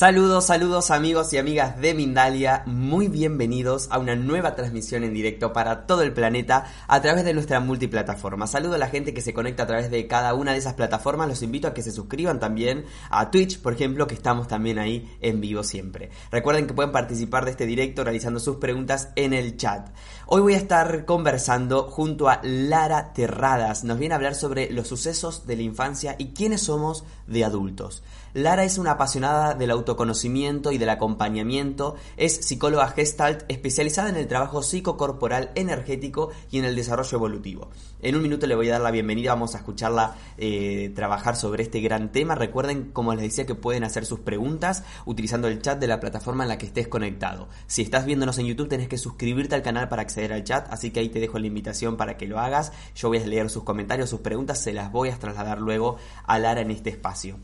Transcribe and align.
Saludos, 0.00 0.46
saludos 0.46 0.90
amigos 0.90 1.30
y 1.34 1.36
amigas 1.36 1.78
de 1.78 1.92
Mindalia, 1.92 2.62
muy 2.64 3.08
bienvenidos 3.08 3.86
a 3.90 3.98
una 3.98 4.16
nueva 4.16 4.54
transmisión 4.54 5.04
en 5.04 5.12
directo 5.12 5.52
para 5.52 5.86
todo 5.86 6.00
el 6.00 6.14
planeta 6.14 6.64
a 6.88 7.02
través 7.02 7.22
de 7.22 7.34
nuestra 7.34 7.60
multiplataforma. 7.60 8.46
Saludo 8.46 8.76
a 8.76 8.78
la 8.78 8.88
gente 8.88 9.12
que 9.12 9.20
se 9.20 9.34
conecta 9.34 9.64
a 9.64 9.66
través 9.66 9.90
de 9.90 10.06
cada 10.06 10.32
una 10.32 10.52
de 10.52 10.58
esas 10.58 10.72
plataformas, 10.72 11.28
los 11.28 11.42
invito 11.42 11.68
a 11.68 11.74
que 11.74 11.82
se 11.82 11.92
suscriban 11.92 12.40
también 12.40 12.86
a 13.10 13.30
Twitch, 13.30 13.60
por 13.60 13.74
ejemplo, 13.74 14.06
que 14.06 14.14
estamos 14.14 14.48
también 14.48 14.78
ahí 14.78 15.06
en 15.20 15.38
vivo 15.42 15.62
siempre. 15.62 16.08
Recuerden 16.32 16.66
que 16.66 16.72
pueden 16.72 16.92
participar 16.92 17.44
de 17.44 17.50
este 17.50 17.66
directo 17.66 18.02
realizando 18.02 18.40
sus 18.40 18.56
preguntas 18.56 19.10
en 19.16 19.34
el 19.34 19.58
chat. 19.58 19.90
Hoy 20.24 20.40
voy 20.40 20.54
a 20.54 20.56
estar 20.56 21.04
conversando 21.04 21.90
junto 21.90 22.30
a 22.30 22.40
Lara 22.42 23.12
Terradas, 23.12 23.84
nos 23.84 23.98
viene 23.98 24.14
a 24.14 24.16
hablar 24.16 24.34
sobre 24.34 24.70
los 24.70 24.88
sucesos 24.88 25.46
de 25.46 25.56
la 25.56 25.62
infancia 25.62 26.16
y 26.16 26.28
quiénes 26.28 26.62
somos 26.62 27.04
de 27.26 27.44
adultos. 27.44 28.02
Lara 28.32 28.62
es 28.62 28.78
una 28.78 28.92
apasionada 28.92 29.54
del 29.54 29.72
autoconocimiento 29.72 30.70
y 30.70 30.78
del 30.78 30.90
acompañamiento, 30.90 31.96
es 32.16 32.36
psicóloga 32.36 32.86
gestalt 32.88 33.44
especializada 33.48 34.08
en 34.08 34.16
el 34.16 34.28
trabajo 34.28 34.62
psicocorporal 34.62 35.50
energético 35.56 36.30
y 36.48 36.58
en 36.58 36.64
el 36.64 36.76
desarrollo 36.76 37.16
evolutivo. 37.16 37.70
En 38.02 38.14
un 38.14 38.22
minuto 38.22 38.46
le 38.46 38.54
voy 38.54 38.68
a 38.68 38.72
dar 38.72 38.82
la 38.82 38.92
bienvenida, 38.92 39.32
vamos 39.32 39.54
a 39.54 39.58
escucharla 39.58 40.14
eh, 40.38 40.92
trabajar 40.94 41.34
sobre 41.34 41.64
este 41.64 41.80
gran 41.80 42.12
tema. 42.12 42.36
Recuerden, 42.36 42.92
como 42.92 43.12
les 43.14 43.22
decía, 43.24 43.46
que 43.46 43.56
pueden 43.56 43.82
hacer 43.82 44.06
sus 44.06 44.20
preguntas 44.20 44.84
utilizando 45.06 45.48
el 45.48 45.60
chat 45.60 45.80
de 45.80 45.88
la 45.88 45.98
plataforma 45.98 46.44
en 46.44 46.50
la 46.50 46.58
que 46.58 46.66
estés 46.66 46.86
conectado. 46.86 47.48
Si 47.66 47.82
estás 47.82 48.06
viéndonos 48.06 48.38
en 48.38 48.46
YouTube, 48.46 48.68
tenés 48.68 48.88
que 48.88 48.96
suscribirte 48.96 49.56
al 49.56 49.62
canal 49.62 49.88
para 49.88 50.02
acceder 50.02 50.32
al 50.32 50.44
chat, 50.44 50.72
así 50.72 50.92
que 50.92 51.00
ahí 51.00 51.08
te 51.08 51.18
dejo 51.18 51.40
la 51.40 51.48
invitación 51.48 51.96
para 51.96 52.16
que 52.16 52.26
lo 52.26 52.38
hagas. 52.38 52.72
Yo 52.94 53.08
voy 53.08 53.18
a 53.18 53.26
leer 53.26 53.50
sus 53.50 53.64
comentarios, 53.64 54.08
sus 54.08 54.20
preguntas, 54.20 54.62
se 54.62 54.72
las 54.72 54.92
voy 54.92 55.08
a 55.08 55.18
trasladar 55.18 55.60
luego 55.60 55.96
a 56.24 56.38
Lara 56.38 56.60
en 56.60 56.70
este 56.70 56.90
espacio. 56.90 57.38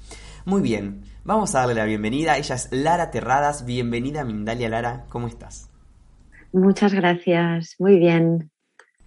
Muy 0.46 0.62
bien, 0.62 1.02
vamos 1.24 1.56
a 1.56 1.58
darle 1.58 1.74
la 1.74 1.86
bienvenida. 1.86 2.38
Ella 2.38 2.54
es 2.54 2.68
Lara 2.70 3.10
Terradas. 3.10 3.66
Bienvenida 3.66 4.20
a 4.20 4.24
Mindalia 4.24 4.68
Lara, 4.68 5.04
¿cómo 5.08 5.26
estás? 5.26 5.68
Muchas 6.52 6.94
gracias, 6.94 7.74
muy 7.80 7.98
bien. 7.98 8.52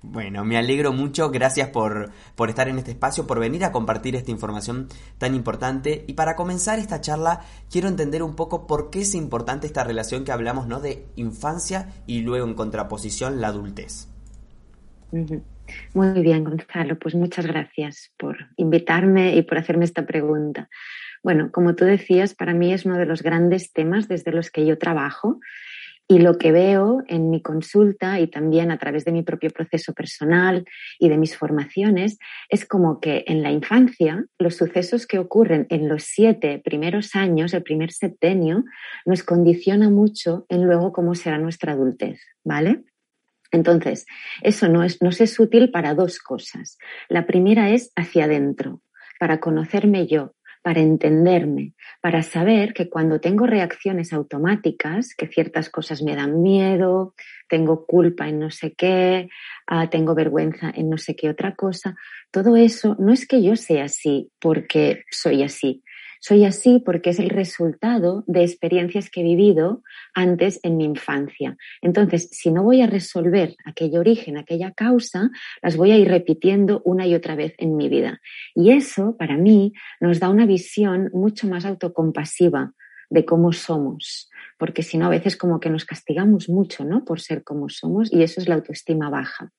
Bueno, 0.02 0.44
me 0.44 0.58
alegro 0.58 0.92
mucho, 0.92 1.32
gracias 1.32 1.70
por, 1.70 2.12
por, 2.36 2.50
estar 2.50 2.68
en 2.68 2.78
este 2.78 2.92
espacio, 2.92 3.26
por 3.26 3.40
venir 3.40 3.64
a 3.64 3.72
compartir 3.72 4.18
esta 4.18 4.32
información 4.32 4.90
tan 5.18 5.34
importante. 5.34 6.04
Y 6.08 6.14
para 6.16 6.36
comenzar 6.36 6.78
esta 6.78 7.00
charla, 7.00 7.40
quiero 7.72 7.88
entender 7.88 8.22
un 8.22 8.36
poco 8.36 8.68
por 8.68 8.90
qué 8.90 9.00
es 9.00 9.16
importante 9.16 9.66
esta 9.66 9.86
relación 9.86 10.26
que 10.26 10.34
hablamos, 10.34 10.68
¿no? 10.68 10.82
De 10.82 11.06
infancia 11.16 11.88
y 12.06 12.20
luego 12.20 12.46
en 12.46 12.54
contraposición 12.54 13.40
la 13.40 13.48
adultez. 13.48 14.10
Muy 15.94 16.22
bien, 16.22 16.44
Gonzalo, 16.44 17.00
pues 17.00 17.16
muchas 17.16 17.46
gracias 17.46 18.12
por 18.18 18.36
invitarme 18.58 19.38
y 19.38 19.44
por 19.44 19.58
hacerme 19.58 19.86
esta 19.86 20.06
pregunta. 20.06 20.68
Bueno, 21.24 21.52
como 21.52 21.76
tú 21.76 21.86
decías, 21.86 22.34
para 22.34 22.54
mí 22.54 22.74
es 22.74 22.86
uno 22.86 22.98
de 22.98 23.06
los 23.06 23.22
grandes 23.22 23.74
temas 23.74 24.08
desde 24.08 24.32
los 24.32 24.50
que 24.52 24.66
yo 24.66 24.78
trabajo 24.78 25.40
y 26.12 26.18
lo 26.18 26.40
que 26.40 26.52
veo 26.52 27.04
en 27.08 27.30
mi 27.30 27.40
consulta 27.40 28.20
y 28.20 28.26
también 28.26 28.72
a 28.72 28.80
través 28.80 29.06
de 29.06 29.12
mi 29.12 29.22
propio 29.22 29.52
proceso 29.52 29.94
personal 29.94 30.66
y 30.98 31.08
de 31.08 31.18
mis 31.18 31.38
formaciones 31.38 32.18
es 32.50 32.66
como 32.66 33.00
que 33.00 33.24
en 33.28 33.44
la 33.44 33.52
infancia 33.52 34.26
los 34.40 34.56
sucesos 34.56 35.06
que 35.06 35.20
ocurren 35.20 35.68
en 35.70 35.88
los 35.88 36.04
siete 36.04 36.60
primeros 36.66 37.16
años, 37.16 37.54
el 37.54 37.62
primer 37.62 37.92
septenio, 37.92 38.64
nos 39.06 39.24
condiciona 39.24 39.92
mucho 39.92 40.48
en 40.50 40.66
luego 40.66 40.92
cómo 40.94 41.14
será 41.14 41.38
nuestra 41.38 41.74
adultez, 41.74 42.20
¿vale? 42.44 42.84
Entonces, 43.52 44.08
eso 44.42 44.68
no 44.68 44.84
es, 44.84 45.04
nos 45.04 45.22
es 45.22 45.40
útil 45.40 45.70
para 45.70 45.94
dos 45.94 46.18
cosas. 46.20 46.80
La 47.08 47.28
primera 47.28 47.70
es 47.70 47.92
hacia 47.96 48.26
adentro, 48.26 48.82
para 49.20 49.40
conocerme 49.40 50.08
yo, 50.08 50.34
para 50.62 50.82
entenderme, 50.82 51.74
para 52.02 52.22
saber 52.22 52.74
que 52.74 52.90
cuando 52.90 53.20
tengo 53.20 53.46
reacciones 53.46 54.12
automáticas, 54.14 55.16
que 55.16 55.28
ciertas 55.28 55.70
cosas 55.70 56.02
me 56.02 56.16
dan 56.16 56.42
miedo, 56.42 57.14
tengo 57.48 57.86
culpa 57.86 58.28
en 58.28 58.40
no 58.40 58.52
sé 58.52 58.74
qué, 58.74 59.30
ah, 59.68 59.90
tengo 59.90 60.16
vergüenza 60.16 60.72
en 60.76 60.90
no 60.90 60.98
sé 60.98 61.16
qué 61.16 61.30
otra 61.30 61.56
cosa, 61.56 61.96
todo 62.32 62.56
eso 62.56 62.96
no 63.00 63.14
es 63.14 63.28
que 63.28 63.42
yo 63.42 63.56
sea 63.56 63.86
así 63.86 64.32
porque 64.40 65.04
soy 65.10 65.44
así, 65.44 65.84
soy 66.20 66.46
así 66.46 66.82
porque 66.86 67.12
es 67.12 67.20
el 67.20 67.30
resultado 67.30 68.24
de 68.28 68.44
experiencias 68.44 69.10
que 69.10 69.22
he 69.22 69.24
vivido 69.24 69.84
antes 70.14 70.60
en 70.64 70.78
mi 70.78 70.86
infancia. 70.86 71.58
Entonces, 71.82 72.30
si 72.32 72.52
no 72.52 72.64
voy 72.64 72.82
a 72.82 72.88
resolver 72.88 73.56
aquel 73.66 73.98
origen, 73.98 74.38
aquella 74.38 74.72
causa, 74.72 75.30
las 75.62 75.78
voy 75.78 75.92
a 75.92 75.98
ir 75.98 76.08
repitiendo 76.08 76.82
una 76.86 77.08
y 77.08 77.16
otra 77.16 77.36
vez 77.36 77.54
en 77.58 77.76
mi 77.76 77.90
vida. 77.90 78.22
Y 78.54 78.72
eso, 78.72 79.16
para 79.18 79.38
mí, 79.38 79.74
nos 80.00 80.20
da 80.20 80.30
una 80.30 80.46
visión 80.46 81.10
mucho 81.14 81.48
más 81.48 81.66
autocompasiva 81.66 82.74
de 83.10 83.26
cómo 83.26 83.52
somos, 83.54 84.30
porque 84.58 84.84
si 84.84 84.98
no, 84.98 85.08
a 85.08 85.10
veces 85.10 85.36
como 85.36 85.60
que 85.60 85.70
nos 85.70 85.86
castigamos 85.86 86.50
mucho, 86.50 86.86
¿no? 86.86 87.04
Por 87.06 87.20
ser 87.20 87.44
como 87.44 87.70
somos 87.70 88.12
y 88.14 88.22
eso 88.22 88.40
es 88.40 88.48
la 88.48 88.56
autoestima 88.56 89.10
baja. 89.10 89.52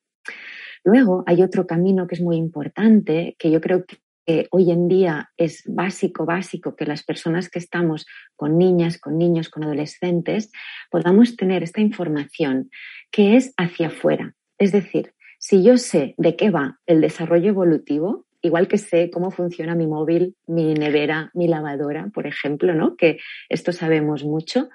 Luego 0.83 1.23
hay 1.27 1.43
otro 1.43 1.67
camino 1.67 2.07
que 2.07 2.15
es 2.15 2.21
muy 2.21 2.37
importante, 2.37 3.35
que 3.37 3.51
yo 3.51 3.61
creo 3.61 3.85
que 4.31 4.47
hoy 4.51 4.71
en 4.71 4.87
día 4.87 5.29
es 5.35 5.61
básico, 5.65 6.25
básico 6.25 6.77
que 6.77 6.85
las 6.85 7.03
personas 7.03 7.49
que 7.49 7.59
estamos 7.59 8.05
con 8.37 8.57
niñas, 8.57 8.97
con 8.97 9.17
niños, 9.17 9.49
con 9.49 9.65
adolescentes, 9.65 10.51
podamos 10.89 11.35
tener 11.35 11.63
esta 11.63 11.81
información 11.81 12.69
que 13.11 13.35
es 13.35 13.53
hacia 13.57 13.87
afuera. 13.87 14.33
Es 14.57 14.71
decir, 14.71 15.13
si 15.37 15.63
yo 15.63 15.77
sé 15.77 16.15
de 16.17 16.37
qué 16.37 16.49
va 16.49 16.79
el 16.85 17.01
desarrollo 17.01 17.49
evolutivo, 17.49 18.25
igual 18.41 18.69
que 18.69 18.77
sé 18.77 19.09
cómo 19.11 19.31
funciona 19.31 19.75
mi 19.75 19.85
móvil, 19.85 20.37
mi 20.47 20.75
nevera, 20.75 21.29
mi 21.33 21.49
lavadora, 21.49 22.09
por 22.13 22.25
ejemplo, 22.25 22.73
¿no? 22.73 22.95
Que 22.95 23.19
esto 23.49 23.73
sabemos 23.73 24.23
mucho. 24.23 24.69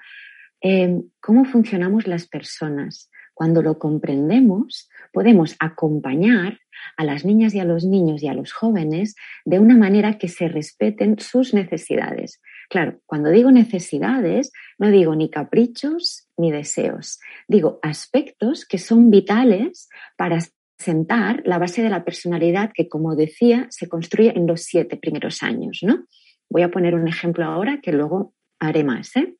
Eh, 0.61 1.01
¿Cómo 1.19 1.45
funcionamos 1.45 2.05
las 2.05 2.27
personas? 2.27 3.09
Cuando 3.37 3.61
lo 3.61 3.77
comprendemos, 3.77 4.89
podemos 5.13 5.55
acompañar 5.59 6.57
a 6.95 7.03
las 7.03 7.23
niñas 7.23 7.53
y 7.53 7.59
a 7.59 7.65
los 7.65 7.85
niños 7.85 8.23
y 8.23 8.27
a 8.27 8.33
los 8.33 8.51
jóvenes 8.51 9.15
de 9.45 9.59
una 9.59 9.77
manera 9.77 10.17
que 10.17 10.27
se 10.27 10.47
respeten 10.47 11.19
sus 11.19 11.53
necesidades. 11.53 12.41
Claro, 12.67 12.99
cuando 13.05 13.29
digo 13.29 13.51
necesidades, 13.51 14.51
no 14.79 14.89
digo 14.89 15.15
ni 15.15 15.29
caprichos 15.29 16.27
ni 16.35 16.51
deseos, 16.51 17.19
digo 17.47 17.77
aspectos 17.83 18.65
que 18.65 18.79
son 18.79 19.11
vitales 19.11 19.87
para 20.17 20.39
sentar 20.79 21.43
la 21.45 21.59
base 21.59 21.83
de 21.83 21.91
la 21.91 22.03
personalidad 22.03 22.71
que, 22.73 22.89
como 22.89 23.15
decía, 23.15 23.67
se 23.69 23.87
construye 23.87 24.35
en 24.35 24.47
los 24.47 24.63
siete 24.63 24.97
primeros 24.97 25.43
años, 25.43 25.81
¿no? 25.83 26.07
Voy 26.49 26.63
a 26.63 26.71
poner 26.71 26.95
un 26.95 27.07
ejemplo 27.07 27.45
ahora 27.45 27.81
que 27.83 27.91
luego 27.91 28.33
haré 28.59 28.83
más, 28.83 29.15
¿eh? 29.15 29.37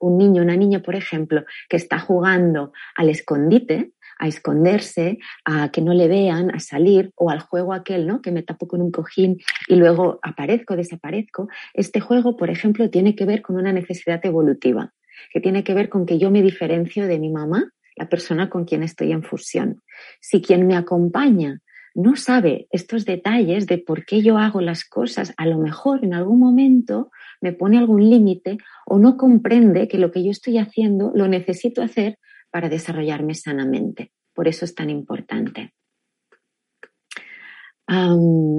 Un 0.00 0.18
niño, 0.18 0.42
una 0.42 0.56
niña, 0.56 0.82
por 0.82 0.96
ejemplo, 0.96 1.44
que 1.68 1.76
está 1.76 2.00
jugando 2.00 2.72
al 2.96 3.08
escondite, 3.08 3.92
a 4.18 4.28
esconderse, 4.28 5.18
a 5.44 5.70
que 5.70 5.80
no 5.80 5.94
le 5.94 6.08
vean, 6.08 6.54
a 6.54 6.60
salir, 6.60 7.12
o 7.16 7.30
al 7.30 7.40
juego 7.40 7.72
aquel, 7.72 8.06
¿no? 8.06 8.20
Que 8.20 8.32
me 8.32 8.42
tapo 8.42 8.68
con 8.68 8.82
un 8.82 8.90
cojín 8.90 9.38
y 9.66 9.76
luego 9.76 10.18
aparezco, 10.22 10.76
desaparezco. 10.76 11.48
Este 11.72 12.00
juego, 12.00 12.36
por 12.36 12.50
ejemplo, 12.50 12.90
tiene 12.90 13.14
que 13.14 13.24
ver 13.24 13.40
con 13.40 13.56
una 13.56 13.72
necesidad 13.72 14.20
evolutiva, 14.24 14.92
que 15.32 15.40
tiene 15.40 15.64
que 15.64 15.74
ver 15.74 15.88
con 15.88 16.04
que 16.04 16.18
yo 16.18 16.30
me 16.30 16.42
diferencio 16.42 17.06
de 17.06 17.18
mi 17.18 17.30
mamá, 17.30 17.72
la 17.96 18.08
persona 18.08 18.50
con 18.50 18.64
quien 18.64 18.82
estoy 18.82 19.12
en 19.12 19.22
fusión. 19.22 19.82
Si 20.20 20.42
quien 20.42 20.66
me 20.66 20.76
acompaña 20.76 21.60
no 21.94 22.16
sabe 22.16 22.68
estos 22.70 23.04
detalles 23.04 23.66
de 23.66 23.78
por 23.78 24.04
qué 24.04 24.22
yo 24.22 24.38
hago 24.38 24.60
las 24.60 24.84
cosas, 24.84 25.34
a 25.36 25.46
lo 25.46 25.58
mejor 25.58 26.04
en 26.04 26.14
algún 26.14 26.38
momento 26.38 27.10
me 27.40 27.52
pone 27.52 27.78
algún 27.78 28.08
límite 28.08 28.58
o 28.86 28.98
no 28.98 29.16
comprende 29.16 29.88
que 29.88 29.98
lo 29.98 30.10
que 30.10 30.24
yo 30.24 30.30
estoy 30.30 30.58
haciendo 30.58 31.12
lo 31.14 31.28
necesito 31.28 31.82
hacer 31.82 32.18
para 32.50 32.68
desarrollarme 32.68 33.34
sanamente. 33.34 34.12
Por 34.34 34.48
eso 34.48 34.64
es 34.64 34.74
tan 34.74 34.90
importante. 34.90 35.74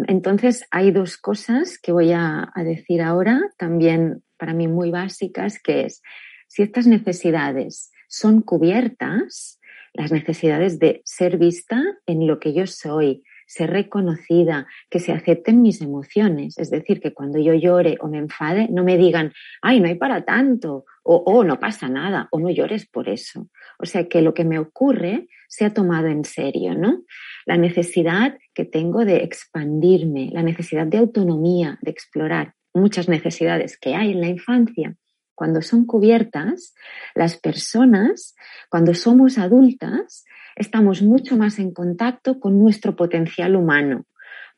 entonces, 0.07 0.65
hay 0.71 0.91
dos 0.91 1.15
cosas 1.15 1.79
que 1.81 1.93
voy 1.93 2.11
a, 2.11 2.51
a 2.53 2.63
decir 2.65 3.01
ahora, 3.01 3.39
también 3.57 4.23
para 4.37 4.53
mí 4.53 4.67
muy 4.67 4.91
básicas, 4.91 5.57
que 5.61 5.85
es, 5.85 6.01
si 6.49 6.63
estas 6.63 6.85
necesidades 6.85 7.91
son 8.09 8.41
cubiertas, 8.41 9.60
las 9.93 10.11
necesidades 10.11 10.79
de 10.79 11.01
ser 11.05 11.37
vista 11.37 11.81
en 12.05 12.27
lo 12.27 12.39
que 12.39 12.53
yo 12.53 12.67
soy, 12.67 13.23
ser 13.45 13.71
reconocida, 13.71 14.67
que 14.89 14.99
se 14.99 15.11
acepten 15.11 15.61
mis 15.61 15.81
emociones. 15.81 16.57
Es 16.57 16.69
decir, 16.69 17.01
que 17.01 17.13
cuando 17.13 17.37
yo 17.39 17.53
llore 17.53 17.97
o 17.99 18.07
me 18.07 18.17
enfade, 18.17 18.69
no 18.71 18.83
me 18.83 18.97
digan, 18.97 19.33
ay, 19.61 19.81
no 19.81 19.87
hay 19.87 19.95
para 19.95 20.23
tanto, 20.23 20.85
o 21.03 21.23
oh, 21.25 21.43
no 21.43 21.59
pasa 21.59 21.89
nada, 21.89 22.29
o 22.31 22.39
no 22.39 22.49
llores 22.49 22.87
por 22.87 23.09
eso. 23.09 23.49
O 23.77 23.85
sea, 23.85 24.07
que 24.07 24.21
lo 24.21 24.33
que 24.33 24.45
me 24.45 24.59
ocurre 24.59 25.27
se 25.49 25.65
ha 25.65 25.73
tomado 25.73 26.07
en 26.07 26.23
serio, 26.23 26.75
¿no? 26.75 27.03
La 27.45 27.57
necesidad 27.57 28.37
que 28.53 28.63
tengo 28.63 29.03
de 29.03 29.17
expandirme, 29.17 30.29
la 30.31 30.43
necesidad 30.43 30.87
de 30.87 30.99
autonomía, 30.99 31.77
de 31.81 31.91
explorar 31.91 32.53
muchas 32.73 33.09
necesidades 33.09 33.77
que 33.77 33.95
hay 33.95 34.11
en 34.11 34.21
la 34.21 34.29
infancia 34.29 34.95
cuando 35.41 35.63
son 35.63 35.87
cubiertas, 35.87 36.75
las 37.15 37.35
personas, 37.35 38.35
cuando 38.69 38.93
somos 38.93 39.39
adultas, 39.39 40.23
estamos 40.55 41.01
mucho 41.01 41.35
más 41.35 41.57
en 41.57 41.73
contacto 41.73 42.39
con 42.39 42.59
nuestro 42.59 42.95
potencial 42.95 43.55
humano, 43.55 44.05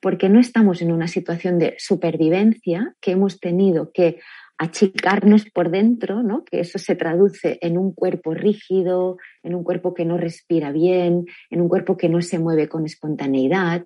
porque 0.01 0.27
no 0.27 0.41
estamos 0.41 0.81
en 0.81 0.91
una 0.91 1.07
situación 1.07 1.57
de 1.57 1.77
supervivencia 1.77 2.95
que 2.99 3.11
hemos 3.11 3.39
tenido 3.39 3.93
que 3.93 4.19
achicarnos 4.57 5.49
por 5.51 5.71
dentro, 5.71 6.21
¿no? 6.21 6.43
que 6.43 6.59
eso 6.59 6.77
se 6.79 6.95
traduce 6.95 7.59
en 7.61 7.77
un 7.77 7.93
cuerpo 7.93 8.33
rígido, 8.33 9.15
en 9.41 9.55
un 9.55 9.63
cuerpo 9.63 9.93
que 9.93 10.03
no 10.03 10.17
respira 10.17 10.73
bien, 10.73 11.23
en 11.49 11.61
un 11.61 11.69
cuerpo 11.69 11.95
que 11.95 12.09
no 12.09 12.21
se 12.21 12.39
mueve 12.39 12.67
con 12.67 12.83
espontaneidad. 12.83 13.85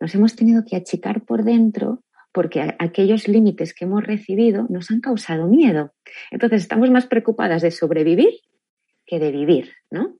Nos 0.00 0.14
hemos 0.14 0.34
tenido 0.34 0.64
que 0.64 0.76
achicar 0.76 1.26
por 1.26 1.44
dentro 1.44 2.02
porque 2.32 2.74
aquellos 2.78 3.28
límites 3.28 3.74
que 3.74 3.84
hemos 3.84 4.04
recibido 4.04 4.66
nos 4.68 4.90
han 4.90 5.00
causado 5.00 5.46
miedo. 5.46 5.92
Entonces 6.30 6.62
estamos 6.62 6.90
más 6.90 7.06
preocupadas 7.06 7.62
de 7.62 7.70
sobrevivir 7.70 8.32
que 9.06 9.18
de 9.18 9.30
vivir, 9.30 9.72
¿no? 9.90 10.16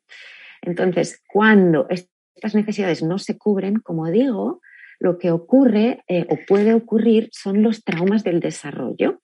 Entonces, 0.61 1.23
cuando 1.26 1.87
estas 1.88 2.55
necesidades 2.55 3.03
no 3.03 3.19
se 3.19 3.38
cubren, 3.38 3.76
como 3.81 4.11
digo, 4.11 4.61
lo 5.00 5.19
que 5.19 5.32
ocurre 5.32 6.05
eh, 6.06 6.26
o 6.29 6.38
puede 6.47 6.75
ocurrir 6.75 7.29
son 7.32 7.62
los 7.62 7.82
traumas 7.82 8.23
del 8.23 8.41
desarrollo. 8.41 9.20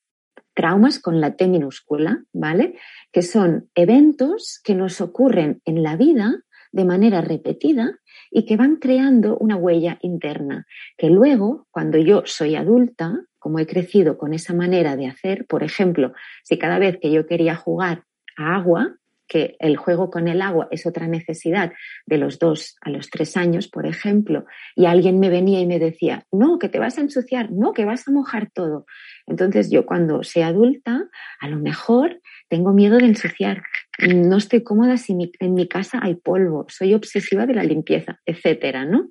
Traumas 0.55 0.99
con 0.99 1.21
la 1.21 1.37
T 1.37 1.47
minúscula, 1.47 2.25
¿vale? 2.33 2.77
Que 3.13 3.23
son 3.23 3.71
eventos 3.77 4.61
que 4.65 4.75
nos 4.75 5.01
ocurren 5.01 5.63
en 5.65 5.85
la 5.85 5.97
vida 5.97 6.43
de 6.73 6.85
manera 6.85 7.21
repetida 7.21 7.99
y 8.31 8.45
que 8.45 8.57
van 8.57 8.77
creando 8.77 9.37
una 9.39 9.57
huella 9.57 9.99
interna, 10.03 10.67
que 10.97 11.11
luego, 11.11 11.67
cuando 11.71 11.99
yo 11.99 12.23
soy 12.27 12.57
adulta, 12.57 13.21
como 13.39 13.59
he 13.59 13.67
crecido 13.67 14.19
con 14.19 14.35
esa 14.35 14.55
manera 14.55 14.97
de 14.97 15.07
hacer, 15.07 15.47
por 15.47 15.63
ejemplo, 15.63 16.13
si 16.43 16.59
cada 16.59 16.79
vez 16.79 16.99
que 17.01 17.11
yo 17.11 17.27
quería 17.27 17.57
jugar 17.57 18.05
a 18.37 18.57
agua, 18.57 18.97
que 19.29 19.57
el 19.61 19.77
juego 19.77 20.11
con 20.11 20.27
el 20.27 20.41
agua 20.41 20.69
es 20.71 20.87
otra 20.87 21.07
necesidad 21.07 21.73
de 22.07 22.19
los 22.19 22.39
dos 22.39 22.77
a 22.81 22.91
los 22.91 23.11
tres 23.11 23.37
años, 23.37 23.69
por 23.69 23.87
ejemplo, 23.87 24.47
y 24.75 24.87
alguien 24.87 25.21
me 25.21 25.29
venía 25.29 25.61
y 25.61 25.67
me 25.67 25.79
decía, 25.79 26.25
no, 26.33 26.59
que 26.59 26.69
te 26.69 26.79
vas 26.79 26.99
a 26.99 27.03
ensuciar, 27.03 27.53
no, 27.53 27.75
que 27.75 27.85
vas 27.85 28.09
a 28.09 28.11
mojar 28.11 28.51
todo. 28.53 28.87
Entonces 29.27 29.71
yo 29.71 29.85
cuando 29.85 30.25
sea 30.25 30.49
adulta, 30.49 31.05
a 31.41 31.49
lo 31.49 31.59
mejor 31.59 32.21
tengo 32.49 32.73
miedo 32.73 32.97
de 32.97 33.07
ensuciar, 33.07 33.63
no 33.99 34.37
estoy 34.37 34.63
cómoda 34.63 34.97
si 34.97 35.17
en 35.41 35.55
mi 35.55 35.69
casa 35.69 35.99
hay 36.03 36.15
polvo, 36.15 36.67
soy 36.69 36.95
obsesiva 36.95 37.47
de 37.47 37.55
la 37.55 37.65
limpieza, 37.65 38.21
etcétera, 38.25 38.85
¿no? 38.85 39.11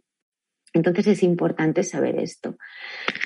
Entonces 0.74 1.07
es 1.07 1.24
importante 1.24 1.84
saber 1.84 2.19
esto. 2.19 2.57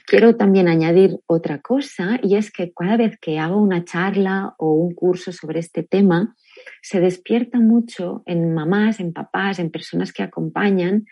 Quiero 0.06 0.36
también 0.36 0.68
añadir 0.68 1.18
otra 1.28 1.60
cosa 1.60 2.20
y 2.22 2.36
es 2.36 2.52
que 2.52 2.72
cada 2.72 2.98
vez 2.98 3.18
que 3.20 3.40
hago 3.40 3.62
una 3.62 3.84
charla 3.84 4.56
o 4.58 4.74
un 4.74 4.94
curso 4.94 5.32
sobre 5.32 5.60
este 5.60 5.84
tema, 5.84 6.36
se 6.82 7.00
despierta 7.00 7.60
mucho 7.60 8.24
en 8.26 8.54
mamás, 8.54 9.00
en 9.00 9.14
papás, 9.14 9.60
en 9.60 9.72
personas 9.72 10.14
que 10.14 10.24
acompañan 10.24 11.06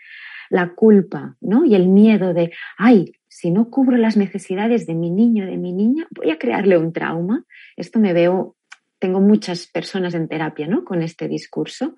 la 0.50 0.74
culpa, 0.74 1.36
¿no? 1.40 1.64
Y 1.64 1.74
el 1.74 1.88
miedo 1.88 2.34
de, 2.34 2.52
ay, 2.76 3.12
si 3.28 3.50
no 3.50 3.70
cubro 3.70 3.96
las 3.96 4.16
necesidades 4.16 4.86
de 4.86 4.94
mi 4.94 5.10
niño, 5.10 5.46
de 5.46 5.56
mi 5.56 5.72
niña, 5.72 6.06
voy 6.10 6.30
a 6.30 6.38
crearle 6.38 6.76
un 6.78 6.92
trauma. 6.92 7.44
Esto 7.76 8.00
me 8.00 8.12
veo 8.12 8.56
tengo 9.00 9.20
muchas 9.20 9.66
personas 9.66 10.14
en 10.14 10.28
terapia 10.28 10.68
¿no? 10.68 10.84
con 10.84 11.02
este 11.02 11.26
discurso 11.26 11.96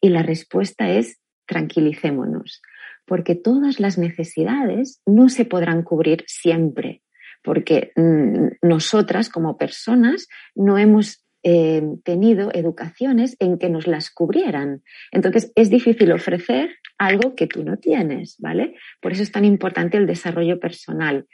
y 0.00 0.10
la 0.10 0.22
respuesta 0.22 0.90
es 0.90 1.20
tranquilicémonos, 1.46 2.62
porque 3.06 3.34
todas 3.34 3.80
las 3.80 3.98
necesidades 3.98 5.00
no 5.06 5.28
se 5.28 5.44
podrán 5.44 5.82
cubrir 5.82 6.24
siempre, 6.26 7.02
porque 7.42 7.92
mm, 7.96 8.66
nosotras 8.68 9.28
como 9.28 9.56
personas 9.56 10.28
no 10.54 10.78
hemos 10.78 11.24
eh, 11.42 11.82
tenido 12.04 12.50
educaciones 12.52 13.36
en 13.40 13.58
que 13.58 13.70
nos 13.70 13.86
las 13.86 14.10
cubrieran. 14.10 14.82
Entonces 15.10 15.52
es 15.54 15.70
difícil 15.70 16.12
ofrecer 16.12 16.76
algo 16.98 17.34
que 17.34 17.46
tú 17.46 17.64
no 17.64 17.78
tienes, 17.78 18.36
¿vale? 18.38 18.74
Por 19.00 19.12
eso 19.12 19.22
es 19.22 19.32
tan 19.32 19.46
importante 19.46 19.96
el 19.96 20.06
desarrollo 20.06 20.60
personal. 20.60 21.26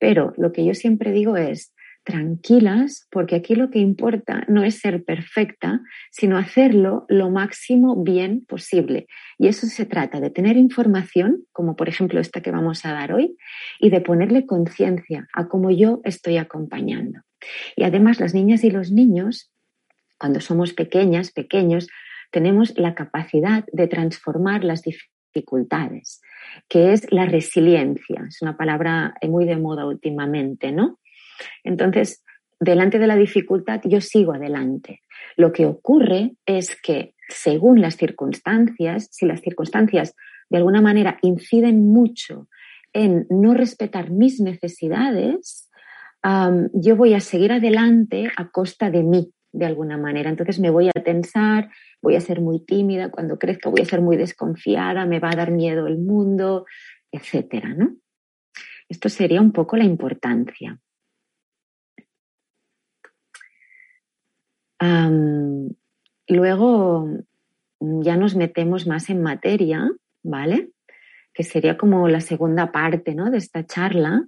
Pero 0.00 0.32
lo 0.36 0.50
que 0.50 0.64
yo 0.64 0.74
siempre 0.74 1.12
digo 1.12 1.36
es, 1.36 1.72
tranquilas, 2.04 3.06
porque 3.10 3.36
aquí 3.36 3.54
lo 3.54 3.70
que 3.70 3.78
importa 3.78 4.44
no 4.48 4.64
es 4.64 4.80
ser 4.80 5.04
perfecta, 5.04 5.80
sino 6.10 6.36
hacerlo 6.36 7.04
lo 7.08 7.30
máximo 7.30 8.02
bien 8.02 8.44
posible. 8.46 9.06
Y 9.38 9.48
eso 9.48 9.66
se 9.66 9.86
trata 9.86 10.20
de 10.20 10.30
tener 10.30 10.56
información, 10.56 11.44
como 11.52 11.76
por 11.76 11.88
ejemplo 11.88 12.20
esta 12.20 12.40
que 12.40 12.50
vamos 12.50 12.84
a 12.84 12.92
dar 12.92 13.12
hoy, 13.12 13.36
y 13.78 13.90
de 13.90 14.00
ponerle 14.00 14.46
conciencia 14.46 15.28
a 15.32 15.48
cómo 15.48 15.70
yo 15.70 16.00
estoy 16.04 16.38
acompañando. 16.38 17.20
Y 17.76 17.84
además 17.84 18.20
las 18.20 18.34
niñas 18.34 18.64
y 18.64 18.70
los 18.70 18.90
niños, 18.90 19.52
cuando 20.18 20.40
somos 20.40 20.72
pequeñas, 20.72 21.32
pequeños, 21.32 21.88
tenemos 22.30 22.76
la 22.76 22.94
capacidad 22.94 23.64
de 23.72 23.86
transformar 23.88 24.64
las 24.64 24.82
dificultades, 24.82 26.20
que 26.68 26.92
es 26.92 27.12
la 27.12 27.26
resiliencia. 27.26 28.24
Es 28.28 28.42
una 28.42 28.56
palabra 28.56 29.14
muy 29.22 29.44
de 29.44 29.56
moda 29.56 29.86
últimamente, 29.86 30.72
¿no? 30.72 30.98
Entonces, 31.64 32.24
delante 32.60 32.98
de 32.98 33.06
la 33.06 33.16
dificultad, 33.16 33.80
yo 33.84 34.00
sigo 34.00 34.32
adelante. 34.34 35.00
Lo 35.36 35.52
que 35.52 35.66
ocurre 35.66 36.36
es 36.46 36.80
que, 36.80 37.14
según 37.28 37.80
las 37.80 37.96
circunstancias, 37.96 39.08
si 39.10 39.26
las 39.26 39.40
circunstancias 39.40 40.14
de 40.50 40.58
alguna 40.58 40.80
manera 40.80 41.18
inciden 41.22 41.88
mucho 41.88 42.48
en 42.92 43.26
no 43.30 43.54
respetar 43.54 44.10
mis 44.10 44.40
necesidades, 44.40 45.70
yo 46.74 46.96
voy 46.96 47.14
a 47.14 47.20
seguir 47.20 47.52
adelante 47.52 48.30
a 48.36 48.50
costa 48.50 48.90
de 48.90 49.02
mí, 49.02 49.32
de 49.50 49.66
alguna 49.66 49.98
manera. 49.98 50.30
Entonces 50.30 50.60
me 50.60 50.70
voy 50.70 50.88
a 50.88 51.02
tensar, 51.02 51.70
voy 52.00 52.16
a 52.16 52.20
ser 52.20 52.40
muy 52.40 52.64
tímida, 52.64 53.10
cuando 53.10 53.38
crezca 53.38 53.70
voy 53.70 53.80
a 53.80 53.86
ser 53.86 54.02
muy 54.02 54.16
desconfiada, 54.16 55.04
me 55.06 55.20
va 55.20 55.30
a 55.30 55.36
dar 55.36 55.50
miedo 55.50 55.86
el 55.86 55.98
mundo, 55.98 56.66
etcétera, 57.10 57.74
¿no? 57.74 57.96
Esto 58.88 59.08
sería 59.08 59.40
un 59.40 59.52
poco 59.52 59.76
la 59.76 59.84
importancia. 59.84 60.78
Luego 66.28 67.08
ya 67.80 68.16
nos 68.16 68.36
metemos 68.36 68.86
más 68.86 69.10
en 69.10 69.22
materia, 69.22 69.90
¿vale? 70.22 70.70
Que 71.32 71.44
sería 71.44 71.76
como 71.76 72.08
la 72.08 72.20
segunda 72.20 72.72
parte 72.72 73.14
¿no? 73.14 73.30
de 73.30 73.38
esta 73.38 73.66
charla, 73.66 74.24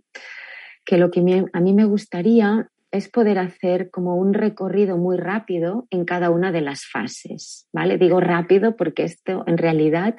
que 0.84 0.98
lo 0.98 1.10
que 1.10 1.20
a 1.52 1.60
mí 1.60 1.72
me 1.72 1.84
gustaría 1.84 2.68
es 2.90 3.08
poder 3.08 3.38
hacer 3.38 3.90
como 3.90 4.14
un 4.14 4.34
recorrido 4.34 4.96
muy 4.96 5.16
rápido 5.16 5.88
en 5.90 6.04
cada 6.04 6.30
una 6.30 6.52
de 6.52 6.60
las 6.60 6.84
fases, 6.84 7.68
¿vale? 7.72 7.98
Digo 7.98 8.20
rápido 8.20 8.76
porque 8.76 9.02
esto 9.02 9.42
en 9.48 9.58
realidad 9.58 10.16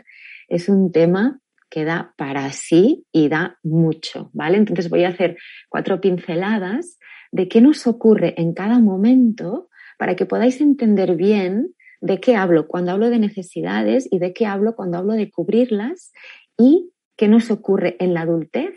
es 0.49 0.67
un 0.67 0.91
tema 0.91 1.39
que 1.69 1.85
da 1.85 2.13
para 2.17 2.51
sí 2.51 3.05
y 3.13 3.29
da 3.29 3.57
mucho, 3.63 4.29
¿vale? 4.33 4.57
Entonces 4.57 4.89
voy 4.89 5.05
a 5.05 5.09
hacer 5.09 5.37
cuatro 5.69 6.01
pinceladas 6.01 6.99
de 7.31 7.47
qué 7.47 7.61
nos 7.61 7.87
ocurre 7.87 8.33
en 8.37 8.53
cada 8.53 8.79
momento 8.79 9.69
para 9.97 10.15
que 10.15 10.25
podáis 10.25 10.61
entender 10.61 11.15
bien 11.15 11.75
de 12.01 12.19
qué 12.19 12.35
hablo 12.35 12.67
cuando 12.67 12.91
hablo 12.91 13.09
de 13.09 13.19
necesidades 13.19 14.07
y 14.11 14.19
de 14.19 14.33
qué 14.33 14.45
hablo 14.45 14.75
cuando 14.75 14.97
hablo 14.97 15.13
de 15.13 15.31
cubrirlas 15.31 16.11
y 16.57 16.91
qué 17.15 17.27
nos 17.27 17.51
ocurre 17.51 17.95
en 17.99 18.13
la 18.13 18.21
adultez 18.21 18.75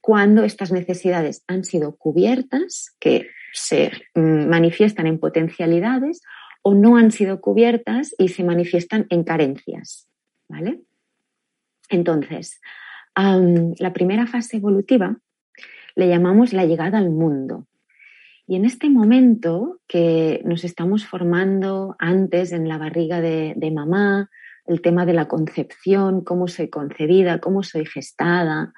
cuando 0.00 0.44
estas 0.44 0.70
necesidades 0.70 1.42
han 1.48 1.64
sido 1.64 1.96
cubiertas, 1.96 2.94
que 3.00 3.28
se 3.52 3.90
mm, 4.14 4.46
manifiestan 4.48 5.08
en 5.08 5.18
potencialidades, 5.18 6.22
o 6.62 6.74
no 6.74 6.96
han 6.96 7.10
sido 7.10 7.40
cubiertas 7.40 8.14
y 8.16 8.28
se 8.28 8.44
manifiestan 8.44 9.06
en 9.10 9.24
carencias. 9.24 10.08
¿Vale? 10.48 10.82
Entonces, 11.88 12.60
la 13.16 13.92
primera 13.92 14.26
fase 14.26 14.58
evolutiva 14.58 15.18
le 15.96 16.08
llamamos 16.08 16.52
la 16.52 16.66
llegada 16.66 16.98
al 16.98 17.10
mundo. 17.10 17.66
Y 18.46 18.54
en 18.54 18.64
este 18.64 18.88
momento 18.88 19.80
que 19.88 20.40
nos 20.44 20.64
estamos 20.64 21.04
formando 21.04 21.96
antes 21.98 22.52
en 22.52 22.68
la 22.68 22.78
barriga 22.78 23.20
de, 23.20 23.72
mamá, 23.74 24.30
el 24.66 24.80
tema 24.80 25.04
de 25.04 25.14
la 25.14 25.26
concepción, 25.26 26.22
cómo 26.22 26.46
soy 26.46 26.68
concebida, 26.68 27.40
cómo 27.40 27.64
soy 27.64 27.86
gestada, 27.86 28.72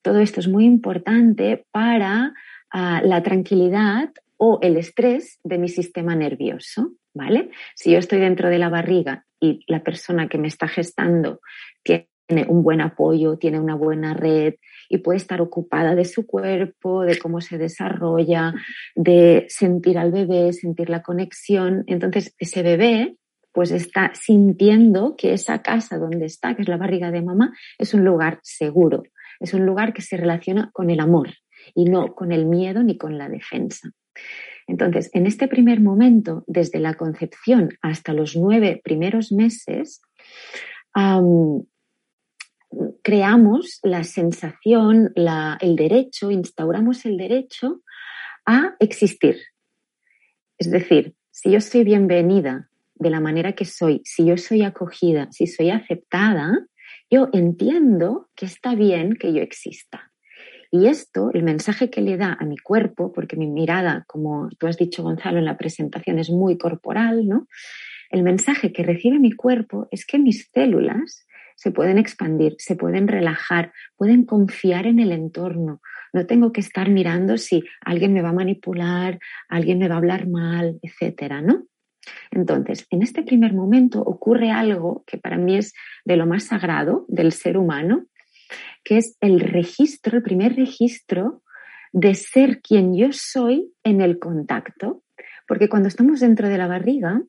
todo 0.00 0.18
esto 0.18 0.40
es 0.40 0.48
muy 0.48 0.64
importante 0.64 1.66
para 1.70 2.32
ah, 2.70 3.02
la 3.04 3.22
tranquilidad 3.22 4.10
o 4.38 4.58
el 4.62 4.76
estrés 4.76 5.38
de 5.44 5.58
mi 5.58 5.68
sistema 5.68 6.16
nervioso, 6.16 6.92
¿vale? 7.14 7.50
Si 7.76 7.92
yo 7.92 7.98
estoy 7.98 8.18
dentro 8.18 8.48
de 8.48 8.58
la 8.58 8.70
barriga 8.70 9.26
y 9.38 9.62
la 9.68 9.84
persona 9.84 10.28
que 10.28 10.38
me 10.38 10.48
está 10.48 10.68
gestando 10.68 11.40
tiene 11.82 12.08
un 12.48 12.62
buen 12.62 12.80
apoyo, 12.80 13.36
tiene 13.36 13.60
una 13.60 13.76
buena 13.76 14.14
red 14.14 14.54
y 14.92 14.98
puede 14.98 15.16
estar 15.16 15.40
ocupada 15.40 15.94
de 15.94 16.04
su 16.04 16.26
cuerpo, 16.26 17.02
de 17.02 17.18
cómo 17.18 17.40
se 17.40 17.56
desarrolla, 17.56 18.52
de 18.94 19.46
sentir 19.48 19.96
al 19.96 20.12
bebé, 20.12 20.52
sentir 20.52 20.90
la 20.90 21.02
conexión. 21.02 21.82
Entonces, 21.86 22.34
ese 22.38 22.62
bebé 22.62 23.16
pues 23.52 23.70
está 23.70 24.12
sintiendo 24.14 25.16
que 25.16 25.32
esa 25.32 25.62
casa 25.62 25.96
donde 25.96 26.26
está, 26.26 26.54
que 26.54 26.60
es 26.60 26.68
la 26.68 26.76
barriga 26.76 27.10
de 27.10 27.22
mamá, 27.22 27.54
es 27.78 27.94
un 27.94 28.04
lugar 28.04 28.38
seguro, 28.42 29.02
es 29.40 29.54
un 29.54 29.64
lugar 29.64 29.94
que 29.94 30.02
se 30.02 30.18
relaciona 30.18 30.70
con 30.74 30.90
el 30.90 31.00
amor 31.00 31.30
y 31.74 31.86
no 31.86 32.14
con 32.14 32.30
el 32.30 32.44
miedo 32.44 32.82
ni 32.82 32.98
con 32.98 33.16
la 33.16 33.30
defensa. 33.30 33.92
Entonces, 34.66 35.08
en 35.14 35.26
este 35.26 35.48
primer 35.48 35.80
momento, 35.80 36.44
desde 36.46 36.80
la 36.80 36.94
concepción 36.94 37.70
hasta 37.80 38.12
los 38.12 38.36
nueve 38.36 38.82
primeros 38.84 39.32
meses, 39.32 40.02
creamos 43.02 43.80
la 43.82 44.04
sensación, 44.04 45.12
el 45.14 45.76
derecho, 45.76 46.30
instauramos 46.30 47.04
el 47.04 47.16
derecho 47.16 47.82
a 48.46 48.74
existir. 48.80 49.36
Es 50.58 50.70
decir, 50.70 51.14
si 51.30 51.50
yo 51.50 51.60
soy 51.60 51.84
bienvenida 51.84 52.68
de 52.94 53.10
la 53.10 53.20
manera 53.20 53.52
que 53.52 53.64
soy, 53.64 54.00
si 54.04 54.26
yo 54.26 54.36
soy 54.36 54.62
acogida, 54.62 55.28
si 55.32 55.46
soy 55.46 55.70
aceptada, 55.70 56.66
yo 57.10 57.28
entiendo 57.32 58.30
que 58.36 58.46
está 58.46 58.74
bien 58.74 59.14
que 59.14 59.32
yo 59.32 59.42
exista. 59.42 60.12
Y 60.70 60.86
esto, 60.86 61.30
el 61.34 61.42
mensaje 61.42 61.90
que 61.90 62.00
le 62.00 62.16
da 62.16 62.36
a 62.40 62.46
mi 62.46 62.56
cuerpo, 62.56 63.12
porque 63.12 63.36
mi 63.36 63.46
mirada, 63.46 64.04
como 64.06 64.48
tú 64.58 64.66
has 64.66 64.78
dicho, 64.78 65.02
Gonzalo, 65.02 65.38
en 65.38 65.44
la 65.44 65.58
presentación 65.58 66.18
es 66.18 66.30
muy 66.30 66.56
corporal, 66.56 67.28
¿no? 67.28 67.46
El 68.08 68.22
mensaje 68.22 68.72
que 68.72 68.82
recibe 68.82 69.18
mi 69.18 69.32
cuerpo 69.32 69.88
es 69.90 70.06
que 70.06 70.18
mis 70.18 70.48
células 70.52 71.26
se 71.62 71.70
pueden 71.70 71.96
expandir, 71.96 72.56
se 72.58 72.74
pueden 72.74 73.06
relajar, 73.06 73.72
pueden 73.96 74.24
confiar 74.24 74.88
en 74.88 74.98
el 74.98 75.12
entorno. 75.12 75.80
No 76.12 76.26
tengo 76.26 76.50
que 76.50 76.60
estar 76.60 76.90
mirando 76.90 77.38
si 77.38 77.62
alguien 77.82 78.12
me 78.12 78.20
va 78.20 78.30
a 78.30 78.32
manipular, 78.32 79.20
alguien 79.48 79.78
me 79.78 79.86
va 79.86 79.94
a 79.94 79.98
hablar 79.98 80.26
mal, 80.26 80.80
etcétera, 80.82 81.40
¿no? 81.40 81.62
Entonces, 82.32 82.84
en 82.90 83.02
este 83.02 83.22
primer 83.22 83.54
momento 83.54 84.00
ocurre 84.00 84.50
algo 84.50 85.04
que 85.06 85.18
para 85.18 85.36
mí 85.36 85.56
es 85.56 85.72
de 86.04 86.16
lo 86.16 86.26
más 86.26 86.46
sagrado 86.46 87.06
del 87.06 87.30
ser 87.30 87.56
humano, 87.56 88.06
que 88.82 88.96
es 88.96 89.16
el 89.20 89.38
registro, 89.38 90.16
el 90.16 90.24
primer 90.24 90.56
registro 90.56 91.44
de 91.92 92.16
ser 92.16 92.60
quien 92.60 92.96
yo 92.96 93.12
soy 93.12 93.72
en 93.84 94.00
el 94.00 94.18
contacto. 94.18 95.04
Porque 95.46 95.68
cuando 95.68 95.86
estamos 95.86 96.18
dentro 96.18 96.48
de 96.48 96.58
la 96.58 96.66
barriga, 96.66 97.22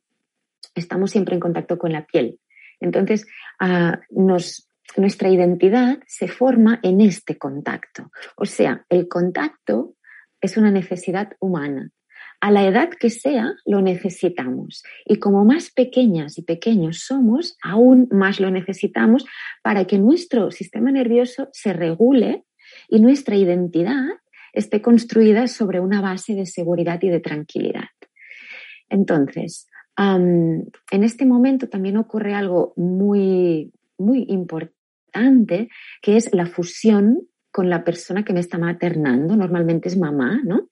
estamos 0.74 1.12
siempre 1.12 1.36
en 1.36 1.40
contacto 1.40 1.78
con 1.78 1.92
la 1.92 2.08
piel. 2.08 2.40
Entonces, 2.84 3.25
ah, 3.60 4.00
nuestra 4.10 5.30
identidad 5.30 6.00
se 6.06 6.28
forma 6.28 6.80
en 6.84 7.02
este 7.02 7.38
contacto. 7.38 8.12
O 8.36 8.46
sea, 8.46 8.86
el 8.90 9.08
contacto 9.08 9.96
es 10.42 10.58
una 10.58 10.70
necesidad 10.70 11.32
humana. 11.40 11.90
A 12.42 12.52
la 12.52 12.68
edad 12.68 12.90
que 12.90 13.10
sea, 13.10 13.54
lo 13.66 13.82
necesitamos. 13.82 14.84
Y 15.06 15.16
como 15.16 15.46
más 15.46 15.72
pequeñas 15.72 16.38
y 16.38 16.42
pequeños 16.42 17.00
somos, 17.00 17.58
aún 17.63 18.10
más 18.12 18.42
lo 18.42 18.52
necesitamos 18.52 19.25
para 19.63 19.86
que 19.86 19.98
nuestro 19.98 20.52
sistema 20.52 20.92
nervioso 20.92 21.48
se 21.54 21.72
regule 21.72 22.44
y 22.90 23.00
nuestra 23.00 23.38
identidad 23.38 24.04
esté 24.52 24.82
construida 24.82 25.48
sobre 25.48 25.80
una 25.80 26.02
base 26.02 26.36
de 26.36 26.46
seguridad 26.46 27.02
y 27.02 27.10
de 27.10 27.22
tranquilidad. 27.22 27.88
Entonces, 28.90 29.70
en 29.97 30.71
este 30.91 31.25
momento 31.25 31.69
también 31.69 31.97
ocurre 31.97 32.33
algo 32.33 32.73
muy, 32.75 33.71
muy 33.97 34.25
importante, 34.29 35.69
que 36.01 36.17
es 36.17 36.33
la 36.33 36.45
fusión 36.45 37.27
con 37.51 37.69
la 37.69 37.83
persona 37.83 38.25
que 38.25 38.33
me 38.33 38.39
está 38.39 38.57
maternando, 38.57 39.35
normalmente 39.35 39.88
es 39.88 39.97
mamá, 39.97 40.41
¿no? 40.43 40.69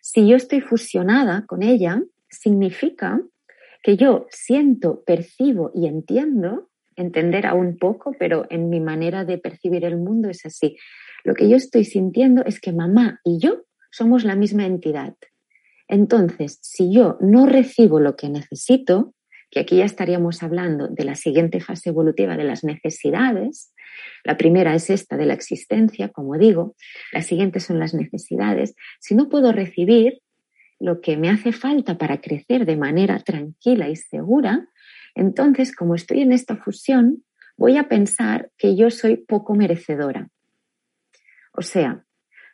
Si 0.00 0.28
yo 0.28 0.36
estoy 0.36 0.60
fusionada 0.60 1.46
con 1.46 1.62
ella, 1.62 2.02
significa 2.28 3.20
que 3.82 3.96
yo 3.96 4.26
siento, 4.30 5.04
percibo 5.04 5.70
y 5.74 5.86
entiendo, 5.86 6.70
entender 6.96 7.46
aún 7.46 7.76
poco, 7.78 8.12
pero 8.18 8.46
en 8.50 8.68
mi 8.68 8.80
manera 8.80 9.24
de 9.24 9.38
percibir 9.38 9.84
el 9.84 9.96
mundo 9.96 10.28
es 10.28 10.44
así. 10.44 10.76
Lo 11.24 11.34
que 11.34 11.48
yo 11.48 11.56
estoy 11.56 11.84
sintiendo 11.84 12.44
es 12.44 12.60
que 12.60 12.72
mamá 12.72 13.20
y 13.24 13.38
yo 13.38 13.62
somos 13.90 14.24
la 14.24 14.34
misma 14.34 14.66
entidad. 14.66 15.14
Entonces, 15.92 16.58
si 16.62 16.90
yo 16.90 17.18
no 17.20 17.44
recibo 17.44 18.00
lo 18.00 18.16
que 18.16 18.30
necesito, 18.30 19.14
que 19.50 19.60
aquí 19.60 19.76
ya 19.76 19.84
estaríamos 19.84 20.42
hablando 20.42 20.88
de 20.88 21.04
la 21.04 21.16
siguiente 21.16 21.60
fase 21.60 21.90
evolutiva 21.90 22.34
de 22.38 22.44
las 22.44 22.64
necesidades, 22.64 23.74
la 24.24 24.38
primera 24.38 24.74
es 24.74 24.88
esta 24.88 25.18
de 25.18 25.26
la 25.26 25.34
existencia, 25.34 26.08
como 26.08 26.38
digo, 26.38 26.76
las 27.12 27.26
siguientes 27.26 27.64
son 27.64 27.78
las 27.78 27.92
necesidades. 27.92 28.74
Si 29.00 29.14
no 29.14 29.28
puedo 29.28 29.52
recibir 29.52 30.22
lo 30.80 31.02
que 31.02 31.18
me 31.18 31.28
hace 31.28 31.52
falta 31.52 31.98
para 31.98 32.22
crecer 32.22 32.64
de 32.64 32.78
manera 32.78 33.18
tranquila 33.18 33.90
y 33.90 33.96
segura, 33.96 34.66
entonces, 35.14 35.76
como 35.76 35.94
estoy 35.94 36.22
en 36.22 36.32
esta 36.32 36.56
fusión, 36.56 37.22
voy 37.58 37.76
a 37.76 37.90
pensar 37.90 38.50
que 38.56 38.76
yo 38.76 38.88
soy 38.88 39.18
poco 39.18 39.54
merecedora. 39.54 40.30
O 41.52 41.60
sea, 41.60 42.06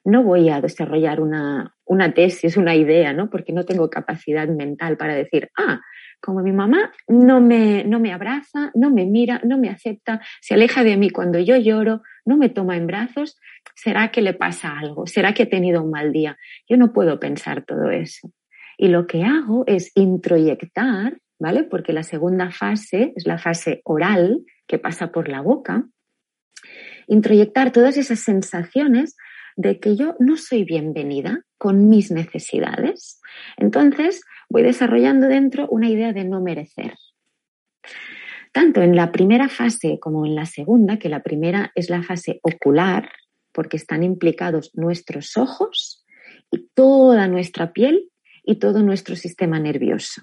no 0.09 0.23
voy 0.23 0.49
a 0.49 0.61
desarrollar 0.61 1.21
una, 1.21 1.75
una 1.85 2.12
tesis, 2.15 2.57
una 2.57 2.75
idea, 2.75 3.12
¿no? 3.12 3.29
Porque 3.29 3.53
no 3.53 3.65
tengo 3.65 3.91
capacidad 3.91 4.49
mental 4.49 4.97
para 4.97 5.15
decir, 5.15 5.50
ah, 5.57 5.81
como 6.21 6.43
mi 6.43 6.53
mamá 6.53 6.93
no 7.07 7.41
me, 7.41 7.85
no 7.85 8.00
me 8.00 8.12
abraza, 8.12 8.71
no 8.75 8.91
me 8.91 9.05
mira, 9.05 9.41
no 9.45 9.59
me 9.59 9.69
acepta, 9.69 10.21
se 10.41 10.55
aleja 10.55 10.83
de 10.83 10.97
mí 10.97 11.11
cuando 11.11 11.38
yo 11.38 11.57
lloro, 11.57 12.03
no 12.25 12.37
me 12.37 12.49
toma 12.49 12.77
en 12.77 12.87
brazos, 12.87 13.38
¿será 13.75 14.11
que 14.11 14.23
le 14.23 14.35
pasa 14.35 14.79
algo? 14.79 15.07
¿Será 15.07 15.35
que 15.35 15.45
he 15.45 15.47
tenido 15.47 15.83
un 15.83 15.91
mal 15.91 16.11
día? 16.11 16.38
Yo 16.69 16.77
no 16.77 16.93
puedo 16.93 17.21
pensar 17.21 17.65
todo 17.65 17.91
eso. 17.91 18.33
Y 18.79 18.88
lo 18.88 19.07
que 19.07 19.25
hago 19.25 19.65
es 19.67 19.93
introyectar, 19.95 21.19
¿vale? 21.38 21.65
Porque 21.65 21.93
la 21.93 22.03
segunda 22.03 22.50
fase 22.50 23.12
es 23.15 23.27
la 23.27 23.38
fase 23.38 23.83
oral 23.85 24.41
que 24.67 24.79
pasa 24.79 25.12
por 25.12 25.29
la 25.29 25.43
boca. 25.43 25.85
Introyectar 27.09 27.73
todas 27.73 27.97
esas 27.97 28.21
sensaciones 28.21 29.17
de 29.59 29.81
que 29.81 29.97
yo 29.97 30.15
no 30.21 30.37
soy 30.37 30.62
bienvenida 30.62 31.43
con 31.59 31.88
mis 31.88 32.12
necesidades. 32.12 33.21
Entonces 33.57 34.23
voy 34.49 34.62
desarrollando 34.62 35.27
dentro 35.27 35.69
una 35.69 35.91
idea 35.91 36.12
de 36.12 36.25
no 36.25 36.41
merecer. 36.41 36.95
Tanto 38.53 38.83
en 38.83 38.95
la 38.95 39.11
primera 39.11 39.49
fase 39.49 39.99
como 40.00 40.25
en 40.25 40.37
la 40.37 40.47
segunda, 40.47 41.00
que 41.00 41.09
la 41.09 41.25
primera 41.25 41.73
es 41.75 41.91
la 41.91 42.05
fase 42.05 42.38
ocular, 42.43 43.11
porque 43.50 43.77
están 43.77 44.05
implicados 44.05 44.71
nuestros 44.75 45.37
ojos 45.37 46.07
y 46.53 46.69
toda 46.73 47.27
nuestra 47.27 47.73
piel 47.73 48.11
y 48.45 48.61
todo 48.61 48.85
nuestro 48.85 49.17
sistema 49.17 49.59
nervioso. 49.59 50.23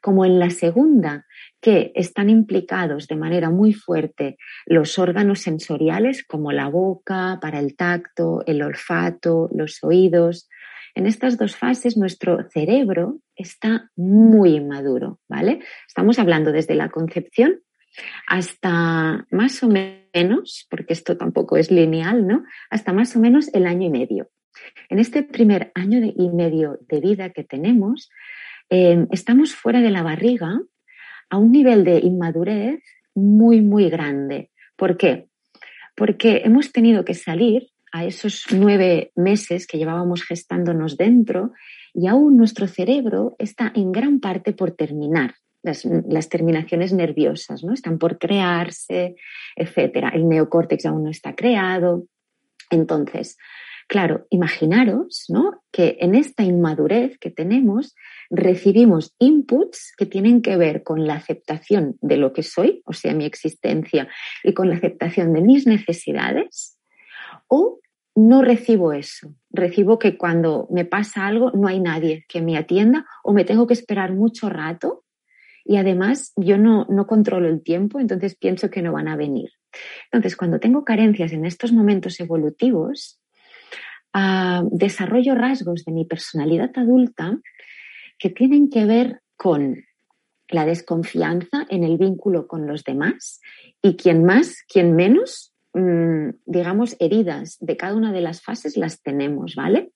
Como 0.00 0.24
en 0.24 0.38
la 0.38 0.48
segunda, 0.48 1.26
que 1.62 1.92
están 1.94 2.28
implicados 2.28 3.06
de 3.06 3.14
manera 3.14 3.48
muy 3.48 3.72
fuerte 3.72 4.36
los 4.66 4.98
órganos 4.98 5.40
sensoriales 5.40 6.26
como 6.26 6.50
la 6.50 6.68
boca, 6.68 7.38
para 7.40 7.60
el 7.60 7.76
tacto, 7.76 8.42
el 8.46 8.62
olfato, 8.62 9.48
los 9.54 9.82
oídos. 9.82 10.50
en 10.94 11.06
estas 11.06 11.38
dos 11.38 11.56
fases 11.56 11.96
nuestro 11.96 12.50
cerebro 12.50 13.20
está 13.34 13.90
muy 13.96 14.56
inmaduro, 14.56 15.20
¿vale? 15.26 15.60
Estamos 15.88 16.18
hablando 16.18 16.52
desde 16.52 16.74
la 16.74 16.90
concepción 16.90 17.60
hasta 18.26 19.26
más 19.30 19.62
o 19.62 19.68
menos, 19.68 20.66
porque 20.68 20.92
esto 20.92 21.16
tampoco 21.16 21.56
es 21.56 21.70
lineal, 21.70 22.26
¿no? 22.26 22.44
Hasta 22.70 22.92
más 22.92 23.14
o 23.16 23.20
menos 23.20 23.48
el 23.54 23.66
año 23.66 23.86
y 23.86 23.90
medio. 23.90 24.28
En 24.90 24.98
este 24.98 25.22
primer 25.22 25.70
año 25.74 26.00
y 26.04 26.28
medio 26.28 26.78
de 26.88 27.00
vida 27.00 27.30
que 27.30 27.44
tenemos, 27.44 28.10
eh, 28.68 29.06
estamos 29.12 29.54
fuera 29.54 29.80
de 29.80 29.90
la 29.90 30.02
barriga 30.02 30.60
a 31.32 31.38
un 31.38 31.50
nivel 31.50 31.82
de 31.82 31.98
inmadurez 31.98 32.82
muy, 33.14 33.62
muy 33.62 33.88
grande. 33.88 34.50
¿Por 34.76 34.98
qué? 34.98 35.28
Porque 35.96 36.42
hemos 36.44 36.72
tenido 36.72 37.06
que 37.06 37.14
salir 37.14 37.68
a 37.90 38.04
esos 38.04 38.44
nueve 38.52 39.12
meses 39.16 39.66
que 39.66 39.78
llevábamos 39.78 40.24
gestándonos 40.24 40.98
dentro 40.98 41.52
y 41.94 42.06
aún 42.06 42.36
nuestro 42.36 42.66
cerebro 42.66 43.34
está 43.38 43.72
en 43.74 43.92
gran 43.92 44.20
parte 44.20 44.52
por 44.52 44.72
terminar. 44.72 45.34
Las, 45.62 46.28
terminaciones 46.28 46.92
nerviosas, 46.92 47.62
¿no? 47.64 47.72
Están 47.72 47.96
por 47.96 48.18
crearse, 48.18 49.14
etcétera. 49.56 50.10
El 50.10 50.28
neocórtex 50.28 50.84
aún 50.84 51.04
no 51.04 51.10
está 51.10 51.34
creado. 51.34 52.04
Entonces, 52.68 53.38
claro, 53.92 54.26
imaginaros, 54.30 55.26
¿no? 55.28 55.62
Que 55.70 55.98
en 56.00 56.14
esta 56.14 56.42
inmadurez 56.44 57.18
que 57.18 57.30
tenemos 57.30 57.94
recibimos 58.30 59.14
inputs 59.18 59.92
que 59.98 60.06
tienen 60.06 60.40
que 60.40 60.56
ver 60.56 60.82
con 60.82 61.06
la 61.06 61.16
aceptación 61.16 61.98
de 62.00 62.16
lo 62.16 62.32
que 62.32 62.42
soy, 62.42 62.80
o 62.86 62.94
sea, 62.94 63.12
mi 63.12 63.26
existencia, 63.26 64.08
y 64.42 64.54
con 64.54 64.70
la 64.70 64.76
aceptación 64.76 65.34
de 65.34 65.42
mis 65.42 65.66
necesidades, 65.66 66.78
o 67.48 67.80
no 68.14 68.40
recibo 68.40 68.94
eso. 68.94 69.34
Recibo 69.50 69.98
que 69.98 70.16
cuando 70.16 70.68
me 70.70 70.86
pasa 70.86 71.26
algo 71.26 71.50
no 71.50 71.68
hay 71.68 71.78
nadie 71.78 72.24
que 72.30 72.40
me 72.40 72.56
atienda 72.56 73.04
o 73.22 73.34
me 73.34 73.44
tengo 73.44 73.66
que 73.66 73.74
esperar 73.74 74.14
mucho 74.14 74.48
rato 74.48 75.04
y 75.66 75.76
además 75.76 76.32
yo 76.36 76.56
no, 76.56 76.86
no 76.88 77.06
controlo 77.06 77.46
el 77.46 77.62
tiempo, 77.62 78.00
entonces 78.00 78.36
pienso 78.36 78.70
que 78.70 78.80
no 78.80 78.92
van 78.94 79.08
a 79.08 79.16
venir. 79.16 79.50
Entonces, 80.10 80.34
cuando 80.34 80.60
tengo 80.60 80.82
carencias 80.82 81.32
en 81.32 81.44
estos 81.44 81.72
momentos 81.72 82.18
evolutivos, 82.20 83.21
desarrollo 84.70 85.34
rasgos 85.34 85.84
de 85.84 85.92
mi 85.92 86.04
personalidad 86.04 86.70
adulta 86.76 87.38
que 88.18 88.30
tienen 88.30 88.70
que 88.70 88.84
ver 88.84 89.20
con 89.36 89.84
la 90.48 90.66
desconfianza 90.66 91.66
en 91.70 91.82
el 91.82 91.96
vínculo 91.96 92.46
con 92.46 92.66
los 92.66 92.84
demás 92.84 93.40
y 93.80 93.96
quien 93.96 94.24
más, 94.24 94.62
quien 94.68 94.94
menos, 94.94 95.52
Mm, 95.74 96.34
digamos, 96.44 96.96
heridas 96.98 97.56
de 97.60 97.76
cada 97.78 97.94
una 97.94 98.12
de 98.12 98.20
las 98.20 98.42
fases 98.42 98.76
las 98.76 99.02
tenemos, 99.02 99.54
¿vale? 99.54 99.90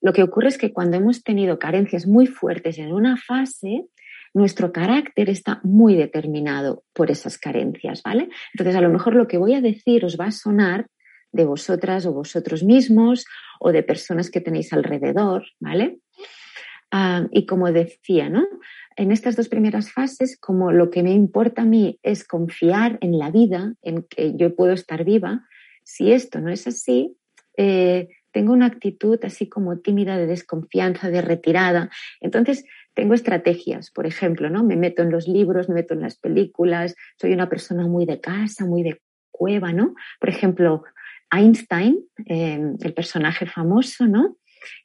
Lo 0.00 0.12
que 0.12 0.22
ocurre 0.22 0.48
es 0.48 0.58
que 0.58 0.72
cuando 0.72 0.96
hemos 0.96 1.24
tenido 1.24 1.58
carencias 1.58 2.06
muy 2.06 2.26
fuertes 2.26 2.78
en 2.78 2.92
una 2.92 3.16
fase, 3.16 3.86
nuestro 4.34 4.72
carácter 4.72 5.30
está 5.30 5.60
muy 5.64 5.96
determinado 5.96 6.84
por 6.92 7.10
esas 7.10 7.38
carencias, 7.38 8.02
¿vale? 8.02 8.28
Entonces, 8.52 8.76
a 8.76 8.80
lo 8.80 8.90
mejor 8.90 9.14
lo 9.14 9.26
que 9.26 9.38
voy 9.38 9.54
a 9.54 9.60
decir 9.60 10.04
os 10.04 10.18
va 10.18 10.26
a 10.26 10.32
sonar 10.32 10.86
de 11.34 11.44
vosotras 11.44 12.06
o 12.06 12.12
vosotros 12.12 12.62
mismos 12.62 13.26
o 13.60 13.72
de 13.72 13.82
personas 13.82 14.30
que 14.30 14.40
tenéis 14.40 14.72
alrededor, 14.72 15.44
¿vale? 15.60 15.98
Ah, 16.90 17.26
y 17.32 17.44
como 17.44 17.72
decía, 17.72 18.28
¿no? 18.28 18.44
en 18.96 19.10
estas 19.10 19.36
dos 19.36 19.48
primeras 19.48 19.92
fases, 19.92 20.38
como 20.38 20.72
lo 20.72 20.90
que 20.90 21.02
me 21.02 21.12
importa 21.12 21.62
a 21.62 21.66
mí 21.66 21.98
es 22.02 22.26
confiar 22.26 22.98
en 23.00 23.18
la 23.18 23.30
vida, 23.30 23.74
en 23.82 24.04
que 24.04 24.34
yo 24.36 24.54
puedo 24.54 24.72
estar 24.72 25.04
viva, 25.04 25.44
si 25.82 26.12
esto 26.12 26.40
no 26.40 26.50
es 26.50 26.66
así, 26.66 27.16
eh, 27.56 28.08
tengo 28.30 28.52
una 28.52 28.66
actitud 28.66 29.18
así 29.22 29.48
como 29.48 29.78
tímida 29.78 30.16
de 30.16 30.26
desconfianza, 30.26 31.08
de 31.10 31.22
retirada. 31.22 31.90
Entonces, 32.20 32.64
tengo 32.94 33.14
estrategias, 33.14 33.90
por 33.90 34.06
ejemplo, 34.06 34.50
¿no? 34.50 34.64
Me 34.64 34.76
meto 34.76 35.02
en 35.02 35.10
los 35.10 35.28
libros, 35.28 35.68
me 35.68 35.76
meto 35.76 35.94
en 35.94 36.00
las 36.00 36.16
películas, 36.16 36.94
soy 37.20 37.32
una 37.32 37.48
persona 37.48 37.86
muy 37.86 38.06
de 38.06 38.20
casa, 38.20 38.64
muy 38.64 38.82
de 38.82 39.00
cueva, 39.30 39.72
¿no? 39.72 39.94
Por 40.20 40.30
ejemplo, 40.30 40.84
Einstein, 41.30 41.98
eh, 42.26 42.60
el 42.80 42.94
personaje 42.94 43.46
famoso, 43.46 44.06
¿no? 44.06 44.36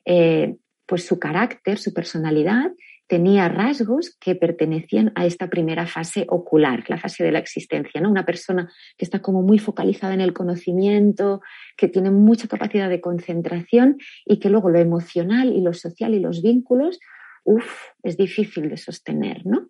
Eh, 0.06 0.56
pues 0.86 1.06
su 1.06 1.20
carácter, 1.20 1.78
su 1.78 1.94
personalidad 1.94 2.72
tenía 3.08 3.50
rasgos 3.50 4.16
que 4.20 4.36
pertenecían 4.36 5.12
a 5.16 5.26
esta 5.26 5.50
primera 5.50 5.88
fase 5.88 6.28
ocular, 6.30 6.84
la 6.90 7.00
fase 7.00 7.24
de 7.24 7.32
la 7.32 7.40
existencia, 7.40 8.00
¿no? 8.00 8.10
Una 8.10 8.26
persona 8.26 8.72
que 8.98 9.06
está 9.06 9.20
como 9.20 9.42
muy 9.42 9.58
focalizada 9.58 10.14
en 10.14 10.22
el 10.22 10.34
conocimiento, 10.34 11.42
que 11.76 11.88
tiene 11.88 12.12
mucha 12.12 12.48
capacidad 12.48 12.88
de 12.88 13.02
concentración 13.02 13.98
y 14.26 14.40
que 14.40 14.50
luego 14.50 14.70
lo 14.70 14.80
emocional 14.80 15.54
y 15.54 15.62
lo 15.62 15.74
social 15.74 16.14
y 16.14 16.20
los 16.20 16.44
vínculos, 16.44 17.00
uff, 17.44 17.88
es 18.04 18.16
difícil 18.16 18.70
de 18.70 18.78
sostener, 18.78 19.44
¿no? 19.46 19.70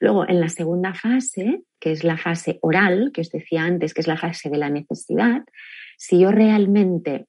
Luego, 0.00 0.28
en 0.28 0.40
la 0.40 0.48
segunda 0.48 0.94
fase, 0.94 1.62
que 1.80 1.92
es 1.92 2.04
la 2.04 2.16
fase 2.16 2.58
oral, 2.62 3.10
que 3.12 3.20
os 3.22 3.30
decía 3.30 3.62
antes, 3.62 3.94
que 3.94 4.00
es 4.00 4.06
la 4.06 4.16
fase 4.16 4.50
de 4.50 4.58
la 4.58 4.70
necesidad, 4.70 5.42
si 5.96 6.20
yo 6.20 6.30
realmente 6.30 7.26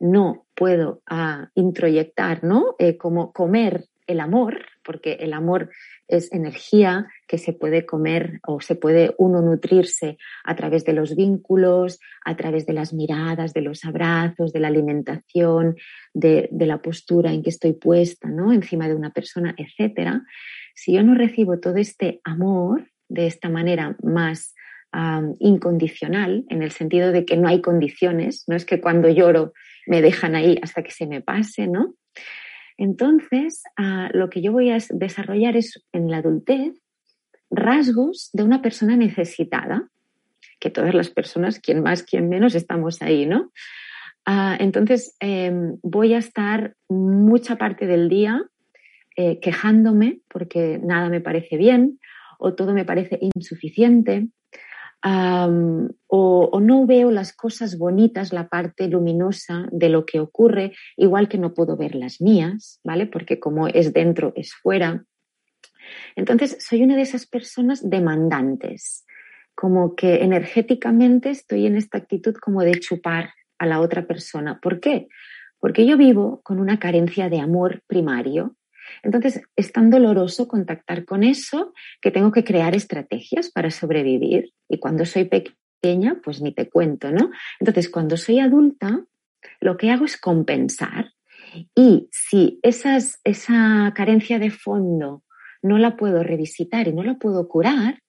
no 0.00 0.46
puedo 0.54 1.02
ah, 1.06 1.48
introyectar, 1.54 2.44
¿no? 2.44 2.76
Eh, 2.78 2.96
como 2.96 3.32
comer 3.32 3.86
el 4.06 4.20
amor, 4.20 4.64
porque 4.82 5.18
el 5.20 5.34
amor 5.34 5.70
es 6.08 6.32
energía 6.32 7.06
que 7.26 7.36
se 7.36 7.52
puede 7.52 7.84
comer 7.84 8.40
o 8.46 8.60
se 8.60 8.74
puede 8.74 9.14
uno 9.18 9.42
nutrirse 9.42 10.16
a 10.44 10.56
través 10.56 10.84
de 10.84 10.94
los 10.94 11.14
vínculos, 11.14 12.00
a 12.24 12.34
través 12.34 12.64
de 12.64 12.72
las 12.72 12.94
miradas, 12.94 13.52
de 13.52 13.60
los 13.60 13.84
abrazos, 13.84 14.52
de 14.52 14.60
la 14.60 14.68
alimentación, 14.68 15.76
de, 16.14 16.48
la 16.50 16.80
postura 16.80 17.32
en 17.32 17.42
que 17.42 17.50
estoy 17.50 17.74
puesta, 17.74 18.28
¿no? 18.28 18.50
Encima 18.50 18.88
de 18.88 18.94
una 18.94 19.10
persona, 19.10 19.54
etcétera. 19.58 20.22
Si 20.78 20.92
yo 20.92 21.02
no 21.02 21.16
recibo 21.16 21.58
todo 21.58 21.74
este 21.74 22.20
amor 22.22 22.88
de 23.08 23.26
esta 23.26 23.48
manera 23.48 23.96
más 24.00 24.54
incondicional, 25.40 26.44
en 26.48 26.62
el 26.62 26.70
sentido 26.70 27.10
de 27.10 27.24
que 27.24 27.36
no 27.36 27.48
hay 27.48 27.60
condiciones, 27.60 28.44
no 28.46 28.54
es 28.54 28.64
que 28.64 28.80
cuando 28.80 29.08
lloro 29.08 29.52
me 29.88 30.00
dejan 30.00 30.36
ahí 30.36 30.56
hasta 30.62 30.84
que 30.84 30.92
se 30.92 31.08
me 31.08 31.20
pase, 31.20 31.66
¿no? 31.66 31.94
Entonces, 32.76 33.64
ah, 33.76 34.08
lo 34.14 34.30
que 34.30 34.40
yo 34.40 34.52
voy 34.52 34.70
a 34.70 34.78
desarrollar 34.90 35.56
es 35.56 35.84
en 35.92 36.12
la 36.12 36.18
adultez 36.18 36.80
rasgos 37.50 38.30
de 38.32 38.44
una 38.44 38.62
persona 38.62 38.96
necesitada, 38.96 39.88
que 40.60 40.70
todas 40.70 40.94
las 40.94 41.10
personas, 41.10 41.58
quien 41.58 41.82
más, 41.82 42.04
quien 42.04 42.28
menos, 42.28 42.54
estamos 42.54 43.02
ahí, 43.02 43.26
¿no? 43.26 43.50
Ah, 44.24 44.56
entonces, 44.60 45.16
em, 45.18 45.76
voy 45.82 46.14
a 46.14 46.18
estar 46.18 46.76
mucha 46.88 47.56
parte 47.56 47.86
del 47.86 48.08
día 48.08 48.48
eh, 49.20 49.40
quejándome 49.40 50.20
porque 50.28 50.78
nada 50.80 51.08
me 51.08 51.20
parece 51.20 51.56
bien 51.56 51.98
o 52.38 52.54
todo 52.54 52.72
me 52.72 52.84
parece 52.84 53.18
insuficiente 53.20 54.28
o, 55.02 56.60
no 56.60 56.86
veo 56.86 57.10
las 57.10 57.32
cosas 57.32 57.78
bonitas, 57.78 58.32
la 58.32 58.48
parte 58.48 58.86
luminosa 58.86 59.66
de 59.72 59.88
lo 59.88 60.06
que 60.06 60.20
ocurre, 60.20 60.72
igual 60.96 61.28
que 61.28 61.38
no 61.38 61.52
puedo 61.52 61.76
ver 61.76 61.96
las 61.96 62.20
mías, 62.20 62.80
¿vale? 62.84 63.06
Porque 63.06 63.40
como 63.40 63.66
es 63.66 63.92
dentro, 63.92 64.32
es 64.36 64.54
fuera. 64.54 65.04
Entonces, 66.14 66.58
soy 66.60 66.82
una 66.84 66.94
de 66.94 67.02
esas 67.02 67.26
personas 67.26 67.88
demandantes, 67.90 69.04
como 69.56 69.96
que 69.96 70.22
energéticamente 70.22 71.30
estoy 71.30 71.66
en 71.66 71.76
esta 71.76 71.98
actitud 71.98 72.34
como 72.34 72.62
de 72.62 72.78
chupar 72.78 73.30
a 73.58 73.66
la 73.66 73.80
otra 73.80 74.06
persona. 74.06 74.60
¿Por 74.60 74.78
qué? 74.78 75.08
Porque 75.58 75.86
yo 75.86 75.96
vivo 75.96 76.40
con 76.44 76.60
una 76.60 76.78
carencia 76.78 77.28
de 77.28 77.40
amor 77.40 77.82
primario 77.88 78.54
entonces, 79.02 79.42
es 79.56 79.72
tan 79.72 79.90
doloroso 79.90 80.48
contactar 80.48 81.04
con 81.04 81.22
eso 81.22 81.72
que 82.00 82.10
tengo 82.10 82.32
que 82.32 82.44
crear 82.44 82.74
estrategias 82.74 83.50
para 83.50 83.70
sobrevivir. 83.70 84.52
Y 84.68 84.78
cuando 84.78 85.04
soy 85.04 85.24
pequeña, 85.24 86.20
pues 86.22 86.40
ni 86.40 86.52
te 86.52 86.68
cuento, 86.68 87.10
¿no? 87.10 87.30
Entonces, 87.60 87.88
cuando 87.88 88.16
soy 88.16 88.40
adulta, 88.40 89.04
lo 89.60 89.76
que 89.76 89.90
hago 89.90 90.04
es 90.04 90.16
compensar. 90.16 91.12
Y 91.74 92.08
si 92.12 92.60
esa 92.62 93.92
carencia 93.94 94.38
de 94.38 94.50
fondo 94.50 95.24
no 95.62 95.78
la 95.78 95.96
puedo 95.96 96.22
revisitar 96.22 96.88
y 96.88 96.92
no 96.92 97.02
la 97.02 97.14
puedo 97.14 97.48
curar, 97.48 98.02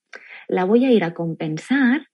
la 0.48 0.66
voy 0.66 0.86
a 0.86 0.92
ir 0.92 1.04
a 1.04 1.14
compensar 1.14 2.08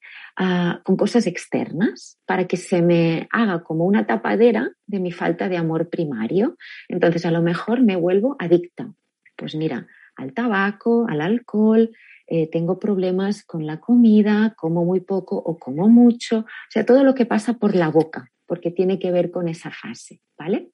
con 0.83 0.97
cosas 0.97 1.27
externas 1.27 2.19
para 2.25 2.45
que 2.45 2.57
se 2.57 2.81
me 2.81 3.27
haga 3.31 3.63
como 3.63 3.85
una 3.85 4.05
tapadera 4.05 4.71
de 4.85 4.99
mi 4.99 5.11
falta 5.11 5.47
de 5.47 5.57
amor 5.57 5.89
primario. 5.89 6.57
Entonces 6.89 7.25
a 7.25 7.31
lo 7.31 7.41
mejor 7.41 7.81
me 7.81 7.95
vuelvo 7.95 8.35
adicta. 8.39 8.93
Pues 9.37 9.55
mira, 9.55 9.87
al 10.15 10.33
tabaco, 10.33 11.07
al 11.09 11.21
alcohol, 11.21 11.91
eh, 12.27 12.49
tengo 12.49 12.79
problemas 12.79 13.43
con 13.43 13.65
la 13.67 13.79
comida, 13.79 14.55
como 14.57 14.83
muy 14.83 14.99
poco 15.01 15.37
o 15.37 15.59
como 15.59 15.87
mucho, 15.87 16.39
o 16.39 16.45
sea, 16.69 16.85
todo 16.85 17.03
lo 17.03 17.13
que 17.13 17.25
pasa 17.25 17.53
por 17.53 17.75
la 17.75 17.89
boca, 17.89 18.31
porque 18.47 18.71
tiene 18.71 18.97
que 18.97 19.11
ver 19.11 19.29
con 19.29 19.47
esa 19.47 19.69
fase, 19.69 20.21
¿vale? 20.37 20.71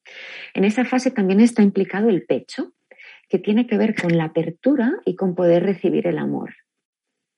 En 0.53 0.63
esa 0.63 0.85
fase 0.85 1.11
también 1.11 1.41
está 1.41 1.61
implicado 1.61 2.07
el 2.07 2.23
pecho, 2.25 2.73
que 3.27 3.37
tiene 3.37 3.67
que 3.67 3.77
ver 3.77 3.95
con 3.95 4.17
la 4.17 4.25
apertura 4.25 4.93
y 5.05 5.15
con 5.15 5.35
poder 5.35 5.63
recibir 5.63 6.07
el 6.07 6.19
amor. 6.19 6.53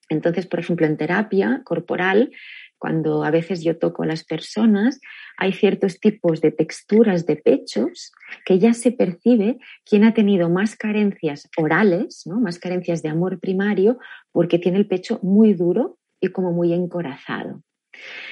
Entonces, 0.09 0.47
por 0.47 0.59
ejemplo, 0.59 0.85
en 0.85 0.97
terapia 0.97 1.61
corporal, 1.63 2.31
cuando 2.77 3.23
a 3.23 3.31
veces 3.31 3.63
yo 3.63 3.77
toco 3.77 4.03
a 4.03 4.05
las 4.05 4.25
personas, 4.25 4.99
hay 5.37 5.53
ciertos 5.53 6.01
tipos 6.01 6.41
de 6.41 6.51
texturas 6.51 7.25
de 7.25 7.37
pechos 7.37 8.11
que 8.45 8.59
ya 8.59 8.73
se 8.73 8.91
percibe 8.91 9.57
quién 9.85 10.03
ha 10.03 10.13
tenido 10.13 10.49
más 10.49 10.75
carencias 10.75 11.49
orales, 11.55 12.23
¿no? 12.25 12.41
más 12.41 12.59
carencias 12.59 13.01
de 13.01 13.07
amor 13.07 13.39
primario, 13.39 13.99
porque 14.33 14.59
tiene 14.59 14.79
el 14.79 14.87
pecho 14.87 15.19
muy 15.23 15.53
duro 15.53 15.97
y 16.19 16.27
como 16.27 16.51
muy 16.51 16.73
encorazado. 16.73 17.63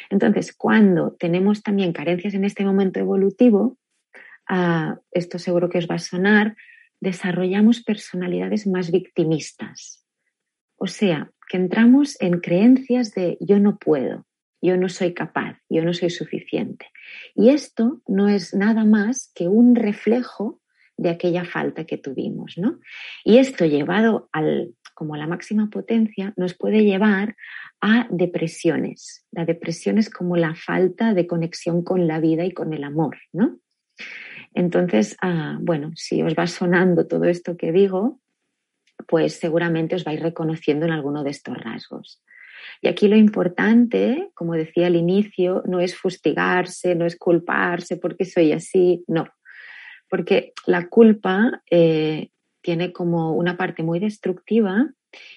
Entonces, 0.09 0.53
cuando 0.53 1.15
tenemos 1.17 1.63
también 1.63 1.93
carencias 1.93 2.33
en 2.33 2.43
este 2.43 2.65
momento 2.65 2.99
evolutivo, 2.99 3.77
ah, 4.49 4.99
esto 5.11 5.39
seguro 5.39 5.69
que 5.69 5.77
os 5.77 5.87
va 5.87 5.95
a 5.95 5.99
sonar, 5.99 6.57
desarrollamos 6.99 7.83
personalidades 7.83 8.67
más 8.67 8.91
victimistas. 8.91 10.00
O 10.83 10.87
sea, 10.87 11.31
que 11.47 11.57
entramos 11.57 12.19
en 12.19 12.39
creencias 12.39 13.13
de 13.13 13.37
yo 13.39 13.59
no 13.59 13.77
puedo, 13.77 14.25
yo 14.63 14.77
no 14.77 14.89
soy 14.89 15.13
capaz, 15.13 15.59
yo 15.69 15.85
no 15.85 15.93
soy 15.93 16.09
suficiente. 16.09 16.87
Y 17.35 17.49
esto 17.49 18.01
no 18.07 18.27
es 18.27 18.55
nada 18.55 18.83
más 18.83 19.31
que 19.35 19.47
un 19.47 19.75
reflejo 19.75 20.59
de 20.97 21.11
aquella 21.11 21.45
falta 21.45 21.85
que 21.85 21.99
tuvimos, 21.99 22.57
¿no? 22.57 22.79
Y 23.23 23.37
esto 23.37 23.63
llevado 23.63 24.27
al, 24.31 24.73
como 24.95 25.13
a 25.13 25.19
la 25.19 25.27
máxima 25.27 25.69
potencia 25.69 26.33
nos 26.35 26.55
puede 26.55 26.83
llevar 26.83 27.35
a 27.79 28.07
depresiones. 28.09 29.23
La 29.29 29.45
depresión 29.45 29.99
es 29.99 30.09
como 30.09 30.35
la 30.35 30.55
falta 30.55 31.13
de 31.13 31.27
conexión 31.27 31.83
con 31.83 32.07
la 32.07 32.19
vida 32.19 32.43
y 32.43 32.53
con 32.53 32.73
el 32.73 32.83
amor, 32.83 33.19
¿no? 33.33 33.59
Entonces, 34.55 35.15
ah, 35.21 35.59
bueno, 35.61 35.91
si 35.93 36.23
os 36.23 36.33
va 36.33 36.47
sonando 36.47 37.05
todo 37.05 37.25
esto 37.25 37.55
que 37.55 37.71
digo, 37.71 38.19
pues 39.07 39.39
seguramente 39.39 39.95
os 39.95 40.03
vais 40.03 40.19
reconociendo 40.19 40.85
en 40.85 40.91
alguno 40.91 41.23
de 41.23 41.31
estos 41.31 41.57
rasgos. 41.57 42.21
Y 42.81 42.87
aquí 42.87 43.07
lo 43.07 43.15
importante, 43.15 44.29
como 44.33 44.53
decía 44.53 44.87
al 44.87 44.95
inicio, 44.95 45.63
no 45.65 45.79
es 45.79 45.95
fustigarse, 45.95 46.95
no 46.95 47.05
es 47.05 47.17
culparse 47.17 47.97
porque 47.97 48.25
soy 48.25 48.51
así, 48.51 49.03
no. 49.07 49.27
Porque 50.09 50.53
la 50.65 50.87
culpa 50.87 51.61
eh, 51.69 52.29
tiene 52.61 52.91
como 52.91 53.33
una 53.33 53.57
parte 53.57 53.83
muy 53.83 53.99
destructiva 53.99 54.89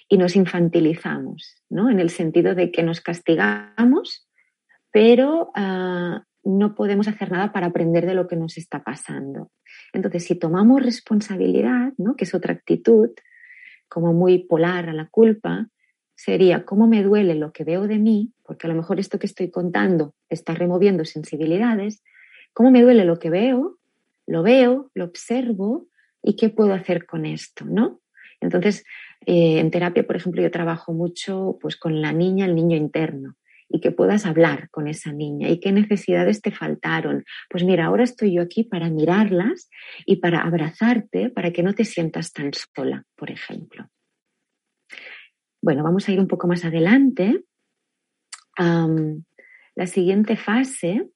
y 0.09 0.19
nos 0.19 0.37
infantilizamos, 0.37 1.63
¿no? 1.69 1.91
En 1.91 2.01
el 2.01 2.11
sentido 2.11 2.55
de 2.55 2.71
que 2.71 2.83
nos 2.83 3.01
castigamos, 3.01 4.29
pero 4.91 5.51
ah, 5.55 6.25
no 6.45 6.75
podemos 6.75 7.09
hacer 7.09 7.33
nada 7.33 7.53
para 7.53 7.69
aprender 7.69 8.07
de 8.07 8.15
lo 8.15 8.29
que 8.29 8.37
nos 8.37 8.57
está 8.59 8.85
pasando. 8.85 9.51
Entonces, 9.93 10.25
si 10.25 10.35
tomamos 10.37 10.83
responsabilidad, 10.83 11.93
¿no? 11.97 12.17
que 12.17 12.25
es 12.25 12.35
otra 12.35 12.53
actitud, 12.53 13.11
como 13.89 14.13
muy 14.13 14.39
polar 14.39 14.89
a 14.89 14.93
la 14.93 15.09
culpa, 15.09 15.69
sería 16.15 16.65
cómo 16.65 16.87
me 16.87 17.03
duele 17.03 17.35
lo 17.35 17.53
que 17.53 17.65
veo 17.65 17.87
de 17.87 17.99
mí, 17.99 18.33
porque 18.43 18.67
a 18.67 18.71
lo 18.71 18.77
mejor 18.77 19.01
esto 19.01 19.19
que 19.19 19.27
estoy 19.27 19.51
contando 19.51 20.15
está 20.29 20.55
removiendo 20.55 21.05
sensibilidades, 21.05 22.03
cómo 22.53 22.71
me 22.71 22.83
duele 22.83 23.05
lo 23.05 23.19
que 23.19 23.31
veo, 23.31 23.79
lo 24.27 24.43
veo, 24.43 24.91
lo 24.95 25.05
observo 25.05 25.89
y 26.23 26.37
qué 26.37 26.49
puedo 26.49 26.73
hacer 26.73 27.07
con 27.07 27.27
esto, 27.27 27.65
¿no? 27.65 28.01
Entonces, 28.41 28.85
eh, 29.27 29.59
en 29.59 29.71
terapia, 29.71 30.07
por 30.07 30.17
ejemplo, 30.17 30.43
yo 30.43 30.51
trabajo 30.51 30.93
mucho 30.93 31.59
pues, 31.61 31.77
con 31.77 32.01
la 32.01 32.13
niña, 32.13 32.47
el 32.47 32.55
niño 32.55 32.77
interno 32.77 33.37
y 33.69 33.81
que 33.81 33.91
puedas 33.91 34.27
hablar 34.27 34.69
con 34.71 34.89
esa 34.89 35.13
niña 35.13 35.49
y 35.49 35.61
qué 35.61 35.73
necesidades 35.73 36.41
te 36.41 36.51
faltaron. 36.51 37.25
Pues 37.49 37.65
mira, 37.65 37.87
ahora 37.87 38.05
estoy 38.05 38.35
yo 38.35 38.43
aquí 38.43 38.65
para 38.65 38.91
mirarlas 38.91 39.69
y 40.07 40.17
para 40.17 40.43
abrazarte 40.43 41.31
para 41.31 41.53
que 41.53 41.63
no 41.63 41.75
te 41.75 41.85
sientas 41.85 42.33
tan 42.33 42.51
sola, 42.53 43.05
por 43.17 43.31
ejemplo. 43.31 43.89
Bueno, 45.63 45.83
vamos 45.83 46.09
a 46.09 46.13
ir 46.13 46.21
un 46.21 46.29
poco 46.29 46.47
más 46.47 46.65
adelante. 46.65 47.43
la 48.57 49.87
siguiente 49.87 50.37
fase, 50.37 51.09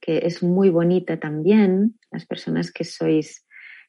que 0.00 0.18
es 0.18 0.42
muy 0.42 0.70
bonita 0.70 1.18
también, 1.18 1.98
las 2.10 2.26
personas 2.26 2.70
que 2.70 2.84
sois 2.84 3.44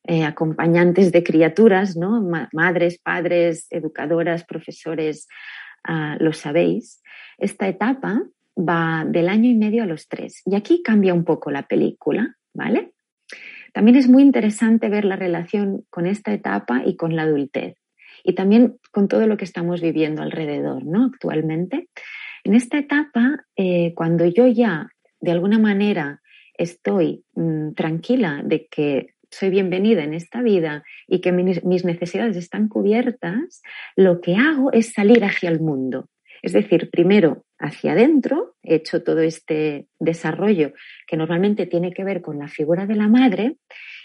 eh, 0.08 0.24
acompañantes 0.24 1.12
de 1.12 1.24
criaturas, 1.24 1.98
¿no? 1.98 2.22
madres, 2.54 3.00
padres, 3.00 3.68
educadoras, 3.72 4.46
profesores, 4.46 5.28
ah, 5.88 6.18
lo 6.20 6.34
sabéis. 6.34 7.02
Esta 7.38 7.68
etapa 7.68 8.22
va 8.58 9.06
del 9.06 9.30
año 9.30 9.50
y 9.50 9.56
medio 9.56 9.84
a 9.84 9.86
los 9.86 10.08
tres. 10.08 10.42
Y 10.46 10.56
aquí 10.56 10.82
cambia 10.84 11.14
un 11.14 11.26
poco 11.26 11.52
la 11.52 11.64
película, 11.64 12.36
¿vale? 12.54 12.94
También 13.74 13.98
es 13.98 14.08
muy 14.08 14.24
interesante 14.24 14.90
ver 14.90 15.04
la 15.04 15.18
relación 15.18 15.86
con 15.90 16.06
esta 16.06 16.34
etapa 16.34 16.84
y 16.86 16.96
con 16.96 17.16
la 17.16 17.24
adultez 17.24 17.76
y 18.24 18.34
también 18.34 18.80
con 18.92 19.08
todo 19.08 19.28
lo 19.28 19.38
que 19.38 19.46
estamos 19.46 19.82
viviendo 19.82 20.22
alrededor, 20.22 20.86
¿no? 20.86 21.06
Actualmente. 21.06 21.90
En 22.44 22.56
esta 22.56 22.78
etapa, 22.78 23.46
eh, 23.56 23.94
cuando 23.96 24.26
yo 24.26 24.48
ya 24.48 24.90
de 25.20 25.32
alguna 25.32 25.60
manera 25.60 26.22
estoy 26.58 27.24
mm, 27.36 27.74
tranquila 27.74 28.42
de 28.44 28.68
que 28.68 29.15
soy 29.38 29.50
bienvenida 29.50 30.04
en 30.04 30.14
esta 30.14 30.42
vida 30.42 30.84
y 31.08 31.20
que 31.20 31.34
mis, 31.34 31.84
necesidades 31.84 32.38
están 32.38 32.70
cubiertas, 32.70 33.62
lo 33.98 34.22
que 34.22 34.36
hago 34.36 34.72
es 34.72 34.94
salir 34.94 35.26
hacia 35.26 35.50
el 35.50 35.60
mundo. 35.60 36.08
Es 36.42 36.54
decir, 36.54 36.90
primero 36.90 37.44
hacia 37.60 37.94
adentro, 37.94 38.56
he 38.64 38.76
hecho 38.76 39.04
todo 39.04 39.20
este 39.20 39.88
desarrollo 40.00 40.72
que 41.06 41.18
normalmente 41.18 41.66
tiene 41.66 41.92
que 41.92 42.06
ver 42.06 42.22
con 42.22 42.40
la 42.40 42.48
figura 42.48 42.86
de 42.86 42.96
la 42.96 43.10
madre, 43.10 43.58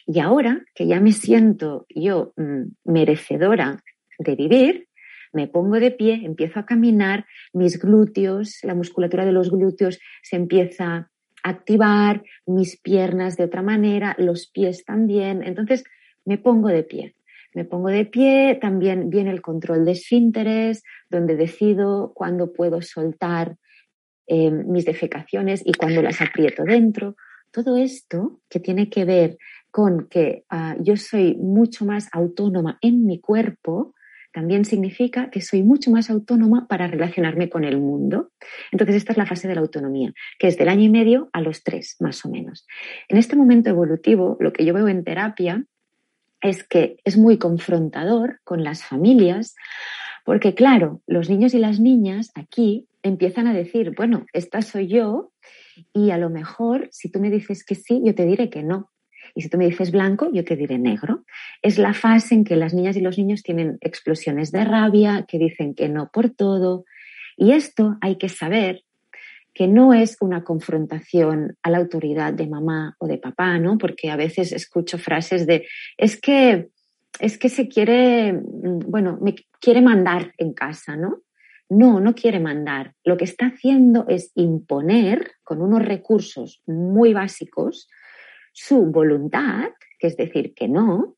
y 0.07 0.19
ahora 0.19 0.65
que 0.75 0.87
ya 0.87 1.01
me 1.01 1.13
siento 1.13 1.87
yo 1.95 2.33
mm, 2.37 2.73
merecedora 2.85 3.83
de 4.19 4.35
vivir, 4.35 4.89
me 5.33 5.47
pongo 5.47 5.79
de 5.79 5.93
pie, 5.93 6.23
empiezo 6.25 6.59
a 6.59 6.67
caminar, 6.67 7.27
mis 7.53 7.79
glúteos, 7.79 8.59
la 8.63 8.75
musculatura 8.75 9.25
de 9.25 9.33
los 9.33 9.51
glúteos 9.51 10.01
se 10.23 10.37
empieza 10.37 11.10
activar, 11.43 12.23
mis 12.47 12.81
piernas 12.81 13.37
de 13.37 13.45
otra 13.45 13.63
manera, 13.63 14.15
los 14.19 14.49
pies 14.49 14.85
también. 14.85 15.43
Entonces 15.43 15.85
me 16.25 16.39
pongo 16.39 16.69
de 16.69 16.83
pie. 16.83 17.15
Me 17.55 17.65
pongo 17.65 17.89
de 17.89 18.05
pie, 18.05 18.59
también 18.61 19.11
viene 19.11 19.31
el 19.31 19.43
control 19.43 19.85
de 19.85 19.93
esfínteres, 19.93 20.85
donde 21.09 21.35
decido 21.35 22.13
cuándo 22.15 22.53
puedo 22.53 22.81
soltar 22.81 23.57
eh, 24.29 24.51
mis 24.51 24.85
defecaciones 24.85 25.63
y 25.65 25.73
cuándo 25.73 26.03
las 26.03 26.21
aprieto 26.21 26.63
dentro. 26.63 27.17
Todo 27.51 27.77
esto 27.77 28.41
que 28.49 28.61
tiene 28.61 28.89
que 28.89 29.05
ver 29.05 29.39
con 29.73 30.07
que 30.09 30.45
ah, 30.49 30.77
yo 30.79 30.97
soy 30.97 31.35
mucho 31.37 31.85
más 31.85 32.09
autónoma 32.13 32.79
en 32.81 33.05
mi 33.05 33.21
cuerpo, 33.21 33.95
también 34.33 34.65
significa 34.65 35.31
que 35.31 35.41
soy 35.41 35.63
mucho 35.63 35.91
más 35.91 36.11
autónoma 36.11 36.67
para 36.69 36.87
relacionarme 36.87 37.49
con 37.49 37.65
el 37.65 37.79
mundo. 37.79 38.31
Entonces, 38.71 38.97
esta 38.97 39.13
es 39.13 39.19
la 39.19 39.27
fase 39.27 39.49
de 39.49 39.55
la 39.55 39.61
autonomía, 39.61 40.13
que 40.39 40.47
es 40.47 40.57
del 40.57 40.69
año 40.69 40.85
y 40.85 40.89
medio 40.89 41.31
a 41.33 41.41
los 41.41 41.63
tres, 41.63 41.97
más 42.01 42.25
o 42.25 42.31
menos. 42.31 42.67
En 43.09 43.19
este 43.19 43.37
momento 43.37 43.71
evolutivo, 43.71 44.37
lo 44.41 44.53
que 44.53 44.65
yo 44.65 44.75
veo 44.75 44.89
en 44.89 45.05
terapia 45.05 45.65
es 46.41 46.65
que 46.65 46.97
es 47.05 47.17
muy 47.17 47.39
confrontador 47.39 48.41
con 48.45 48.65
las 48.65 48.85
familias, 48.85 49.55
porque 50.25 50.55
claro, 50.55 51.03
los 51.07 51.29
niños 51.29 51.55
y 51.55 51.59
las 51.59 51.81
niñas 51.81 52.31
aquí 52.35 52.87
empiezan 53.03 53.47
a 53.47 53.53
decir, 53.53 53.93
bueno, 53.97 54.27
esta 54.33 54.63
soy 54.63 54.87
yo 54.87 55.33
y 55.93 56.11
a 56.11 56.19
lo 56.19 56.31
mejor 56.31 56.89
si 56.93 57.11
tú 57.11 57.21
me 57.21 57.31
dices 57.31 57.65
que 57.65 57.75
sí, 57.75 58.03
yo 58.05 58.15
te 58.15 58.27
diré 58.27 58.51
que 58.51 58.63
no. 58.63 58.91
Y 59.35 59.43
si 59.43 59.49
tú 59.49 59.59
me 59.59 59.67
dices 59.67 59.91
blanco, 59.91 60.31
yo 60.33 60.45
te 60.45 60.57
diré 60.57 60.79
negro. 60.79 61.25
Es 61.63 61.79
la 61.79 61.95
fase 61.95 62.35
en 62.35 62.45
que 62.45 62.57
las 62.57 62.75
niñas 62.75 62.97
y 62.97 63.01
los 63.01 63.19
niños 63.19 63.43
tienen 63.43 63.79
explosiones 63.81 64.53
de 64.53 64.65
rabia, 64.65 65.25
que 65.29 65.39
dicen 65.39 65.75
que 65.75 65.89
no 65.89 66.11
por 66.13 66.31
todo. 66.31 66.85
Y 67.37 67.53
esto 67.53 67.97
hay 68.01 68.17
que 68.17 68.29
saber 68.29 68.85
que 69.55 69.67
no 69.67 69.93
es 69.95 70.17
una 70.21 70.45
confrontación 70.45 71.57
a 71.63 71.71
la 71.71 71.79
autoridad 71.79 72.33
de 72.33 72.47
mamá 72.47 72.97
o 72.99 73.07
de 73.07 73.19
papá, 73.19 73.59
¿no? 73.59 73.79
Porque 73.79 74.11
a 74.11 74.17
veces 74.17 74.53
escucho 74.53 74.99
frases 74.99 75.47
de 75.47 75.67
es 75.97 76.21
que 76.21 76.71
es 77.19 77.39
que 77.39 77.49
se 77.49 77.69
quiere, 77.69 78.41
bueno, 78.43 79.19
me 79.21 79.35
quiere 79.61 79.83
mandar 79.83 80.33
en 80.39 80.55
casa, 80.55 80.97
¿no? 80.97 81.23
No, 81.69 82.01
no 82.01 82.15
quiere 82.15 82.41
mandar. 82.41 82.95
Lo 83.05 83.17
que 83.17 83.25
está 83.25 83.47
haciendo 83.47 84.07
es 84.09 84.33
imponer 84.35 85.33
con 85.43 85.61
unos 85.61 85.85
recursos 85.85 86.63
muy 86.67 87.13
básicos 87.13 87.89
su 88.53 88.87
voluntad, 88.87 89.71
que 89.99 90.09
es 90.09 90.17
decir, 90.17 90.55
que 90.55 90.69
no, 90.69 91.17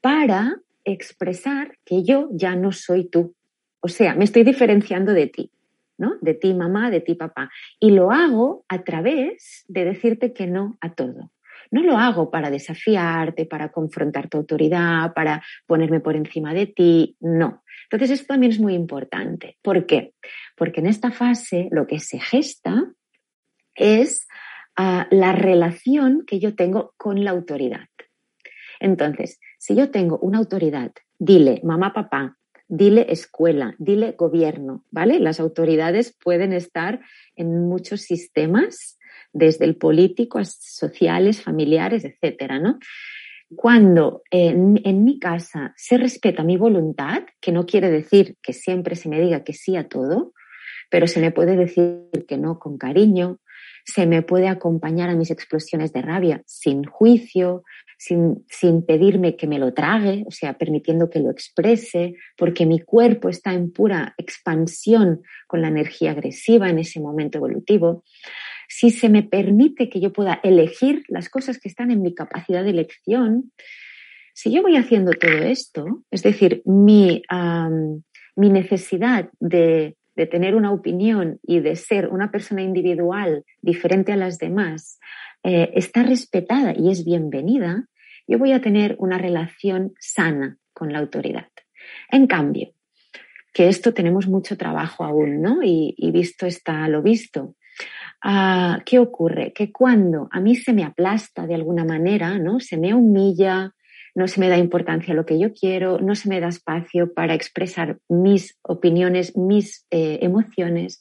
para 0.00 0.60
expresar 0.84 1.78
que 1.84 2.02
yo 2.04 2.28
ya 2.32 2.56
no 2.56 2.72
soy 2.72 3.08
tú. 3.08 3.34
O 3.80 3.88
sea, 3.88 4.14
me 4.14 4.24
estoy 4.24 4.44
diferenciando 4.44 5.12
de 5.12 5.26
ti, 5.26 5.50
¿no? 5.98 6.14
De 6.20 6.34
ti 6.34 6.54
mamá, 6.54 6.90
de 6.90 7.00
ti 7.00 7.14
papá. 7.14 7.50
Y 7.78 7.90
lo 7.90 8.10
hago 8.10 8.64
a 8.68 8.82
través 8.82 9.64
de 9.68 9.84
decirte 9.84 10.32
que 10.32 10.46
no 10.46 10.78
a 10.80 10.94
todo. 10.94 11.30
No 11.70 11.82
lo 11.82 11.98
hago 11.98 12.30
para 12.30 12.50
desafiarte, 12.50 13.44
para 13.44 13.70
confrontar 13.70 14.28
tu 14.28 14.38
autoridad, 14.38 15.12
para 15.12 15.42
ponerme 15.66 16.00
por 16.00 16.16
encima 16.16 16.54
de 16.54 16.66
ti, 16.66 17.16
no. 17.20 17.62
Entonces 17.84 18.10
esto 18.10 18.32
también 18.32 18.52
es 18.52 18.60
muy 18.60 18.74
importante. 18.74 19.58
¿Por 19.62 19.86
qué? 19.86 20.14
Porque 20.56 20.80
en 20.80 20.86
esta 20.86 21.10
fase 21.10 21.68
lo 21.70 21.86
que 21.86 22.00
se 22.00 22.18
gesta 22.18 22.90
es 23.74 24.26
la 24.78 25.32
relación 25.32 26.24
que 26.26 26.38
yo 26.38 26.54
tengo 26.54 26.94
con 26.96 27.24
la 27.24 27.32
autoridad. 27.32 27.88
Entonces, 28.80 29.40
si 29.58 29.74
yo 29.74 29.90
tengo 29.90 30.18
una 30.20 30.38
autoridad, 30.38 30.92
dile, 31.18 31.60
mamá, 31.64 31.92
papá, 31.92 32.38
dile 32.68 33.06
escuela, 33.08 33.74
dile 33.78 34.12
gobierno, 34.12 34.84
¿vale? 34.90 35.18
Las 35.18 35.40
autoridades 35.40 36.16
pueden 36.22 36.52
estar 36.52 37.00
en 37.34 37.66
muchos 37.68 38.02
sistemas, 38.02 38.98
desde 39.32 39.64
el 39.64 39.76
político 39.76 40.38
a 40.38 40.44
sociales, 40.44 41.42
familiares, 41.42 42.04
etcétera, 42.04 42.60
¿no? 42.60 42.78
Cuando 43.56 44.22
en, 44.30 44.80
en, 44.84 45.04
mi 45.04 45.18
casa 45.18 45.72
se 45.76 45.96
respeta 45.96 46.44
mi 46.44 46.56
voluntad, 46.56 47.24
que 47.40 47.50
no 47.50 47.66
quiere 47.66 47.90
decir 47.90 48.36
que 48.42 48.52
siempre 48.52 48.94
se 48.94 49.08
me 49.08 49.20
diga 49.20 49.42
que 49.42 49.54
sí 49.54 49.74
a 49.76 49.88
todo, 49.88 50.32
pero 50.90 51.06
se 51.06 51.20
me 51.20 51.30
puede 51.30 51.56
decir 51.56 52.08
que 52.26 52.36
no 52.36 52.58
con 52.58 52.78
cariño, 52.78 53.38
se 53.90 54.04
me 54.06 54.20
puede 54.20 54.48
acompañar 54.48 55.08
a 55.08 55.14
mis 55.14 55.30
explosiones 55.30 55.94
de 55.94 56.02
rabia 56.02 56.42
sin 56.44 56.84
juicio, 56.84 57.64
sin, 57.96 58.44
sin, 58.50 58.84
pedirme 58.84 59.34
que 59.34 59.46
me 59.46 59.58
lo 59.58 59.72
trague, 59.72 60.24
o 60.26 60.30
sea, 60.30 60.58
permitiendo 60.58 61.08
que 61.08 61.20
lo 61.20 61.30
exprese, 61.30 62.14
porque 62.36 62.66
mi 62.66 62.80
cuerpo 62.80 63.30
está 63.30 63.54
en 63.54 63.72
pura 63.72 64.14
expansión 64.18 65.22
con 65.46 65.62
la 65.62 65.68
energía 65.68 66.10
agresiva 66.10 66.68
en 66.68 66.80
ese 66.80 67.00
momento 67.00 67.38
evolutivo. 67.38 68.04
Si 68.68 68.90
se 68.90 69.08
me 69.08 69.22
permite 69.22 69.88
que 69.88 70.00
yo 70.00 70.12
pueda 70.12 70.38
elegir 70.42 71.02
las 71.08 71.30
cosas 71.30 71.58
que 71.58 71.68
están 71.70 71.90
en 71.90 72.02
mi 72.02 72.14
capacidad 72.14 72.62
de 72.62 72.70
elección, 72.70 73.52
si 74.34 74.52
yo 74.52 74.60
voy 74.60 74.76
haciendo 74.76 75.12
todo 75.12 75.38
esto, 75.44 76.04
es 76.10 76.22
decir, 76.22 76.60
mi, 76.66 77.22
mi 78.36 78.50
necesidad 78.50 79.30
de 79.40 79.96
de 80.18 80.26
tener 80.26 80.56
una 80.56 80.72
opinión 80.72 81.38
y 81.44 81.60
de 81.60 81.76
ser 81.76 82.08
una 82.08 82.32
persona 82.32 82.60
individual 82.60 83.44
diferente 83.62 84.10
a 84.10 84.16
las 84.16 84.38
demás 84.38 84.98
eh, 85.44 85.70
está 85.74 86.02
respetada 86.02 86.74
y 86.76 86.90
es 86.90 87.04
bienvenida, 87.04 87.86
yo 88.26 88.36
voy 88.36 88.50
a 88.50 88.60
tener 88.60 88.96
una 88.98 89.16
relación 89.16 89.94
sana 90.00 90.58
con 90.72 90.92
la 90.92 90.98
autoridad. 90.98 91.46
En 92.10 92.26
cambio, 92.26 92.72
que 93.54 93.68
esto 93.68 93.94
tenemos 93.94 94.26
mucho 94.26 94.56
trabajo 94.56 95.04
aún, 95.04 95.40
¿no? 95.40 95.60
Y, 95.62 95.94
visto 96.10 96.46
está 96.46 96.88
lo 96.88 97.00
visto. 97.00 97.54
Ah, 98.20 98.82
¿Qué 98.84 98.98
ocurre? 98.98 99.52
Que 99.52 99.70
cuando 99.70 100.28
a 100.32 100.40
mí 100.40 100.56
se 100.56 100.72
me 100.72 100.82
aplasta 100.82 101.46
de 101.46 101.54
alguna 101.54 101.84
manera, 101.84 102.38
¿no? 102.40 102.58
Se 102.58 102.76
me 102.76 102.92
humilla, 102.92 103.72
no 104.18 104.26
se 104.26 104.40
me 104.40 104.48
da 104.48 104.58
importancia 104.58 105.12
a 105.12 105.16
lo 105.16 105.24
que 105.24 105.38
yo 105.38 105.54
quiero, 105.54 106.00
no 106.00 106.16
se 106.16 106.28
me 106.28 106.40
da 106.40 106.48
espacio 106.48 107.14
para 107.14 107.34
expresar 107.34 107.98
mis 108.08 108.58
opiniones, 108.62 109.36
mis 109.36 109.86
eh, 109.90 110.18
emociones. 110.22 110.98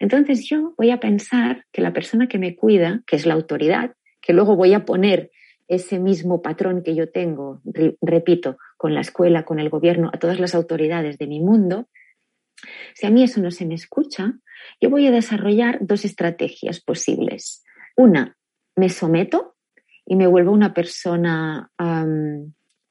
Entonces 0.00 0.48
yo 0.48 0.74
voy 0.76 0.90
a 0.90 0.98
pensar 0.98 1.64
que 1.72 1.80
la 1.80 1.92
persona 1.92 2.26
que 2.26 2.38
me 2.38 2.56
cuida, 2.56 3.02
que 3.06 3.14
es 3.14 3.24
la 3.24 3.34
autoridad, 3.34 3.94
que 4.20 4.32
luego 4.32 4.56
voy 4.56 4.74
a 4.74 4.84
poner 4.84 5.30
ese 5.68 6.00
mismo 6.00 6.42
patrón 6.42 6.82
que 6.82 6.96
yo 6.96 7.10
tengo, 7.10 7.60
repito, 8.02 8.56
con 8.76 8.94
la 8.94 9.00
escuela, 9.00 9.44
con 9.44 9.60
el 9.60 9.70
gobierno, 9.70 10.10
a 10.12 10.18
todas 10.18 10.40
las 10.40 10.54
autoridades 10.54 11.18
de 11.18 11.26
mi 11.28 11.40
mundo, 11.40 11.88
si 12.94 13.06
a 13.06 13.10
mí 13.10 13.22
eso 13.22 13.40
no 13.40 13.52
se 13.52 13.64
me 13.64 13.74
escucha, 13.74 14.34
yo 14.80 14.90
voy 14.90 15.06
a 15.06 15.12
desarrollar 15.12 15.78
dos 15.80 16.04
estrategias 16.04 16.80
posibles. 16.80 17.62
Una, 17.96 18.36
me 18.74 18.88
someto 18.88 19.56
y 20.06 20.16
me 20.16 20.26
vuelvo 20.26 20.52
una 20.52 20.72
persona 20.72 21.70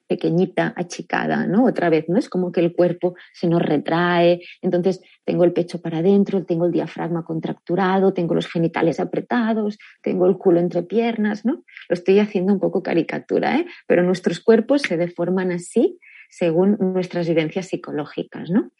pequeñita, 0.07 0.73
achicada, 0.75 1.47
¿no? 1.47 1.65
Otra 1.65 1.89
vez, 1.89 2.05
¿no? 2.07 2.17
Es 2.17 2.29
como 2.29 2.51
que 2.51 2.59
el 2.59 2.73
cuerpo 2.73 3.15
se 3.33 3.47
nos 3.47 3.61
retrae, 3.61 4.41
entonces 4.61 5.01
tengo 5.23 5.43
el 5.43 5.53
pecho 5.53 5.81
para 5.81 5.99
adentro, 5.99 6.45
tengo 6.45 6.65
el 6.65 6.71
diafragma 6.71 7.23
contracturado, 7.23 8.13
tengo 8.13 8.35
los 8.35 8.47
genitales 8.47 8.99
apretados, 8.99 9.77
tengo 10.01 10.27
el 10.27 10.37
culo 10.37 10.59
entre 10.59 10.83
piernas, 10.83 11.45
¿no? 11.45 11.63
Lo 11.89 11.93
estoy 11.93 12.19
haciendo 12.19 12.53
un 12.53 12.59
poco 12.59 12.83
caricatura, 12.83 13.57
¿eh? 13.57 13.65
Pero 13.87 14.03
nuestros 14.03 14.39
cuerpos 14.39 14.83
se 14.83 14.97
deforman 14.97 15.51
así 15.51 15.99
según 16.29 16.77
nuestras 16.79 17.27
vivencias 17.27 17.67
psicológicas, 17.67 18.49
¿no? 18.49 18.71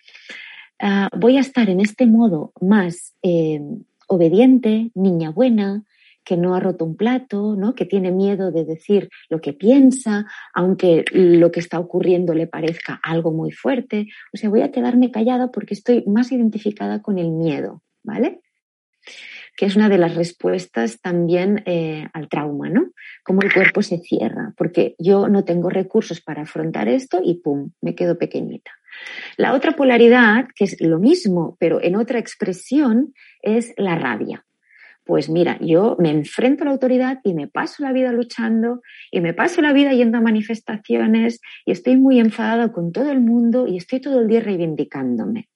Ah, 0.80 1.10
voy 1.16 1.38
a 1.38 1.42
estar 1.42 1.70
en 1.70 1.80
este 1.80 2.06
modo 2.06 2.52
más 2.60 3.16
eh, 3.24 3.62
obediente, 4.08 4.92
niña 4.94 5.32
buena, 5.32 5.84
que 6.26 6.36
no 6.36 6.56
ha 6.56 6.60
roto 6.60 6.84
un 6.84 6.98
plato, 6.98 7.56
¿no? 7.56 7.76
que 7.76 7.86
tiene 7.86 8.12
miedo 8.12 8.52
de 8.52 8.66
decir 8.66 9.10
lo 9.30 9.40
que 9.40 9.54
piensa, 9.54 10.26
aunque 10.54 11.06
lo 11.12 11.52
que 11.52 11.60
está 11.60 11.80
ocurriendo 11.80 12.34
le 12.34 12.48
parezca 12.48 13.00
algo 13.04 13.32
muy 13.32 13.52
fuerte. 13.52 14.08
O 14.34 14.38
sea, 14.38 14.50
voy 14.50 14.62
a 14.62 14.72
quedarme 14.72 15.12
callada 15.12 15.52
porque 15.52 15.76
estoy 15.76 16.04
más 16.08 16.32
identificada 16.32 17.02
con 17.02 17.20
el 17.20 17.32
miedo, 17.32 17.84
¿vale? 18.04 18.42
que 19.58 19.66
es 19.66 19.76
una 19.76 19.88
de 19.88 19.98
las 19.98 20.16
respuestas 20.16 21.00
también 21.00 21.64
eh, 21.66 22.08
al 22.12 22.28
trauma, 22.28 22.70
¿no? 22.70 22.92
Cómo 23.24 23.42
el 23.42 23.54
cuerpo 23.54 23.82
se 23.82 24.00
cierra, 24.00 24.54
porque 24.58 24.96
yo 25.00 25.30
no 25.30 25.46
tengo 25.46 25.70
recursos 25.70 26.20
para 26.20 26.42
afrontar 26.42 26.90
esto 26.90 27.22
y 27.24 27.36
¡pum! 27.36 27.72
me 27.80 27.96
quedo 27.96 28.18
pequeñita. 28.18 28.72
La 29.38 29.54
otra 29.54 29.72
polaridad, 29.72 30.48
que 30.56 30.66
es 30.66 30.82
lo 30.82 31.00
mismo, 31.00 31.56
pero 31.58 31.82
en 31.82 31.96
otra 31.96 32.20
expresión, 32.20 33.14
es 33.42 33.74
la 33.78 33.96
rabia 33.96 34.46
pues 35.06 35.30
mira, 35.30 35.58
yo 35.62 35.96
me 36.00 36.10
enfrento 36.10 36.64
a 36.64 36.66
la 36.66 36.72
autoridad 36.72 37.20
y 37.24 37.36
me 37.36 37.48
paso 37.48 37.84
la 37.84 37.94
vida 37.94 38.12
luchando 38.12 38.82
y 39.12 39.22
me 39.22 39.34
paso 39.34 39.62
la 39.62 39.72
vida 39.72 39.94
yendo 39.94 40.18
a 40.18 40.22
manifestaciones 40.22 41.40
y 41.66 41.72
estoy 41.72 41.96
muy 41.96 42.20
enfadada 42.20 42.72
con 42.72 42.92
todo 42.92 43.12
el 43.12 43.22
mundo 43.22 43.68
y 43.68 43.78
estoy 43.78 44.02
todo 44.02 44.20
el 44.20 44.28
día 44.28 44.40
reivindicándome. 44.40 45.48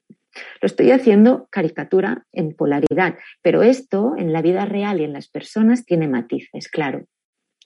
Lo 0.61 0.67
estoy 0.67 0.91
haciendo 0.91 1.47
caricatura 1.49 2.25
en 2.31 2.55
polaridad, 2.55 3.15
pero 3.41 3.63
esto 3.63 4.13
en 4.17 4.31
la 4.31 4.43
vida 4.43 4.65
real 4.65 5.01
y 5.01 5.03
en 5.03 5.13
las 5.13 5.27
personas 5.27 5.83
tiene 5.83 6.07
matices, 6.07 6.69
claro. 6.69 7.05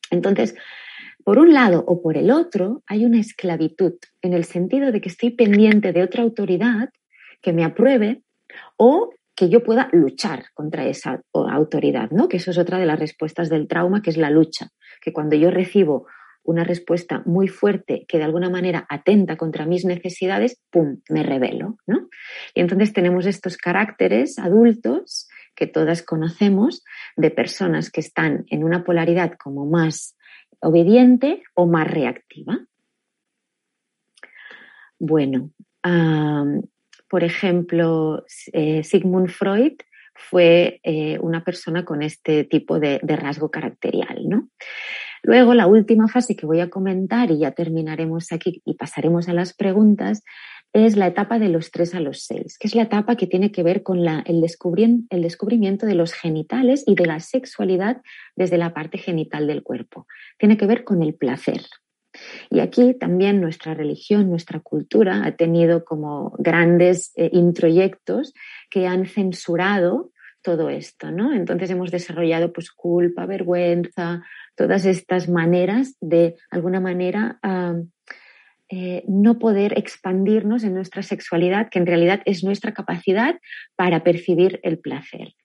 Entonces, 0.09 0.55
por 1.25 1.37
un 1.37 1.53
lado 1.53 1.83
o 1.85 2.01
por 2.01 2.17
el 2.17 2.31
otro, 2.31 2.81
hay 2.87 3.05
una 3.05 3.19
esclavitud 3.19 3.93
en 4.21 4.33
el 4.33 4.45
sentido 4.45 4.93
de 4.93 5.01
que 5.01 5.09
estoy 5.09 5.31
pendiente 5.31 5.91
de 5.91 6.03
otra 6.03 6.23
autoridad 6.23 6.89
que 7.41 7.51
me 7.51 7.65
apruebe 7.65 8.21
o 8.77 9.09
que 9.35 9.49
yo 9.49 9.63
pueda 9.63 9.89
luchar 9.91 10.45
contra 10.53 10.85
esa 10.85 11.21
autoridad, 11.33 12.11
¿no? 12.11 12.27
Que 12.27 12.37
eso 12.37 12.51
es 12.51 12.57
otra 12.57 12.77
de 12.77 12.85
las 12.85 12.99
respuestas 12.99 13.49
del 13.49 13.67
trauma, 13.67 14.01
que 14.01 14.09
es 14.09 14.17
la 14.17 14.29
lucha, 14.29 14.69
que 15.01 15.11
cuando 15.11 15.35
yo 15.35 15.49
recibo 15.49 16.07
una 16.43 16.63
respuesta 16.63 17.23
muy 17.25 17.47
fuerte 17.47 18.05
que 18.07 18.17
de 18.17 18.25
alguna 18.25 18.49
manera 18.49 18.85
atenta 18.89 19.37
contra 19.37 19.65
mis 19.65 19.85
necesidades, 19.85 20.61
¡pum!, 20.69 20.99
me 21.09 21.23
revelo, 21.23 21.77
¿no? 21.87 22.09
Y 22.53 22.61
entonces 22.61 22.93
tenemos 22.93 23.25
estos 23.25 23.57
caracteres 23.57 24.37
adultos 24.37 25.29
que 25.55 25.67
todas 25.67 26.03
conocemos 26.03 26.83
de 27.15 27.31
personas 27.31 27.89
que 27.89 28.01
están 28.01 28.45
en 28.49 28.63
una 28.63 28.83
polaridad 28.83 29.33
como 29.41 29.65
más 29.65 30.17
obediente 30.59 31.43
o 31.53 31.65
más 31.65 31.89
reactiva. 31.89 32.59
Bueno, 34.99 35.51
por 37.13 37.23
ejemplo, 37.23 38.25
eh, 38.53 38.83
Sigmund 38.83 39.29
Freud 39.29 39.73
fue 40.15 40.79
eh, 40.81 41.19
una 41.21 41.43
persona 41.43 41.85
con 41.85 42.01
este 42.01 42.43
tipo 42.43 42.79
de, 42.79 42.97
rasgo 43.03 43.51
caracterial, 43.51 44.27
¿no? 44.27 44.49
Luego, 45.21 45.53
la 45.53 45.67
última 45.67 46.07
fase 46.07 46.35
que 46.35 46.47
voy 46.47 46.59
a 46.59 46.71
comentar 46.71 47.29
y 47.29 47.37
ya 47.37 47.51
terminaremos 47.51 48.31
aquí 48.31 48.63
y 48.65 48.73
pasaremos 48.73 49.29
a 49.29 49.33
las 49.33 49.53
preguntas 49.53 50.23
es 50.73 50.97
la 50.97 51.05
etapa 51.05 51.37
de 51.37 51.49
los 51.49 51.69
3 51.69 51.93
a 51.93 51.99
los 51.99 52.23
6, 52.23 52.57
que 52.57 52.67
es 52.67 52.73
la 52.73 52.81
etapa 52.81 53.15
que 53.15 53.27
tiene 53.27 53.51
que 53.51 53.61
ver 53.61 53.83
con 53.83 53.99
el, 53.99 54.23
el, 54.25 54.41
descubrimiento 54.41 55.85
de 55.85 55.93
los 55.93 56.13
genitales 56.13 56.83
y 56.87 56.95
de 56.95 57.05
la 57.05 57.19
sexualidad 57.19 58.01
desde 58.35 58.57
la 58.57 58.73
parte 58.73 58.97
genital 58.97 59.45
del 59.45 59.61
cuerpo. 59.61 60.07
Tiene 60.39 60.57
que 60.57 60.65
ver 60.65 60.83
con 60.83 61.03
el 61.03 61.13
placer, 61.13 61.61
y 62.49 62.59
aquí 62.59 62.93
también 62.93 63.41
nuestra 63.41 63.73
religión, 63.73 64.29
nuestra 64.29 64.59
cultura 64.59 65.25
ha 65.25 65.35
tenido 65.35 65.83
como 65.83 66.35
grandes 66.37 67.11
eh, 67.15 67.29
introyectos 67.33 68.33
que 68.69 68.87
han 68.87 69.05
censurado 69.05 70.11
todo 70.41 70.69
esto, 70.69 71.09
¿no? 71.09 71.33
Entonces 71.33 71.69
hemos 71.69 71.89
desarrollado 71.89 72.51
pues 72.51 72.71
culpa, 72.71 73.25
vergüenza, 73.25 74.21
todas 74.55 74.85
estas 74.85 75.29
maneras 75.29 75.95
de 76.01 76.35
alguna 76.51 76.81
manera 76.81 77.39
eh, 78.69 79.03
no 79.07 79.37
poder 79.37 79.77
expandirnos 79.77 80.63
en 80.63 80.73
nuestra 80.73 81.03
sexualidad, 81.03 81.69
que 81.69 81.79
en 81.79 81.85
realidad 81.85 82.21
es 82.25 82.43
nuestra 82.43 82.73
capacidad 82.73 83.39
para 83.75 84.03
percibir 84.03 84.59
el 84.63 84.79
placer 84.79 85.35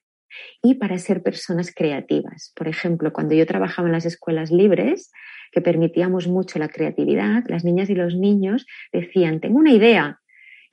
y 0.63 0.75
para 0.75 0.97
ser 0.97 1.21
personas 1.21 1.71
creativas. 1.73 2.51
Por 2.55 2.67
ejemplo, 2.67 3.13
cuando 3.13 3.35
yo 3.35 3.45
trabajaba 3.45 3.87
en 3.87 3.93
las 3.93 4.05
escuelas 4.05 4.51
libres, 4.51 5.11
que 5.51 5.61
permitíamos 5.61 6.27
mucho 6.27 6.59
la 6.59 6.69
creatividad, 6.69 7.43
las 7.47 7.63
niñas 7.63 7.89
y 7.89 7.95
los 7.95 8.15
niños 8.15 8.65
decían, 8.91 9.39
tengo 9.39 9.59
una 9.59 9.73
idea. 9.73 10.19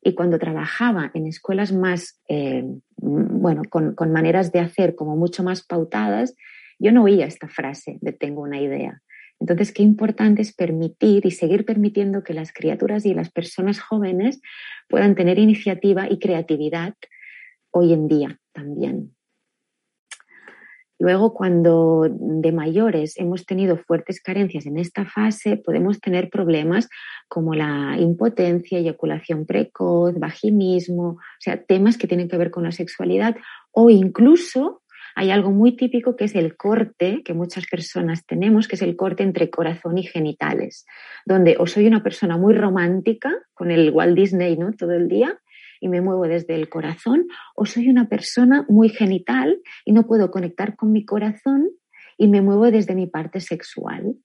Y 0.02 0.14
cuando 0.14 0.38
trabajaba 0.38 1.10
en 1.14 1.26
escuelas 1.26 1.72
más, 1.72 2.20
eh, 2.28 2.64
bueno, 2.96 3.62
con, 3.68 3.94
con 3.94 4.12
maneras 4.12 4.52
de 4.52 4.60
hacer 4.60 4.94
como 4.94 5.16
mucho 5.16 5.42
más 5.42 5.64
pautadas, 5.66 6.34
yo 6.78 6.92
no 6.92 7.04
oía 7.04 7.26
esta 7.26 7.48
frase 7.48 7.98
de 8.00 8.12
tengo 8.12 8.42
una 8.42 8.60
idea. 8.60 9.02
Entonces, 9.38 9.72
qué 9.72 9.82
importante 9.82 10.42
es 10.42 10.54
permitir 10.54 11.26
y 11.26 11.30
seguir 11.30 11.64
permitiendo 11.64 12.22
que 12.22 12.34
las 12.34 12.52
criaturas 12.52 13.04
y 13.04 13.14
las 13.14 13.30
personas 13.30 13.80
jóvenes 13.80 14.40
puedan 14.88 15.14
tener 15.14 15.38
iniciativa 15.38 16.10
y 16.10 16.18
creatividad 16.18 16.94
hoy 17.70 17.92
en 17.92 18.08
día 18.08 18.40
también. 18.52 19.14
Luego, 20.98 21.34
cuando 21.34 22.08
de 22.10 22.52
mayores 22.52 23.18
hemos 23.18 23.44
tenido 23.44 23.76
fuertes 23.76 24.20
carencias 24.22 24.66
en 24.66 24.78
esta 24.78 25.04
fase, 25.04 25.56
podemos 25.58 26.00
tener 26.00 26.30
problemas 26.30 26.88
como 27.28 27.54
la 27.54 27.96
impotencia, 27.98 28.78
eyaculación 28.78 29.44
precoz, 29.44 30.14
vaginismo, 30.18 31.08
o 31.08 31.40
sea, 31.40 31.62
temas 31.62 31.98
que 31.98 32.06
tienen 32.06 32.28
que 32.28 32.38
ver 32.38 32.50
con 32.50 32.64
la 32.64 32.72
sexualidad 32.72 33.36
o 33.72 33.90
incluso 33.90 34.82
hay 35.18 35.30
algo 35.30 35.50
muy 35.50 35.76
típico 35.76 36.14
que 36.14 36.24
es 36.24 36.34
el 36.34 36.58
corte 36.58 37.22
que 37.24 37.32
muchas 37.32 37.66
personas 37.66 38.26
tenemos, 38.26 38.68
que 38.68 38.76
es 38.76 38.82
el 38.82 38.96
corte 38.96 39.22
entre 39.22 39.48
corazón 39.48 39.96
y 39.96 40.02
genitales, 40.02 40.84
donde 41.24 41.56
o 41.58 41.66
soy 41.66 41.86
una 41.86 42.02
persona 42.02 42.36
muy 42.36 42.52
romántica 42.52 43.32
con 43.54 43.70
el 43.70 43.90
Walt 43.90 44.14
Disney, 44.14 44.58
¿no? 44.58 44.74
Todo 44.74 44.92
el 44.92 45.08
día, 45.08 45.40
y 45.80 45.88
me 45.88 46.00
muevo 46.00 46.26
desde 46.26 46.54
el 46.54 46.68
corazón, 46.68 47.26
o 47.54 47.66
soy 47.66 47.88
una 47.88 48.08
persona 48.08 48.64
muy 48.68 48.88
genital 48.88 49.60
y 49.84 49.92
no 49.92 50.06
puedo 50.06 50.30
conectar 50.30 50.76
con 50.76 50.92
mi 50.92 51.04
corazón 51.04 51.68
y 52.18 52.28
me 52.28 52.42
muevo 52.42 52.70
desde 52.70 52.94
mi 52.94 53.06
parte 53.06 53.40
sexual. 53.40 54.16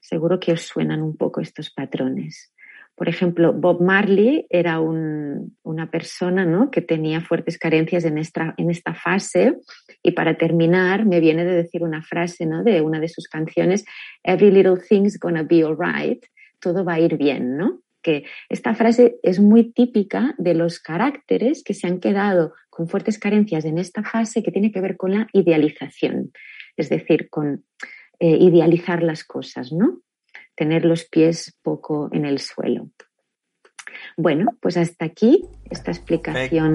Seguro 0.00 0.40
que 0.40 0.52
os 0.52 0.62
suenan 0.62 1.02
un 1.02 1.16
poco 1.16 1.40
estos 1.40 1.70
patrones. 1.70 2.52
Por 3.00 3.08
ejemplo, 3.08 3.54
Bob 3.54 3.80
Marley 3.80 4.46
era 4.50 4.78
una 4.78 5.90
persona 5.90 6.44
¿no? 6.44 6.70
que 6.70 6.82
tenía 6.82 7.22
fuertes 7.22 7.56
carencias 7.56 8.04
en 8.04 8.18
esta, 8.18 8.52
en 8.58 8.70
esta 8.70 8.92
fase 8.92 9.56
y 10.02 10.10
para 10.10 10.36
terminar 10.36 11.06
me 11.06 11.18
viene 11.18 11.46
de 11.46 11.54
decir 11.54 11.82
una 11.82 12.02
frase 12.02 12.44
¿no? 12.44 12.62
de 12.62 12.82
una 12.82 13.00
de 13.00 13.08
sus 13.08 13.26
canciones, 13.26 13.86
Every 14.22 14.50
little 14.50 14.76
thing's 14.76 15.18
gonna 15.18 15.44
be 15.44 15.62
alright, 15.62 16.26
todo 16.60 16.84
va 16.84 16.94
a 16.94 17.00
ir 17.00 17.16
bien, 17.16 17.56
¿no? 17.56 17.80
Que 18.02 18.24
esta 18.48 18.74
frase 18.74 19.18
es 19.22 19.40
muy 19.40 19.72
típica 19.72 20.34
de 20.38 20.54
los 20.54 20.78
caracteres 20.80 21.62
que 21.62 21.74
se 21.74 21.86
han 21.86 22.00
quedado 22.00 22.54
con 22.68 22.88
fuertes 22.88 23.18
carencias 23.18 23.64
en 23.64 23.78
esta 23.78 24.02
fase 24.02 24.42
que 24.42 24.52
tiene 24.52 24.72
que 24.72 24.80
ver 24.80 24.96
con 24.96 25.12
la 25.12 25.28
idealización, 25.32 26.32
es 26.76 26.88
decir, 26.88 27.28
con 27.28 27.64
eh, 28.18 28.36
idealizar 28.38 29.02
las 29.02 29.24
cosas, 29.24 29.72
¿no? 29.72 30.00
Tener 30.54 30.84
los 30.84 31.04
pies 31.04 31.56
poco 31.62 32.08
en 32.12 32.24
el 32.24 32.38
suelo. 32.38 32.90
Bueno, 34.16 34.56
pues 34.60 34.76
hasta 34.76 35.04
aquí 35.04 35.44
esta 35.70 35.90
explicación. 35.90 36.74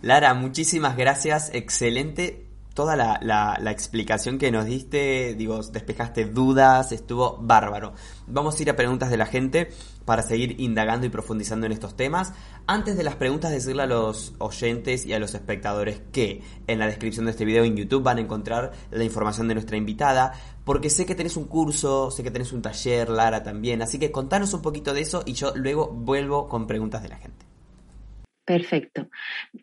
Lara, 0.00 0.34
muchísimas 0.34 0.96
gracias, 0.96 1.54
excelente 1.54 2.41
toda 2.74 2.96
la, 2.96 3.18
la, 3.22 3.70
explicación 3.70 4.38
que 4.38 4.50
nos 4.50 4.66
diste, 4.66 5.34
digo, 5.34 5.62
despejaste 5.62 6.24
dudas, 6.24 6.92
estuvo 6.92 7.38
bárbaro. 7.40 7.92
Vamos 8.26 8.58
a 8.58 8.62
ir 8.62 8.70
a 8.70 8.76
preguntas 8.76 9.10
de 9.10 9.16
la 9.16 9.26
gente 9.26 9.70
para 10.04 10.22
seguir 10.22 10.60
indagando 10.60 11.06
y 11.06 11.10
profundizando 11.10 11.66
en 11.66 11.72
estos 11.72 11.96
temas. 11.96 12.32
Antes 12.66 12.96
de 12.96 13.04
las 13.04 13.16
preguntas, 13.16 13.50
decirle 13.50 13.82
a 13.82 13.86
los 13.86 14.34
oyentes 14.38 15.06
y 15.06 15.12
a 15.12 15.18
los 15.18 15.34
espectadores 15.34 16.00
que 16.12 16.42
en 16.66 16.78
la 16.78 16.86
descripción 16.86 17.26
de 17.26 17.32
este 17.32 17.44
video 17.44 17.64
en 17.64 17.76
YouTube 17.76 18.02
van 18.02 18.18
a 18.18 18.22
encontrar 18.22 18.72
la 18.90 19.04
información 19.04 19.48
de 19.48 19.54
nuestra 19.54 19.76
invitada, 19.76 20.32
porque 20.64 20.90
sé 20.90 21.06
que 21.06 21.14
tenés 21.14 21.36
un 21.36 21.44
curso, 21.44 22.10
sé 22.10 22.22
que 22.22 22.30
tenés 22.30 22.52
un 22.52 22.62
taller, 22.62 23.08
Lara 23.08 23.42
también, 23.42 23.82
así 23.82 23.98
que 23.98 24.12
contanos 24.12 24.54
un 24.54 24.62
poquito 24.62 24.94
de 24.94 25.02
eso 25.02 25.22
y 25.26 25.34
yo 25.34 25.52
luego 25.54 25.88
vuelvo 25.88 26.48
con 26.48 26.66
preguntas 26.66 27.02
de 27.02 27.08
la 27.08 27.16
gente. 27.16 27.51
Perfecto. 28.44 29.08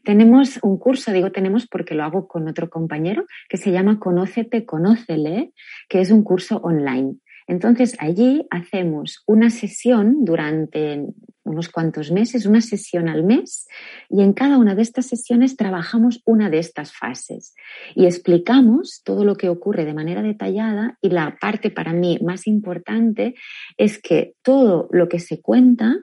Tenemos 0.04 0.60
un 0.64 0.78
curso, 0.78 1.12
digo 1.12 1.32
tenemos 1.32 1.68
porque 1.68 1.96
lo 1.96 2.04
hago 2.04 2.28
con 2.28 2.48
otro 2.48 2.70
compañero, 2.70 3.26
que 3.50 3.58
se 3.58 3.72
llama 3.72 4.00
Conócete, 4.00 4.66
Conócele, 4.66 5.52
que 5.90 6.00
es 6.00 6.12
un 6.12 6.24
curso 6.24 6.58
online. 6.58 7.16
Entonces 7.48 7.98
allí 8.00 8.46
hacemos 8.52 9.24
una 9.26 9.50
sesión 9.50 10.24
durante 10.24 11.04
unos 11.44 11.68
cuantos 11.68 12.12
meses, 12.12 12.46
una 12.46 12.62
sesión 12.62 13.10
al 13.10 13.24
mes, 13.24 13.68
y 14.08 14.22
en 14.22 14.34
cada 14.34 14.58
una 14.60 14.76
de 14.76 14.84
estas 14.84 15.08
sesiones 15.08 15.58
trabajamos 15.58 16.22
una 16.26 16.50
de 16.50 16.60
estas 16.60 16.96
fases 16.96 17.56
y 17.96 18.06
explicamos 18.06 19.02
todo 19.04 19.26
lo 19.26 19.36
que 19.36 19.50
ocurre 19.50 19.84
de 19.84 19.96
manera 19.96 20.22
detallada 20.22 20.98
y 21.02 21.10
la 21.10 21.38
parte 21.42 21.72
para 21.72 21.92
mí 21.92 22.20
más 22.24 22.46
importante 22.46 23.34
es 23.78 24.00
que 24.00 24.36
todo 24.44 24.88
lo 24.92 25.10
que 25.10 25.20
se 25.20 25.42
cuenta 25.42 25.98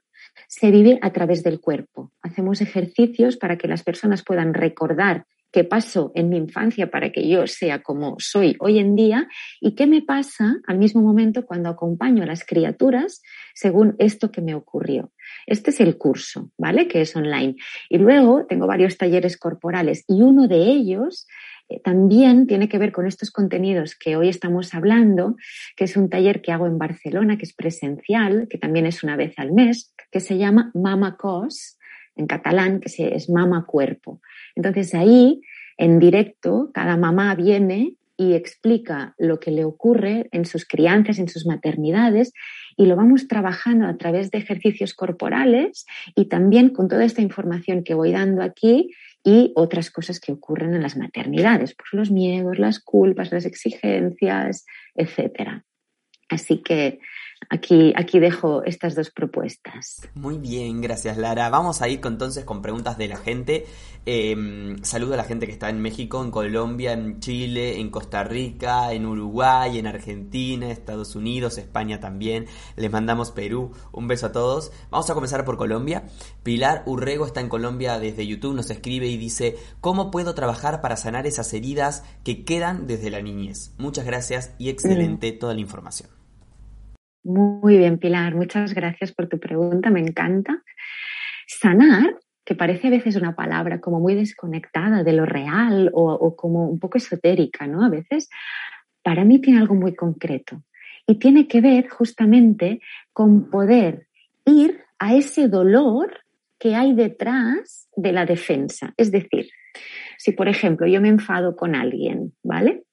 se 0.48 0.70
vive 0.70 0.98
a 1.02 1.12
través 1.12 1.42
del 1.42 1.60
cuerpo. 1.60 2.12
Hacemos 2.22 2.60
ejercicios 2.60 3.36
para 3.36 3.56
que 3.56 3.68
las 3.68 3.82
personas 3.82 4.22
puedan 4.24 4.54
recordar 4.54 5.26
qué 5.52 5.64
pasó 5.64 6.12
en 6.14 6.28
mi 6.28 6.36
infancia 6.36 6.90
para 6.90 7.10
que 7.12 7.26
yo 7.28 7.46
sea 7.46 7.82
como 7.82 8.16
soy 8.18 8.56
hoy 8.58 8.78
en 8.78 8.94
día 8.94 9.26
y 9.60 9.74
qué 9.74 9.86
me 9.86 10.02
pasa 10.02 10.56
al 10.66 10.78
mismo 10.78 11.00
momento 11.00 11.46
cuando 11.46 11.70
acompaño 11.70 12.22
a 12.22 12.26
las 12.26 12.44
criaturas 12.44 13.22
según 13.54 13.96
esto 13.98 14.30
que 14.30 14.42
me 14.42 14.54
ocurrió. 14.54 15.12
Este 15.46 15.70
es 15.70 15.80
el 15.80 15.96
curso, 15.96 16.50
¿vale? 16.58 16.88
Que 16.88 17.00
es 17.00 17.16
online. 17.16 17.56
Y 17.88 17.98
luego 17.98 18.44
tengo 18.46 18.66
varios 18.66 18.98
talleres 18.98 19.38
corporales 19.38 20.04
y 20.08 20.20
uno 20.20 20.46
de 20.46 20.58
ellos 20.58 21.26
eh, 21.68 21.80
también 21.80 22.46
tiene 22.46 22.68
que 22.68 22.78
ver 22.78 22.92
con 22.92 23.06
estos 23.06 23.30
contenidos 23.30 23.96
que 23.96 24.16
hoy 24.16 24.28
estamos 24.28 24.74
hablando, 24.74 25.36
que 25.76 25.84
es 25.84 25.96
un 25.96 26.08
taller 26.08 26.40
que 26.42 26.52
hago 26.52 26.66
en 26.66 26.78
Barcelona, 26.78 27.38
que 27.38 27.44
es 27.44 27.54
presencial, 27.54 28.46
que 28.48 28.58
también 28.58 28.86
es 28.86 29.02
una 29.02 29.16
vez 29.16 29.34
al 29.38 29.52
mes, 29.52 29.94
que 30.10 30.20
se 30.20 30.38
llama 30.38 30.70
Mama 30.74 31.16
Cos, 31.16 31.78
en 32.14 32.26
catalán, 32.26 32.80
que 32.80 33.14
es 33.14 33.28
Mama 33.28 33.66
Cuerpo. 33.66 34.20
Entonces 34.54 34.94
ahí, 34.94 35.40
en 35.76 35.98
directo, 35.98 36.70
cada 36.72 36.96
mamá 36.96 37.34
viene 37.34 37.96
y 38.16 38.32
explica 38.32 39.14
lo 39.18 39.38
que 39.40 39.50
le 39.50 39.64
ocurre 39.64 40.28
en 40.32 40.46
sus 40.46 40.66
crianzas, 40.66 41.18
en 41.18 41.28
sus 41.28 41.46
maternidades, 41.46 42.32
y 42.76 42.86
lo 42.86 42.96
vamos 42.96 43.28
trabajando 43.28 43.86
a 43.86 43.96
través 43.96 44.30
de 44.30 44.38
ejercicios 44.38 44.94
corporales 44.94 45.84
y 46.14 46.26
también 46.26 46.70
con 46.70 46.88
toda 46.88 47.04
esta 47.04 47.20
información 47.20 47.84
que 47.84 47.94
voy 47.94 48.12
dando 48.12 48.42
aquí 48.42 48.90
y 49.26 49.52
otras 49.56 49.90
cosas 49.90 50.20
que 50.20 50.30
ocurren 50.30 50.72
en 50.72 50.82
las 50.82 50.96
maternidades, 50.96 51.74
pues 51.74 51.88
los 51.92 52.12
miedos, 52.12 52.60
las 52.60 52.78
culpas, 52.78 53.32
las 53.32 53.44
exigencias, 53.44 54.64
etcétera. 54.94 55.64
Así 56.28 56.62
que 56.62 57.00
Aquí, 57.48 57.92
aquí 57.96 58.18
dejo 58.18 58.64
estas 58.64 58.94
dos 58.94 59.10
propuestas. 59.10 60.08
Muy 60.14 60.38
bien, 60.38 60.80
gracias 60.80 61.16
Lara. 61.16 61.48
Vamos 61.48 61.80
a 61.82 61.88
ir 61.88 62.00
entonces 62.04 62.44
con 62.44 62.62
preguntas 62.62 62.98
de 62.98 63.08
la 63.08 63.16
gente. 63.16 63.66
Em, 64.04 64.82
saludo 64.82 65.14
a 65.14 65.16
la 65.16 65.24
gente 65.24 65.46
que 65.46 65.52
está 65.52 65.68
en 65.68 65.80
México, 65.80 66.22
en 66.22 66.30
Colombia, 66.30 66.92
en 66.92 67.20
Chile, 67.20 67.80
en 67.80 67.90
Costa 67.90 68.24
Rica, 68.24 68.92
en 68.92 69.06
Uruguay, 69.06 69.78
en 69.78 69.86
Argentina, 69.86 70.70
Estados 70.70 71.14
Unidos, 71.14 71.58
España 71.58 72.00
también. 72.00 72.46
Les 72.76 72.90
mandamos 72.90 73.30
Perú. 73.30 73.72
Un 73.92 74.08
beso 74.08 74.26
a 74.26 74.32
todos. 74.32 74.72
Vamos 74.90 75.08
a 75.10 75.14
comenzar 75.14 75.44
por 75.44 75.56
Colombia. 75.56 76.04
Pilar 76.42 76.82
Urrego 76.86 77.26
está 77.26 77.40
en 77.40 77.48
Colombia 77.48 77.98
desde 77.98 78.26
YouTube, 78.26 78.54
nos 78.54 78.70
escribe 78.70 79.06
y 79.08 79.16
dice, 79.16 79.56
¿cómo 79.80 80.10
puedo 80.10 80.34
trabajar 80.34 80.80
para 80.80 80.96
sanar 80.96 81.26
esas 81.26 81.52
heridas 81.52 82.02
que 82.24 82.44
quedan 82.44 82.86
desde 82.86 83.10
la 83.10 83.22
niñez? 83.22 83.72
Muchas 83.78 84.04
gracias 84.04 84.54
y 84.58 84.68
excelente 84.68 85.32
mm. 85.32 85.38
toda 85.38 85.54
la 85.54 85.60
información. 85.60 86.15
Muy 87.26 87.76
bien, 87.76 87.98
Pilar, 87.98 88.36
muchas 88.36 88.72
gracias 88.72 89.10
por 89.10 89.28
tu 89.28 89.40
pregunta, 89.40 89.90
me 89.90 89.98
encanta. 89.98 90.62
Sanar, 91.48 92.14
que 92.44 92.54
parece 92.54 92.86
a 92.86 92.90
veces 92.90 93.16
una 93.16 93.34
palabra 93.34 93.80
como 93.80 93.98
muy 93.98 94.14
desconectada 94.14 95.02
de 95.02 95.12
lo 95.12 95.26
real 95.26 95.90
o, 95.92 96.36
como 96.36 96.70
un 96.70 96.78
poco 96.78 96.98
esotérica, 96.98 97.66
¿no? 97.66 97.84
A 97.84 97.88
veces, 97.88 98.28
para 99.02 99.24
mí 99.24 99.40
tiene 99.40 99.58
algo 99.58 99.74
muy 99.74 99.96
concreto 99.96 100.62
y 101.04 101.16
tiene 101.16 101.48
que 101.48 101.60
ver 101.60 101.88
justamente 101.88 102.80
con 103.12 103.50
poder 103.50 104.06
ir 104.44 104.84
a 105.00 105.16
ese 105.16 105.48
dolor 105.48 106.20
que 106.60 106.76
hay 106.76 106.94
detrás 106.94 107.88
de 107.96 108.12
la 108.12 108.24
defensa. 108.24 108.94
Es 108.96 109.10
decir, 109.10 109.48
si 110.16 110.30
por 110.30 110.46
ejemplo 110.46 110.86
yo 110.86 111.00
me 111.00 111.08
enfado 111.08 111.56
con 111.56 111.74
alguien, 111.74 112.34
¿vale? 112.44 112.84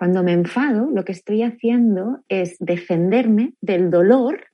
Cuando 0.00 0.22
me 0.22 0.32
enfado, 0.32 0.88
lo 0.90 1.04
que 1.04 1.12
estoy 1.12 1.42
haciendo 1.42 2.24
es 2.30 2.56
defenderme 2.58 3.52
del 3.60 3.90
dolor 3.90 4.46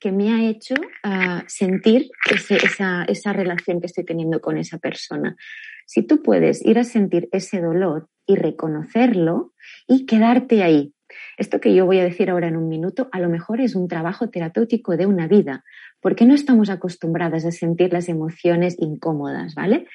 que 0.00 0.12
me 0.12 0.32
ha 0.32 0.48
hecho 0.48 0.74
ah, 1.02 1.44
sentir 1.46 2.08
esa, 2.30 3.04
esa 3.04 3.32
relación 3.34 3.80
que 3.82 3.86
estoy 3.86 4.04
teniendo 4.04 4.40
con 4.40 4.56
esa 4.56 4.78
persona. 4.78 5.36
Si 5.84 6.04
tú 6.04 6.22
puedes 6.22 6.64
ir 6.64 6.78
a 6.78 6.84
sentir 6.84 7.28
ese 7.32 7.60
dolor 7.60 8.08
y 8.26 8.36
reconocerlo 8.36 9.52
y 9.86 10.06
quedarte 10.06 10.62
ahí. 10.62 10.94
Esto 11.36 11.60
que 11.60 11.74
yo 11.74 11.84
voy 11.84 11.98
a 11.98 12.04
decir 12.04 12.30
ahora 12.30 12.48
en 12.48 12.56
un 12.56 12.70
minuto, 12.70 13.10
a 13.12 13.20
lo 13.20 13.28
mejor 13.28 13.60
es 13.60 13.74
un 13.74 13.88
trabajo 13.88 14.30
terapéutico 14.30 14.96
de 14.96 15.04
una 15.04 15.28
vida, 15.28 15.64
porque 16.00 16.24
no 16.24 16.32
estamos 16.32 16.70
acostumbradas 16.70 17.44
a 17.44 17.50
sentir 17.50 17.92
las 17.92 18.08
emociones 18.08 18.74
incómodas, 18.78 19.54
¿vale? 19.54 19.86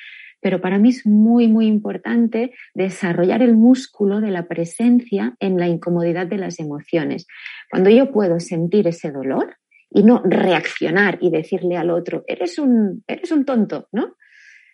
Pero 0.41 0.61
para 0.61 0.77
mí 0.77 0.89
es 0.89 1.05
muy, 1.05 1.47
muy 1.47 1.67
importante 1.67 2.53
desarrollar 2.73 3.41
el 3.41 3.55
músculo 3.55 4.21
de 4.21 4.31
la 4.31 4.47
presencia 4.47 5.35
en 5.39 5.57
la 5.57 5.67
incomodidad 5.67 6.27
de 6.27 6.37
las 6.37 6.59
emociones. 6.59 7.27
Cuando 7.69 7.89
yo 7.89 8.11
puedo 8.11 8.39
sentir 8.39 8.87
ese 8.87 9.11
dolor 9.11 9.57
y 9.91 10.03
no 10.03 10.21
reaccionar 10.23 11.17
y 11.21 11.29
decirle 11.29 11.77
al 11.77 11.89
otro, 11.89 12.23
eres 12.27 12.59
un, 12.59 13.03
eres 13.07 13.31
un 13.31 13.45
tonto, 13.45 13.87
¿no? 13.91 14.15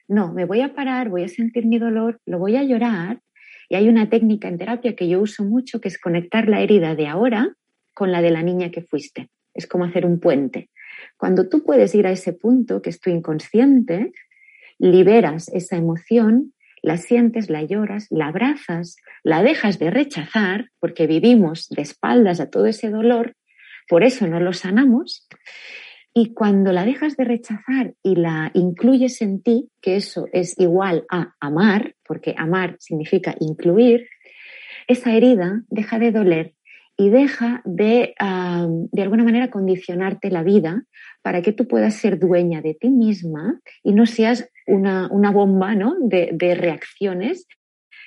No, 0.08 0.34
me 0.34 0.46
voy 0.46 0.62
a 0.62 0.76
parar, 0.76 1.10
voy 1.10 1.24
a 1.24 1.28
sentir 1.28 1.66
mi 1.66 1.80
dolor, 1.80 2.20
lo 2.26 2.38
voy 2.38 2.56
a 2.58 2.64
llorar. 2.64 3.22
Y 3.70 3.76
hay 3.76 3.90
una 3.90 4.10
técnica 4.10 4.48
en 4.48 4.60
terapia 4.60 4.96
que 4.96 5.08
yo 5.08 5.20
uso 5.20 5.44
mucho, 5.44 5.82
que 5.82 5.88
es 5.88 6.00
conectar 6.00 6.48
la 6.48 6.62
herida 6.62 6.94
de 6.94 7.08
ahora 7.08 7.56
con 7.96 8.12
la 8.12 8.22
de 8.22 8.30
la 8.30 8.44
niña 8.44 8.70
que 8.70 8.84
fuiste. 8.84 9.30
Es 9.56 9.66
como 9.66 9.86
hacer 9.86 10.06
un 10.06 10.20
puente. 10.20 10.70
Cuando 11.18 11.50
tú 11.50 11.64
puedes 11.64 11.96
ir 11.96 12.06
a 12.06 12.12
ese 12.12 12.34
punto, 12.34 12.82
que 12.82 12.90
es 12.90 13.00
tu 13.00 13.10
inconsciente, 13.10 14.12
liberas 14.80 15.50
esa 15.50 15.78
emoción, 15.78 16.54
la 16.82 16.98
sientes, 16.98 17.50
la 17.50 17.64
lloras, 17.64 18.08
la 18.10 18.28
abrazas, 18.28 18.98
la 19.24 19.42
dejas 19.42 19.80
de 19.80 19.90
rechazar, 19.90 20.70
porque 20.80 21.08
vivimos 21.08 21.68
de 21.70 21.82
espaldas 21.82 22.40
a 22.40 22.50
todo 22.50 22.68
ese 22.68 22.90
dolor, 22.90 23.36
por 23.88 24.04
eso 24.04 24.28
no 24.28 24.40
lo 24.40 24.54
sanamos, 24.54 25.28
y 26.14 26.34
cuando 26.34 26.72
la 26.72 26.86
dejas 26.86 27.18
de 27.18 27.26
rechazar 27.26 27.94
y 28.02 28.16
la 28.16 28.50
incluyes 28.54 29.22
en 29.22 29.42
ti, 29.42 29.70
que 29.82 29.98
eso 29.98 30.28
es 30.32 30.58
igual 30.58 31.06
a 31.12 31.36
amar, 31.40 31.96
porque 32.08 32.34
amar 32.38 32.78
significa 32.80 33.36
incluir, 33.40 34.08
esa 34.88 35.14
herida 35.14 35.64
deja 35.70 36.00
de 36.00 36.12
doler 36.12 36.54
y 36.98 37.10
deja 37.10 37.62
de, 37.66 38.14
de 38.92 39.02
alguna 39.02 39.24
manera, 39.24 39.50
condicionarte 39.50 40.30
la 40.30 40.44
vida 40.44 40.84
para 41.22 41.42
que 41.42 41.52
tú 41.52 41.68
puedas 41.68 41.96
ser 41.96 42.20
dueña 42.20 42.62
de 42.62 42.74
ti 42.74 42.90
misma 42.90 43.60
y 43.84 43.94
no 43.94 44.06
seas 44.06 44.50
una, 44.66 45.10
bomba 45.32 45.76
¿no? 45.76 45.96
de, 46.00 46.30
de, 46.34 46.56
reacciones 46.56 47.48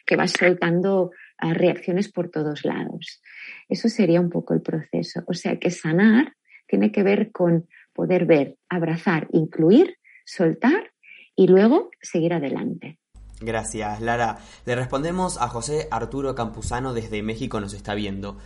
que 0.06 0.16
vas 0.16 0.32
soltando 0.32 1.10
ah, 1.36 1.52
reacciones 1.52 2.10
por 2.10 2.30
todos 2.30 2.64
lados. 2.64 3.20
Eso 3.68 3.88
sería 3.88 4.20
un 4.20 4.30
poco 4.30 4.54
el 4.54 4.62
proceso. 4.62 5.22
O 5.26 5.34
sea 5.34 5.58
que 5.58 5.70
sanar 5.70 6.34
tiene 6.66 6.90
que 6.90 7.02
ver 7.02 7.30
con 7.30 7.66
poder 7.92 8.24
ver, 8.24 8.56
abrazar, 8.68 9.28
incluir, 9.32 9.96
soltar 10.24 10.92
y 11.34 11.48
luego 11.48 11.90
seguir 12.00 12.32
adelante. 12.32 12.98
Gracias, 13.40 14.00
Lara. 14.00 14.38
Le 14.66 14.74
respondemos 14.74 15.40
a 15.40 15.48
José 15.48 15.88
Arturo 15.90 16.34
Campuzano 16.34 16.92
desde 16.94 17.22
México, 17.22 17.60
nos 17.60 17.74
está 17.74 17.94
viendo. 17.94 18.38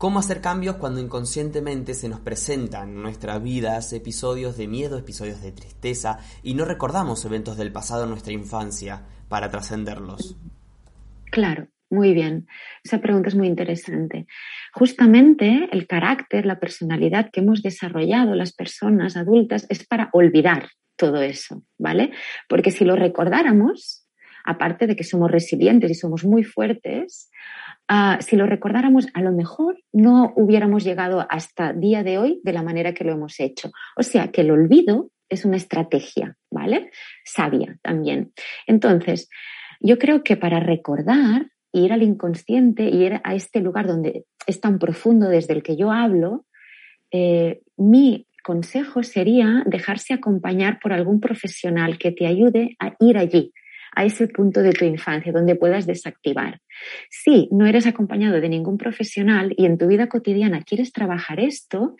¿Cómo 0.00 0.18
hacer 0.18 0.40
cambios 0.40 0.76
cuando 0.76 0.98
inconscientemente 0.98 1.92
se 1.92 2.08
nos 2.08 2.20
presentan 2.20 2.88
en 2.88 3.02
nuestras 3.02 3.42
vidas 3.42 3.92
episodios 3.92 4.56
de 4.56 4.66
miedo, 4.66 4.96
episodios 4.96 5.42
de 5.42 5.52
tristeza 5.52 6.20
y 6.42 6.54
no 6.54 6.64
recordamos 6.64 7.22
eventos 7.26 7.58
del 7.58 7.70
pasado 7.70 8.04
en 8.04 8.08
nuestra 8.08 8.32
infancia 8.32 9.02
para 9.28 9.50
trascenderlos? 9.50 10.38
Claro, 11.30 11.68
muy 11.90 12.14
bien. 12.14 12.46
Esa 12.82 13.02
pregunta 13.02 13.28
es 13.28 13.34
muy 13.34 13.46
interesante. 13.46 14.26
Justamente 14.72 15.68
el 15.70 15.86
carácter, 15.86 16.46
la 16.46 16.58
personalidad 16.58 17.28
que 17.30 17.40
hemos 17.40 17.60
desarrollado 17.60 18.34
las 18.34 18.54
personas 18.54 19.18
adultas 19.18 19.66
es 19.68 19.86
para 19.86 20.08
olvidar 20.14 20.70
todo 20.96 21.20
eso, 21.20 21.62
¿vale? 21.76 22.12
Porque 22.48 22.70
si 22.70 22.86
lo 22.86 22.96
recordáramos, 22.96 24.06
aparte 24.46 24.86
de 24.86 24.96
que 24.96 25.04
somos 25.04 25.30
resilientes 25.30 25.90
y 25.90 25.94
somos 25.94 26.24
muy 26.24 26.42
fuertes, 26.42 27.30
ah, 27.90 28.18
si 28.20 28.36
lo 28.36 28.46
recordáramos, 28.46 29.08
a 29.12 29.20
lo 29.20 29.32
mejor 29.32 29.82
no 29.92 30.32
hubiéramos 30.36 30.84
llegado 30.84 31.26
hasta 31.28 31.72
día 31.72 32.02
de 32.02 32.18
hoy 32.18 32.40
de 32.44 32.52
la 32.52 32.62
manera 32.62 32.94
que 32.94 33.04
lo 33.04 33.12
hemos 33.12 33.38
hecho. 33.40 33.70
O 33.96 34.02
sea 34.02 34.28
que 34.28 34.42
el 34.42 34.52
olvido 34.52 35.10
es 35.28 35.44
una 35.44 35.56
estrategia, 35.56 36.36
¿vale? 36.50 36.90
Sabia 37.24 37.78
también. 37.82 38.32
Entonces, 38.66 39.28
yo 39.80 39.98
creo 39.98 40.22
que 40.22 40.36
para 40.36 40.60
recordar 40.60 41.50
ir 41.72 41.92
al 41.92 42.02
inconsciente, 42.02 42.84
ir 42.84 43.20
a 43.24 43.34
este 43.34 43.60
lugar 43.60 43.86
donde 43.86 44.24
es 44.46 44.60
tan 44.60 44.78
profundo 44.78 45.28
desde 45.28 45.54
el 45.54 45.62
que 45.62 45.76
yo 45.76 45.90
hablo, 45.90 46.46
eh, 47.10 47.60
mi 47.76 48.26
consejo 48.44 49.02
sería 49.02 49.64
dejarse 49.66 50.14
acompañar 50.14 50.78
por 50.80 50.92
algún 50.92 51.20
profesional 51.20 51.98
que 51.98 52.12
te 52.12 52.26
ayude 52.26 52.76
a 52.78 52.94
ir 53.00 53.18
allí, 53.18 53.52
a 53.94 54.04
ese 54.04 54.28
punto 54.28 54.62
de 54.62 54.72
tu 54.72 54.84
infancia 54.84 55.32
donde 55.32 55.56
puedas 55.56 55.86
desactivar. 55.86 56.60
Si 57.10 57.48
no 57.52 57.66
eres 57.66 57.86
acompañado 57.86 58.40
de 58.40 58.48
ningún 58.48 58.78
profesional 58.78 59.54
y 59.56 59.66
en 59.66 59.78
tu 59.78 59.86
vida 59.86 60.08
cotidiana 60.08 60.62
quieres 60.62 60.92
trabajar 60.92 61.40
esto, 61.40 61.96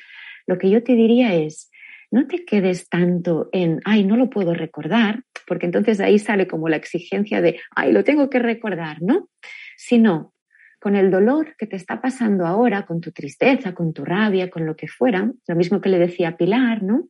lo 0.46 0.58
que 0.58 0.70
yo 0.70 0.82
te 0.82 0.94
diría 0.94 1.34
es, 1.34 1.70
no 2.10 2.26
te 2.26 2.44
quedes 2.44 2.88
tanto 2.88 3.48
en, 3.52 3.80
ay, 3.84 4.04
no 4.04 4.16
lo 4.16 4.30
puedo 4.30 4.52
recordar, 4.52 5.22
porque 5.46 5.66
entonces 5.66 6.00
ahí 6.00 6.18
sale 6.18 6.46
como 6.46 6.68
la 6.68 6.76
exigencia 6.76 7.40
de, 7.40 7.60
ay, 7.74 7.92
lo 7.92 8.04
tengo 8.04 8.28
que 8.30 8.40
recordar, 8.40 9.00
¿no? 9.00 9.28
Sino 9.76 10.34
con 10.80 10.96
el 10.96 11.10
dolor 11.10 11.54
que 11.56 11.66
te 11.66 11.76
está 11.76 12.00
pasando 12.00 12.46
ahora, 12.46 12.86
con 12.86 13.00
tu 13.00 13.12
tristeza, 13.12 13.74
con 13.74 13.92
tu 13.92 14.04
rabia, 14.04 14.50
con 14.50 14.66
lo 14.66 14.74
que 14.74 14.88
fuera, 14.88 15.30
lo 15.46 15.54
mismo 15.54 15.80
que 15.80 15.90
le 15.90 15.98
decía 15.98 16.36
Pilar, 16.36 16.82
¿no? 16.82 17.08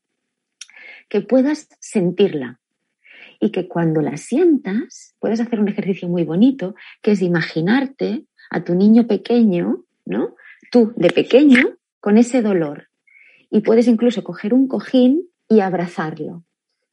Que 1.08 1.22
puedas 1.22 1.68
sentirla 1.80 2.59
y 3.40 3.50
que 3.50 3.66
cuando 3.66 4.02
la 4.02 4.16
sientas 4.18 5.16
puedes 5.18 5.40
hacer 5.40 5.58
un 5.58 5.68
ejercicio 5.68 6.08
muy 6.08 6.24
bonito, 6.24 6.74
que 7.02 7.12
es 7.12 7.22
imaginarte 7.22 8.24
a 8.50 8.62
tu 8.62 8.74
niño 8.74 9.06
pequeño, 9.06 9.84
¿no? 10.04 10.36
Tú 10.70 10.92
de 10.96 11.10
pequeño 11.10 11.78
con 12.00 12.18
ese 12.18 12.42
dolor 12.42 12.88
y 13.50 13.60
puedes 13.60 13.88
incluso 13.88 14.22
coger 14.22 14.54
un 14.54 14.68
cojín 14.68 15.28
y 15.48 15.60
abrazarlo, 15.60 16.44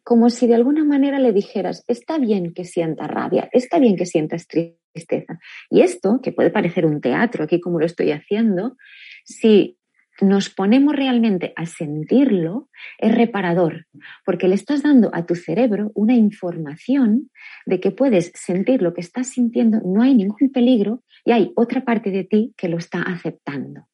como 0.03 0.29
si 0.29 0.47
de 0.47 0.55
alguna 0.55 0.83
manera 0.83 1.19
le 1.19 1.33
dijeras, 1.33 1.83
está 1.87 2.17
bien 2.17 2.53
que 2.53 2.63
sienta 2.63 3.07
rabia, 3.07 3.49
está 3.51 3.77
bien 3.77 3.95
que 3.95 4.05
sientas 4.05 4.47
tristeza. 4.47 5.39
Y 5.69 5.81
esto, 5.81 6.21
que 6.23 6.31
puede 6.31 6.49
parecer 6.49 6.85
un 6.85 7.01
teatro 7.01 7.43
aquí 7.43 7.59
como 7.59 7.79
lo 7.79 7.85
estoy 7.85 8.11
haciendo, 8.11 8.77
si 9.25 9.76
nos 10.21 10.49
ponemos 10.49 10.95
realmente 10.95 11.53
a 11.55 11.65
sentirlo, 11.65 12.69
es 12.97 13.13
reparador, 13.13 13.87
porque 14.25 14.47
le 14.47 14.55
estás 14.55 14.83
dando 14.83 15.09
a 15.13 15.25
tu 15.25 15.35
cerebro 15.35 15.91
una 15.93 16.15
información 16.15 17.29
de 17.65 17.79
que 17.79 17.91
puedes 17.91 18.31
sentir 18.35 18.81
lo 18.81 18.93
que 18.93 19.01
estás 19.01 19.27
sintiendo, 19.27 19.79
no 19.85 20.01
hay 20.01 20.15
ningún 20.15 20.51
peligro 20.51 21.03
y 21.23 21.31
hay 21.31 21.51
otra 21.55 21.83
parte 21.83 22.11
de 22.11 22.23
ti 22.23 22.53
que 22.57 22.69
lo 22.69 22.77
está 22.77 23.01
aceptando. 23.01 23.87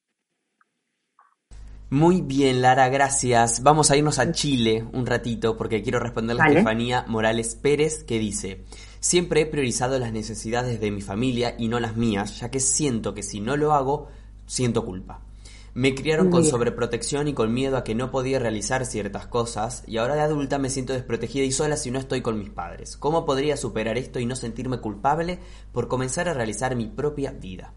Muy 1.90 2.22
bien, 2.22 2.64
Lara, 2.64 2.90
gracias. 2.90 3.62
Vamos 3.62 3.92
a 3.92 3.96
irnos 3.96 4.18
a 4.18 4.32
Chile 4.32 4.84
un 4.94 5.06
ratito 5.06 5.56
porque 5.56 5.84
quiero 5.84 6.00
responderle 6.00 6.42
a 6.42 6.48
Estefanía 6.48 7.06
Morales 7.08 7.54
Pérez 7.54 8.04
que 8.04 8.18
dice, 8.18 8.64
siempre 9.00 9.42
he 9.42 9.46
priorizado 9.46 10.00
las 10.00 10.12
necesidades 10.12 10.82
de 10.82 10.90
mi 10.90 11.02
familia 11.02 11.54
y 11.56 11.68
no 11.68 11.80
las 11.80 11.96
mías, 11.96 12.40
ya 12.40 12.50
que 12.50 12.60
siento 12.60 13.14
que 13.14 13.22
si 13.22 13.42
no 13.42 13.58
lo 13.58 13.74
hago, 13.74 14.08
siento 14.48 14.86
culpa. 14.86 15.22
Me 15.76 15.96
criaron 15.96 16.30
con 16.30 16.46
sobreprotección 16.46 17.28
y 17.28 17.34
con 17.34 17.52
miedo 17.52 17.78
a 17.78 17.84
que 17.84 17.96
no 17.96 18.12
podía 18.12 18.38
realizar 18.38 18.86
ciertas 18.86 19.26
cosas 19.26 19.84
y 19.88 19.98
ahora 19.98 20.14
de 20.14 20.22
adulta 20.22 20.60
me 20.60 20.70
siento 20.70 20.94
desprotegida 20.94 21.46
y 21.46 21.52
sola 21.52 21.78
si 21.78 21.90
no 21.90 21.98
estoy 21.98 22.22
con 22.22 22.38
mis 22.38 22.52
padres. 22.52 22.96
¿Cómo 22.96 23.26
podría 23.26 23.58
superar 23.58 23.98
esto 23.98 24.20
y 24.20 24.28
no 24.28 24.36
sentirme 24.36 24.78
culpable 24.78 25.40
por 25.72 25.88
comenzar 25.88 26.30
a 26.30 26.36
realizar 26.36 26.76
mi 26.76 26.86
propia 26.86 27.32
vida? 27.32 27.74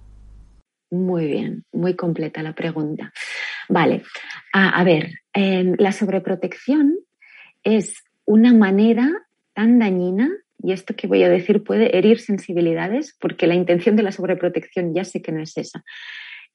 Muy 0.90 1.26
bien, 1.26 1.64
muy 1.72 1.96
completa 1.96 2.42
la 2.42 2.54
pregunta. 2.54 3.14
Vale, 3.70 4.02
a, 4.52 4.84
ver, 4.84 5.14
em, 5.32 5.74
la 5.78 5.92
sobreprotección 5.92 6.98
es 7.62 8.04
una 8.26 8.52
manera 8.52 9.10
tan 9.54 9.78
dañina, 9.78 10.30
y 10.62 10.72
esto 10.72 10.94
que 10.94 11.06
voy 11.06 11.22
a 11.24 11.28
decir 11.30 11.64
puede 11.64 11.96
herir 11.96 12.20
sensibilidades, 12.20 13.16
porque 13.18 13.46
la 13.46 13.54
intención 13.54 13.96
de 13.96 14.02
la 14.02 14.12
sobreprotección 14.12 14.94
ya 14.94 15.04
sé 15.04 15.22
que 15.22 15.32
no 15.32 15.42
es 15.42 15.56
esa. 15.56 15.82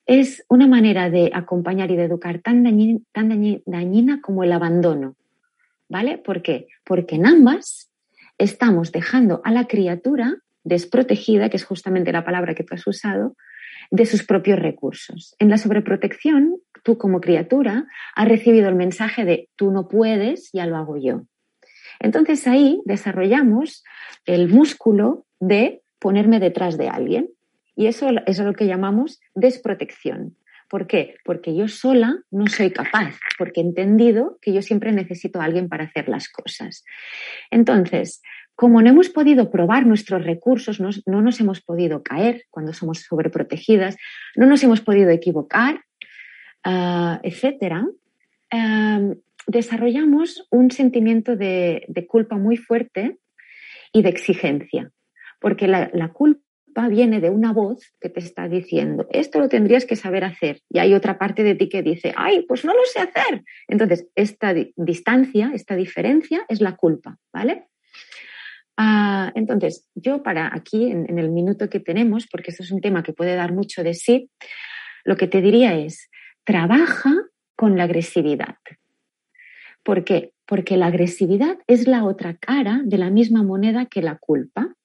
Es 0.06 0.44
una 0.50 0.68
manera 0.68 1.10
de 1.10 1.32
acompañar 1.34 1.92
y 1.92 1.96
de 1.96 2.06
educar 2.06 2.40
tan 2.40 2.64
dañina 2.64 4.22
como 4.22 4.44
el 4.44 4.52
abandono. 4.52 5.16
¿Vale? 5.90 6.18
¿Por 6.18 6.42
qué? 6.42 6.68
Porque 6.86 7.16
en 7.16 7.26
ambas 7.26 7.92
estamos 8.38 8.92
dejando 8.92 9.42
a 9.44 9.52
la 9.52 9.68
criatura 9.68 10.38
desprotegida, 10.64 11.50
que 11.50 11.58
es 11.58 11.66
justamente 11.66 12.12
la 12.12 12.24
palabra 12.24 12.56
que 12.56 12.64
tú 12.64 12.76
has 12.76 12.86
usado, 12.88 13.36
de 13.90 14.06
sus 14.06 14.24
propios 14.24 14.60
recursos. 14.60 15.36
En 15.40 15.50
la 15.50 15.58
sobreprotección, 15.58 16.58
tú 16.84 16.98
como 16.98 17.20
criatura 17.20 17.86
has 18.16 18.28
recibido 18.28 18.70
el 18.70 18.76
mensaje 18.76 19.26
de 19.26 19.50
tú 19.56 19.72
no 19.72 19.88
puedes, 19.88 20.50
ya 20.54 20.66
lo 20.66 20.78
hago 20.78 20.98
yo. 20.98 21.24
Entonces 22.00 22.48
ahí 22.48 22.82
desarrollamos 22.86 23.84
el 24.26 24.48
músculo 24.50 25.26
de 25.40 25.82
ponerme 26.00 26.40
detrás 26.40 26.78
de 26.78 26.90
alguien. 26.90 27.30
Y 27.82 27.88
eso, 27.88 28.10
es 28.28 28.38
lo 28.38 28.54
que 28.54 28.68
llamamos 28.68 29.20
desprotección. 29.34 30.38
¿Por 30.70 30.86
qué? 30.86 31.16
Porque 31.26 31.56
yo 31.56 31.68
sola 31.68 32.16
no 32.30 32.46
soy 32.46 32.70
capaz, 32.70 33.16
porque 33.40 33.60
he 33.60 33.64
entendido 33.64 34.38
que 34.40 34.54
yo 34.54 34.62
siempre 34.62 34.92
necesito 34.92 35.42
a 35.42 35.46
alguien 35.46 35.68
para 35.68 35.86
hacer 35.86 36.08
las 36.08 36.30
cosas. 36.30 36.86
Entonces, 37.50 38.22
como 38.54 38.84
no 38.84 38.90
hemos 38.92 39.10
podido 39.10 39.50
probar 39.50 39.88
nuestros 39.88 40.24
recursos, 40.24 40.80
no, 40.80 40.92
nos 41.24 41.40
hemos 41.40 41.62
podido 41.62 42.04
caer 42.04 42.44
cuando 42.52 42.72
somos 42.72 43.00
sobreprotegidas, 43.00 43.98
no 44.36 44.46
nos 44.46 44.64
hemos 44.64 44.82
podido 44.82 45.10
equivocar, 45.10 45.82
ah, 46.64 47.20
etcétera, 47.24 47.88
em, 48.52 49.16
desarrollamos 49.48 50.48
un 50.52 50.70
sentimiento 50.70 51.36
de, 51.36 51.84
culpa 52.08 52.38
muy 52.38 52.58
fuerte 52.58 53.18
y 53.92 54.04
de 54.04 54.10
exigencia, 54.10 54.92
porque 55.40 55.68
la, 55.68 56.10
culpa 56.10 56.42
viene 56.90 57.20
de 57.20 57.30
una 57.30 57.54
voz 57.54 57.94
que 58.00 58.10
te 58.10 58.20
está 58.20 58.48
diciendo, 58.48 59.08
esto 59.12 59.40
lo 59.40 59.50
tendrías 59.50 59.86
que 59.86 59.96
saber 59.96 60.24
hacer. 60.24 60.62
Y 60.70 60.80
hay 60.80 60.94
otra 60.94 61.18
parte 61.18 61.44
de 61.44 61.56
ti 61.56 61.70
que 61.70 61.82
dice, 61.82 62.14
ay, 62.16 62.46
pues 62.48 62.66
no 62.66 62.74
lo 62.74 62.84
sé 62.86 63.00
hacer. 63.00 63.44
Entonces, 63.68 64.08
esta 64.16 64.54
distancia, 64.76 65.52
esta 65.54 65.76
diferencia 65.76 66.46
es 66.48 66.62
la 66.62 66.76
culpa, 66.76 67.18
¿vale? 67.34 67.68
Ah, 68.78 69.32
entonces, 69.36 69.88
yo 69.96 70.24
para 70.24 70.50
aquí, 70.54 70.92
en, 70.92 71.20
el 71.20 71.30
minuto 71.30 71.70
que 71.70 71.80
tenemos, 71.80 72.28
porque 72.28 72.52
esto 72.52 72.64
es 72.64 72.72
un 72.72 72.82
tema 72.82 73.04
que 73.04 73.14
puede 73.14 73.36
dar 73.36 73.54
mucho 73.54 73.84
de 73.84 73.94
sí, 73.94 74.30
lo 75.04 75.18
que 75.18 75.28
te 75.28 75.42
diría 75.42 75.78
es, 75.78 76.10
trabaja 76.44 77.14
con 77.56 77.78
la 77.78 77.84
agresividad. 77.84 78.56
¿Por 79.84 80.04
qué? 80.04 80.34
Porque 80.46 80.78
la 80.78 80.88
agresividad 80.88 81.58
es 81.68 81.88
la 81.88 82.04
otra 82.06 82.36
cara 82.36 82.82
de 82.84 82.98
la 82.98 83.10
misma 83.10 83.44
moneda 83.44 83.86
que 83.86 84.02
la 84.02 84.18
culpa. 84.18 84.76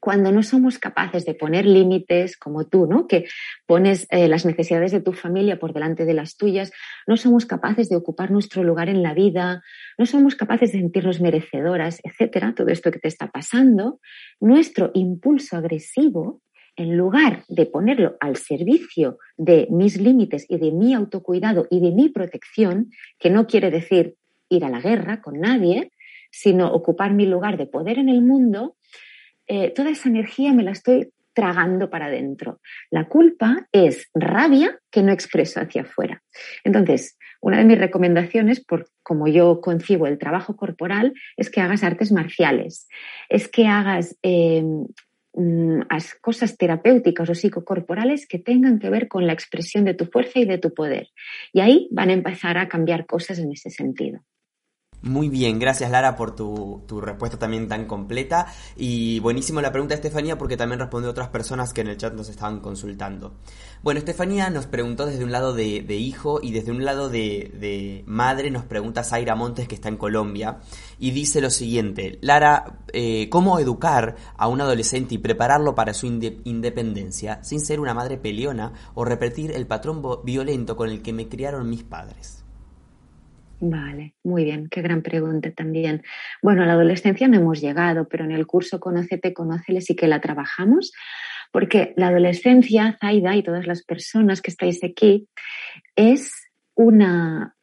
Cuando 0.00 0.32
no 0.32 0.42
somos 0.42 0.78
capaces 0.78 1.24
de 1.24 1.34
poner 1.34 1.66
límites 1.66 2.36
como 2.36 2.66
tú, 2.66 2.86
¿no? 2.86 3.06
Que 3.06 3.26
pones 3.66 4.06
eh, 4.10 4.28
las 4.28 4.44
necesidades 4.44 4.92
de 4.92 5.00
tu 5.00 5.12
familia 5.12 5.58
por 5.58 5.72
delante 5.72 6.04
de 6.04 6.14
las 6.14 6.36
tuyas, 6.36 6.72
no 7.06 7.16
somos 7.16 7.46
capaces 7.46 7.88
de 7.88 7.96
ocupar 7.96 8.30
nuestro 8.30 8.62
lugar 8.62 8.88
en 8.88 9.02
la 9.02 9.14
vida, 9.14 9.62
no 9.98 10.06
somos 10.06 10.34
capaces 10.34 10.72
de 10.72 10.78
sentirnos 10.78 11.20
merecedoras, 11.20 12.00
etcétera, 12.04 12.54
todo 12.54 12.68
esto 12.68 12.90
que 12.90 12.98
te 12.98 13.08
está 13.08 13.30
pasando, 13.30 14.00
nuestro 14.40 14.90
impulso 14.94 15.56
agresivo, 15.56 16.42
en 16.76 16.96
lugar 16.96 17.44
de 17.48 17.66
ponerlo 17.66 18.16
al 18.20 18.36
servicio 18.36 19.18
de 19.36 19.66
mis 19.68 20.00
límites 20.00 20.46
y 20.48 20.58
de 20.58 20.70
mi 20.70 20.94
autocuidado 20.94 21.66
y 21.70 21.80
de 21.80 21.90
mi 21.90 22.08
protección, 22.08 22.90
que 23.18 23.30
no 23.30 23.48
quiere 23.48 23.72
decir 23.72 24.14
ir 24.48 24.64
a 24.64 24.70
la 24.70 24.80
guerra 24.80 25.20
con 25.20 25.40
nadie, 25.40 25.90
sino 26.30 26.72
ocupar 26.72 27.12
mi 27.12 27.26
lugar 27.26 27.56
de 27.56 27.66
poder 27.66 27.98
en 27.98 28.08
el 28.08 28.22
mundo, 28.22 28.76
eh, 29.48 29.72
toda 29.74 29.90
esa 29.90 30.08
energía 30.08 30.52
me 30.52 30.62
la 30.62 30.72
estoy 30.72 31.10
tragando 31.32 31.88
para 31.88 32.06
adentro. 32.06 32.60
La 32.90 33.08
culpa 33.08 33.68
es 33.72 34.08
rabia 34.12 34.78
que 34.90 35.02
no 35.02 35.12
expreso 35.12 35.60
hacia 35.60 35.82
afuera. 35.82 36.22
Entonces, 36.64 37.16
una 37.40 37.58
de 37.58 37.64
mis 37.64 37.78
recomendaciones, 37.78 38.64
por 38.64 38.88
como 39.02 39.28
yo 39.28 39.60
concibo 39.60 40.06
el 40.06 40.18
trabajo 40.18 40.56
corporal, 40.56 41.14
es 41.36 41.50
que 41.50 41.60
hagas 41.60 41.84
artes 41.84 42.10
marciales, 42.10 42.88
es 43.28 43.48
que 43.48 43.68
hagas 43.68 44.18
eh, 44.22 44.64
mm, 45.34 45.82
cosas 46.20 46.56
terapéuticas 46.56 47.30
o 47.30 47.34
psicocorporales 47.34 48.26
que 48.26 48.40
tengan 48.40 48.80
que 48.80 48.90
ver 48.90 49.06
con 49.06 49.26
la 49.26 49.32
expresión 49.32 49.84
de 49.84 49.94
tu 49.94 50.06
fuerza 50.06 50.40
y 50.40 50.44
de 50.44 50.58
tu 50.58 50.74
poder. 50.74 51.08
Y 51.52 51.60
ahí 51.60 51.88
van 51.92 52.10
a 52.10 52.14
empezar 52.14 52.58
a 52.58 52.68
cambiar 52.68 53.06
cosas 53.06 53.38
en 53.38 53.52
ese 53.52 53.70
sentido. 53.70 54.20
Muy 55.00 55.28
bien, 55.28 55.60
gracias 55.60 55.92
Lara 55.92 56.16
por 56.16 56.34
tu, 56.34 56.82
respuesta 57.00 57.38
también 57.38 57.68
tan 57.68 57.86
completa. 57.86 58.46
Y 58.76 59.20
buenísimo 59.20 59.60
la 59.60 59.70
pregunta 59.70 59.94
de 59.94 60.00
Estefanía 60.00 60.36
porque 60.36 60.56
también 60.56 60.80
respondió 60.80 61.10
otras 61.10 61.28
personas 61.28 61.72
que 61.72 61.82
en 61.82 61.88
el 61.88 61.96
chat 61.96 62.14
nos 62.14 62.28
estaban 62.28 62.58
consultando. 62.58 63.34
Bueno, 63.82 63.98
Estefanía 63.98 64.50
nos 64.50 64.66
preguntó 64.66 65.06
desde 65.06 65.22
un 65.22 65.30
lado 65.30 65.54
de, 65.54 65.84
hijo 65.96 66.40
y 66.42 66.50
desde 66.50 66.72
un 66.72 66.84
lado 66.84 67.08
de, 67.10 68.02
madre 68.06 68.50
nos 68.50 68.64
pregunta 68.64 69.04
Zaira 69.04 69.36
Montes 69.36 69.68
que 69.68 69.76
está 69.76 69.88
en 69.88 69.96
Colombia 69.98 70.58
y 70.98 71.12
dice 71.12 71.40
lo 71.40 71.50
siguiente, 71.50 72.18
Lara, 72.20 72.80
eh, 72.92 73.28
¿cómo 73.28 73.60
educar 73.60 74.16
a 74.36 74.48
un 74.48 74.60
adolescente 74.60 75.14
y 75.14 75.18
prepararlo 75.18 75.76
para 75.76 75.94
su 75.94 76.06
independencia 76.06 77.42
sin 77.44 77.60
ser 77.60 77.78
una 77.78 77.94
madre 77.94 78.16
peleona 78.16 78.72
o 78.94 79.04
repetir 79.04 79.52
el 79.52 79.68
patrón 79.68 80.02
violento 80.24 80.76
con 80.76 80.88
el 80.90 81.02
que 81.02 81.12
me 81.12 81.28
criaron 81.28 81.70
mis 81.70 81.84
padres? 81.84 82.37
Vale, 83.60 84.14
muy 84.22 84.44
bien, 84.44 84.68
qué 84.70 84.82
gran 84.82 85.02
pregunta 85.02 85.50
también. 85.50 86.02
Bueno, 86.42 86.64
la 86.64 86.74
adolescencia 86.74 87.26
no 87.26 87.36
hemos 87.36 87.60
llegado, 87.60 88.06
pero 88.08 88.24
en 88.24 88.30
el 88.30 88.46
curso 88.46 88.78
Conócete, 88.78 89.34
Conócele 89.34 89.80
sí 89.80 89.96
que 89.96 90.06
la 90.06 90.20
trabajamos, 90.20 90.92
porque 91.50 91.92
la 91.96 92.08
adolescencia, 92.08 92.96
Zaida 93.00 93.34
y 93.34 93.42
todas 93.42 93.66
las 93.66 93.82
personas 93.82 94.42
que 94.42 94.52
estáis 94.52 94.84
aquí, 94.84 95.28
es 95.96 96.32
una, 96.74 97.56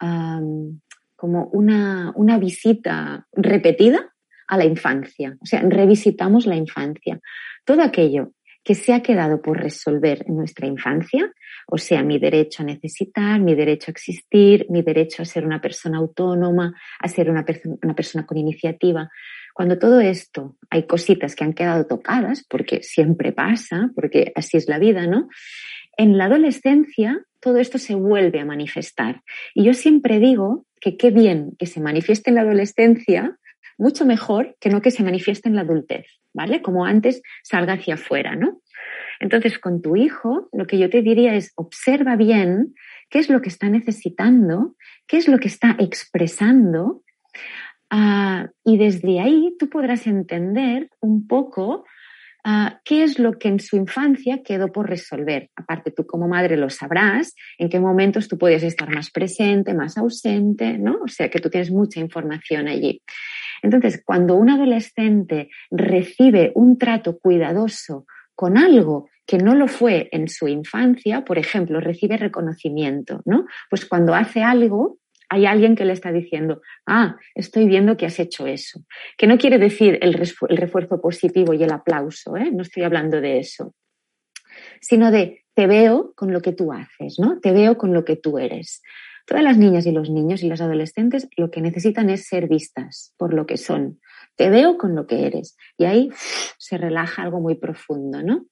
como 1.15 1.45
una, 1.53 2.11
una 2.15 2.37
visita 2.39 3.25
repetida 3.31 4.13
a 4.47 4.57
la 4.57 4.65
infancia. 4.65 5.37
O 5.39 5.45
sea, 5.45 5.61
revisitamos 5.61 6.45
la 6.45 6.57
infancia. 6.57 7.21
Todo 7.63 7.81
aquello 7.81 8.33
que 8.65 8.73
se 8.73 8.93
ha 8.93 9.01
quedado 9.01 9.43
por 9.43 9.59
resolver 9.59 10.25
en 10.27 10.35
nuestra 10.35 10.65
infancia, 10.65 11.31
o 11.67 11.77
sea, 11.77 12.03
mi 12.03 12.17
derecho 12.17 12.63
a 12.63 12.65
necesitar, 12.65 13.39
mi 13.39 13.53
derecho 13.53 13.91
a 13.91 13.93
existir, 13.93 14.65
mi 14.69 14.81
derecho 14.81 15.21
a 15.21 15.25
ser 15.25 15.45
una 15.45 15.61
persona 15.61 15.99
autónoma, 15.99 16.73
a 16.99 17.07
ser 17.07 17.29
una, 17.29 17.45
persona 17.45 18.25
con 18.25 18.37
iniciativa. 18.37 19.09
Cuando 19.53 19.77
todo 19.77 20.01
esto 20.01 20.57
hay 20.71 20.87
cositas 20.87 21.35
que 21.35 21.43
han 21.43 21.53
quedado 21.53 21.85
tocadas, 21.85 22.43
porque 22.49 22.81
siempre 22.81 23.31
pasa, 23.31 23.91
porque 23.93 24.31
así 24.35 24.57
es 24.57 24.67
la 24.67 24.79
vida, 24.79 25.05
¿no? 25.05 25.29
En 25.95 26.17
la 26.17 26.25
adolescencia 26.25 27.23
todo 27.39 27.59
esto 27.59 27.77
se 27.77 27.93
vuelve 27.93 28.39
a 28.39 28.45
manifestar. 28.45 29.21
Y 29.53 29.65
yo 29.65 29.75
siempre 29.75 30.17
digo 30.17 30.65
que 30.81 30.97
qué 30.97 31.11
bien 31.11 31.51
que 31.59 31.67
se 31.67 31.79
manifieste 31.79 32.31
en 32.31 32.35
la 32.35 32.41
adolescencia 32.41 33.37
mucho 33.77 34.05
mejor 34.05 34.55
que 34.59 34.69
no 34.69 34.81
que 34.81 34.91
se 34.91 35.03
manifieste 35.03 35.49
en 35.49 35.55
la 35.55 35.61
adultez, 35.61 36.05
¿vale? 36.33 36.61
Como 36.61 36.85
antes 36.85 37.21
salga 37.43 37.73
hacia 37.73 37.95
afuera, 37.95 38.35
¿no? 38.35 38.61
Entonces, 39.19 39.59
con 39.59 39.81
tu 39.81 39.95
hijo, 39.95 40.49
lo 40.51 40.67
que 40.67 40.77
yo 40.77 40.89
te 40.89 41.01
diría 41.01 41.35
es 41.35 41.51
observa 41.55 42.15
bien 42.15 42.73
qué 43.09 43.19
es 43.19 43.29
lo 43.29 43.41
que 43.41 43.49
está 43.49 43.69
necesitando, 43.69 44.75
qué 45.07 45.17
es 45.17 45.27
lo 45.27 45.39
que 45.39 45.47
está 45.47 45.75
expresando, 45.79 47.03
ah, 47.89 48.49
y 48.63 48.77
desde 48.77 49.19
ahí 49.19 49.55
tú 49.57 49.69
podrás 49.69 50.07
entender 50.07 50.89
un 50.99 51.27
poco 51.27 51.85
ah, 52.43 52.79
qué 52.83 53.03
es 53.03 53.19
lo 53.19 53.39
que 53.39 53.47
en 53.47 53.59
su 53.59 53.77
infancia 53.77 54.43
quedó 54.43 54.71
por 54.71 54.89
resolver. 54.89 55.49
Aparte, 55.55 55.91
tú 55.91 56.05
como 56.05 56.27
madre 56.27 56.57
lo 56.57 56.69
sabrás, 56.69 57.35
en 57.57 57.69
qué 57.69 57.79
momentos 57.79 58.27
tú 58.27 58.37
podías 58.37 58.63
estar 58.63 58.89
más 58.89 59.11
presente, 59.11 59.73
más 59.73 59.97
ausente, 59.97 60.77
¿no? 60.77 60.99
O 61.03 61.07
sea 61.07 61.29
que 61.29 61.39
tú 61.39 61.49
tienes 61.49 61.71
mucha 61.71 61.99
información 61.99 62.67
allí. 62.67 63.01
Entonces, 63.65 64.03
cuando 64.05 64.35
un 64.35 64.51
adolescente 64.51 65.49
recibe 65.71 66.51
un 66.53 66.77
trato 66.77 67.17
cuidadoso 67.17 68.05
con 68.35 68.59
algo 68.59 69.09
que 69.25 69.39
no 69.39 69.55
lo 69.55 69.67
fue 69.67 70.07
en 70.11 70.27
su 70.27 70.47
infancia, 70.47 71.25
por 71.25 71.39
ejemplo, 71.39 71.79
recibe 71.79 72.15
reconocimiento, 72.15 73.21
¿no? 73.25 73.47
Pues 73.71 73.87
cuando 73.87 74.13
hace 74.13 74.43
algo, 74.43 74.99
hay 75.29 75.47
alguien 75.47 75.75
que 75.75 75.83
le 75.83 75.93
está 75.93 76.11
diciendo, 76.11 76.61
ah, 76.85 77.17
estoy 77.33 77.65
viendo 77.65 77.97
que 77.97 78.05
has 78.05 78.19
hecho 78.19 78.45
eso. 78.45 78.81
Que 79.17 79.25
no 79.25 79.39
quiere 79.39 79.57
decir 79.57 79.97
el, 80.03 80.13
refuerzo 80.13 81.01
positivo 81.01 81.55
y 81.55 81.63
el 81.63 81.71
aplauso, 81.71 82.37
¿eh? 82.37 82.51
no 82.53 82.61
estoy 82.61 82.83
hablando 82.83 83.19
de 83.19 83.39
eso, 83.39 83.73
sino 84.79 85.09
de 85.09 85.43
te 85.55 85.65
veo 85.65 86.13
con 86.15 86.31
lo 86.31 86.41
que 86.41 86.51
tú 86.51 86.71
haces, 86.71 87.17
¿no? 87.17 87.39
Te 87.39 87.51
veo 87.51 87.79
con 87.79 87.95
lo 87.95 88.05
que 88.05 88.15
tú 88.15 88.37
eres. 88.37 88.83
Todas 89.25 89.43
las 89.43 89.57
niñas 89.57 89.87
y 89.87 89.91
los 89.91 90.09
niños 90.11 90.43
y 90.43 90.49
las 90.49 90.61
adolescentes 90.61 91.27
lo 91.35 91.49
que 91.49 91.61
necesitan 91.61 92.09
es 92.11 92.27
ser 92.27 92.47
vistas 92.47 93.13
por 93.17 93.33
lo 93.33 93.47
que 93.47 93.57
son. 93.57 93.99
Te 94.35 94.49
veo 94.49 94.77
con 94.77 94.95
lo 94.95 95.07
que 95.07 95.25
eres. 95.25 95.57
Y 95.77 95.85
ahí 95.85 96.09
se 96.59 96.77
relaja 96.77 97.23
algo 97.23 97.39
muy 97.39 97.55
profundo, 97.55 98.21
¿no? 98.21 98.45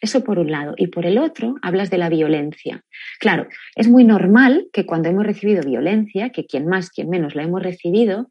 Eso 0.00 0.24
por 0.24 0.38
un 0.38 0.50
lado. 0.50 0.74
Y 0.76 0.88
por 0.88 1.06
el 1.06 1.18
otro, 1.18 1.54
hablas 1.62 1.90
de 1.90 1.98
la 1.98 2.08
violencia. 2.08 2.82
Claro, 3.20 3.46
es 3.76 3.88
muy 3.88 4.04
normal 4.04 4.68
que 4.72 4.84
cuando 4.84 5.08
hemos 5.08 5.24
recibido 5.24 5.62
violencia, 5.62 6.30
que 6.30 6.44
quien 6.44 6.66
más, 6.66 6.90
quien 6.90 7.08
menos 7.08 7.36
la 7.36 7.44
hemos 7.44 7.62
recibido, 7.62 8.28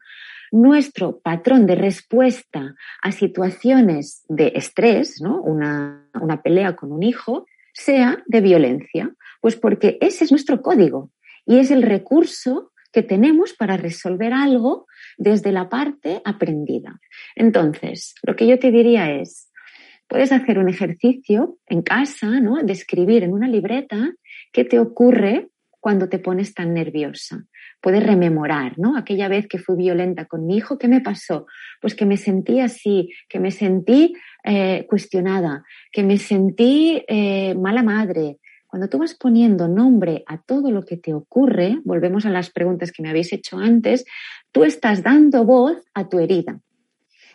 nuestro 0.51 1.19
patrón 1.19 1.65
de 1.65 1.75
respuesta 1.75 2.75
a 3.01 3.11
situaciones 3.11 4.23
de 4.27 4.53
estrés, 4.55 5.21
¿no? 5.21 5.41
una, 5.41 6.07
una 6.21 6.41
pelea 6.41 6.75
con 6.75 6.91
un 6.91 7.03
hijo, 7.03 7.45
sea 7.73 8.23
de 8.25 8.41
violencia. 8.41 9.11
Pues 9.41 9.55
porque 9.55 9.97
ese 10.01 10.23
es 10.23 10.31
nuestro 10.31 10.61
código 10.61 11.11
y 11.45 11.59
es 11.59 11.71
el 11.71 11.83
recurso 11.83 12.71
que 12.91 13.03
tenemos 13.03 13.53
para 13.53 13.75
resolver 13.75 14.33
algo 14.33 14.87
desde 15.17 15.51
la 15.51 15.69
parte 15.69 16.21
aprendida. 16.23 16.99
Entonces, 17.35 18.15
lo 18.23 18.35
que 18.35 18.47
yo 18.47 18.57
te 18.57 18.71
diría 18.71 19.11
es, 19.11 19.51
puedes 20.07 20.31
hacer 20.31 20.59
un 20.59 20.69
ejercicio 20.69 21.57
en 21.67 21.81
casa, 21.81 22.39
¿no? 22.39 22.55
De 22.63 22.73
escribir 22.73 23.23
en 23.23 23.33
una 23.33 23.47
libreta 23.47 24.13
qué 24.51 24.63
te 24.63 24.79
ocurre 24.79 25.49
cuando 25.85 26.09
te 26.09 26.19
pones 26.19 26.53
tan 26.53 26.73
nerviosa. 26.73 27.43
Puedes 27.81 28.03
rememorar, 28.03 28.79
¿no? 28.79 28.97
Aquella 28.97 29.27
vez 29.27 29.45
que 29.47 29.59
fui 29.59 29.75
violenta 29.75 30.25
con 30.25 30.47
mi 30.47 30.57
hijo, 30.57 30.79
¿qué 30.79 30.87
me 30.87 31.01
pasó? 31.01 31.45
Pues 31.81 31.93
que 31.93 32.05
me 32.05 32.17
sentí 32.17 32.59
así, 32.59 33.09
que 33.29 33.39
me 33.39 33.51
sentí 33.51 34.15
eh, 34.43 34.87
cuestionada, 34.89 35.63
que 35.91 36.01
me 36.01 36.17
sentí 36.17 37.03
eh, 37.07 37.53
mala 37.55 37.83
madre, 37.83 38.39
cuando 38.75 38.89
tú 38.89 38.97
vas 38.97 39.15
poniendo 39.15 39.69
nombre 39.69 40.25
a 40.27 40.37
todo 40.37 40.69
lo 40.69 40.83
que 40.83 40.97
te 40.97 41.13
ocurre, 41.13 41.79
volvemos 41.85 42.25
a 42.25 42.29
las 42.29 42.49
preguntas 42.49 42.91
que 42.91 43.01
me 43.01 43.09
habéis 43.09 43.31
hecho 43.31 43.57
antes, 43.57 44.03
tú 44.51 44.65
estás 44.65 45.01
dando 45.01 45.45
voz 45.45 45.77
a 45.93 46.09
tu 46.09 46.19
herida. 46.19 46.59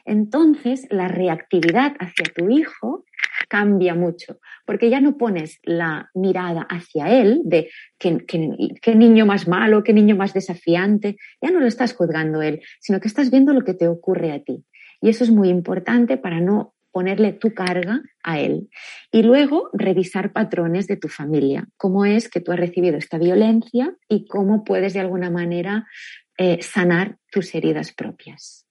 Entonces, 0.04 0.86
la 0.90 1.08
reactividad 1.08 1.94
hacia 1.98 2.26
tu 2.36 2.50
hijo 2.50 3.06
cambia 3.48 3.94
mucho, 3.94 4.38
porque 4.66 4.90
ya 4.90 5.00
no 5.00 5.16
pones 5.16 5.60
la 5.62 6.10
mirada 6.12 6.60
hacia 6.68 7.08
él 7.08 7.40
de 7.46 7.70
qué, 7.96 8.18
qué, 8.26 8.94
niño 8.94 9.24
más 9.24 9.48
malo, 9.48 9.82
qué 9.82 9.94
niño 9.94 10.16
más 10.16 10.34
desafiante, 10.34 11.16
ya 11.40 11.50
no 11.50 11.60
lo 11.60 11.66
estás 11.66 11.94
juzgando 11.94 12.42
él, 12.42 12.60
sino 12.80 13.00
que 13.00 13.08
estás 13.08 13.30
viendo 13.30 13.54
lo 13.54 13.64
que 13.64 13.72
te 13.72 13.88
ocurre 13.88 14.32
a 14.32 14.42
ti. 14.44 14.66
Y 15.00 15.08
eso 15.08 15.24
es 15.24 15.30
muy 15.30 15.48
importante 15.48 16.18
para 16.18 16.42
no 16.42 16.74
ponerle 16.92 17.32
tu 17.32 17.54
carga 17.54 18.00
a 18.22 18.38
él. 18.40 18.68
Y 19.10 19.22
luego 19.22 19.70
revisar 19.72 20.32
patrones 20.32 20.86
de 20.86 20.96
tu 20.96 21.08
familia. 21.08 21.68
¿Cómo 21.76 22.04
es 22.04 22.28
que 22.28 22.40
tú 22.40 22.52
has 22.52 22.60
recibido 22.60 22.96
esta 22.96 23.18
violencia 23.18 23.94
y 24.08 24.26
cómo 24.26 24.64
puedes 24.64 24.94
de 24.94 25.00
alguna 25.00 25.30
manera 25.30 25.86
eh, 26.38 26.62
sanar 26.62 27.18
tus 27.30 27.54
heridas 27.54 27.92
propias? 27.92 28.66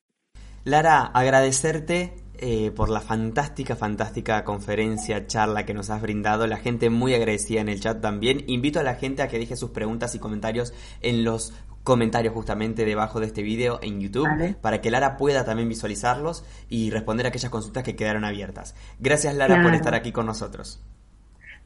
Lara, 0.63 1.03
agradecerte 1.05 2.13
eh, 2.41 2.71
por 2.71 2.89
la 2.89 3.01
fantástica, 3.01 3.75
fantástica 3.75 4.45
conferencia, 4.45 5.27
charla 5.27 5.65
que 5.65 5.73
nos 5.73 5.89
has 5.89 6.01
brindado. 6.01 6.47
La 6.47 6.57
gente 6.57 6.89
muy 6.89 7.13
agradecida 7.13 7.59
en 7.59 7.67
el 7.67 7.81
chat 7.81 7.99
también. 8.01 8.45
Invito 8.47 8.79
a 8.79 8.83
la 8.83 8.95
gente 8.95 9.21
a 9.21 9.27
que 9.27 9.39
deje 9.39 9.57
sus 9.57 9.71
preguntas 9.71 10.15
y 10.15 10.19
comentarios 10.19 10.73
en 11.01 11.25
los 11.25 11.53
comentarios 11.83 12.33
justamente 12.33 12.85
debajo 12.85 13.19
de 13.19 13.27
este 13.27 13.43
video 13.43 13.79
en 13.81 13.99
YouTube 13.99 14.55
para 14.61 14.81
que 14.81 14.91
Lara 14.91 15.17
pueda 15.17 15.45
también 15.45 15.69
visualizarlos 15.69 16.45
y 16.69 16.89
responder 16.91 17.25
a 17.25 17.29
aquellas 17.29 17.51
consultas 17.51 17.83
que 17.83 17.95
quedaron 17.95 18.25
abiertas. 18.25 18.75
Gracias 18.99 19.35
Lara 19.35 19.61
por 19.63 19.73
estar 19.73 19.95
aquí 19.95 20.11
con 20.11 20.25
nosotros. 20.25 20.83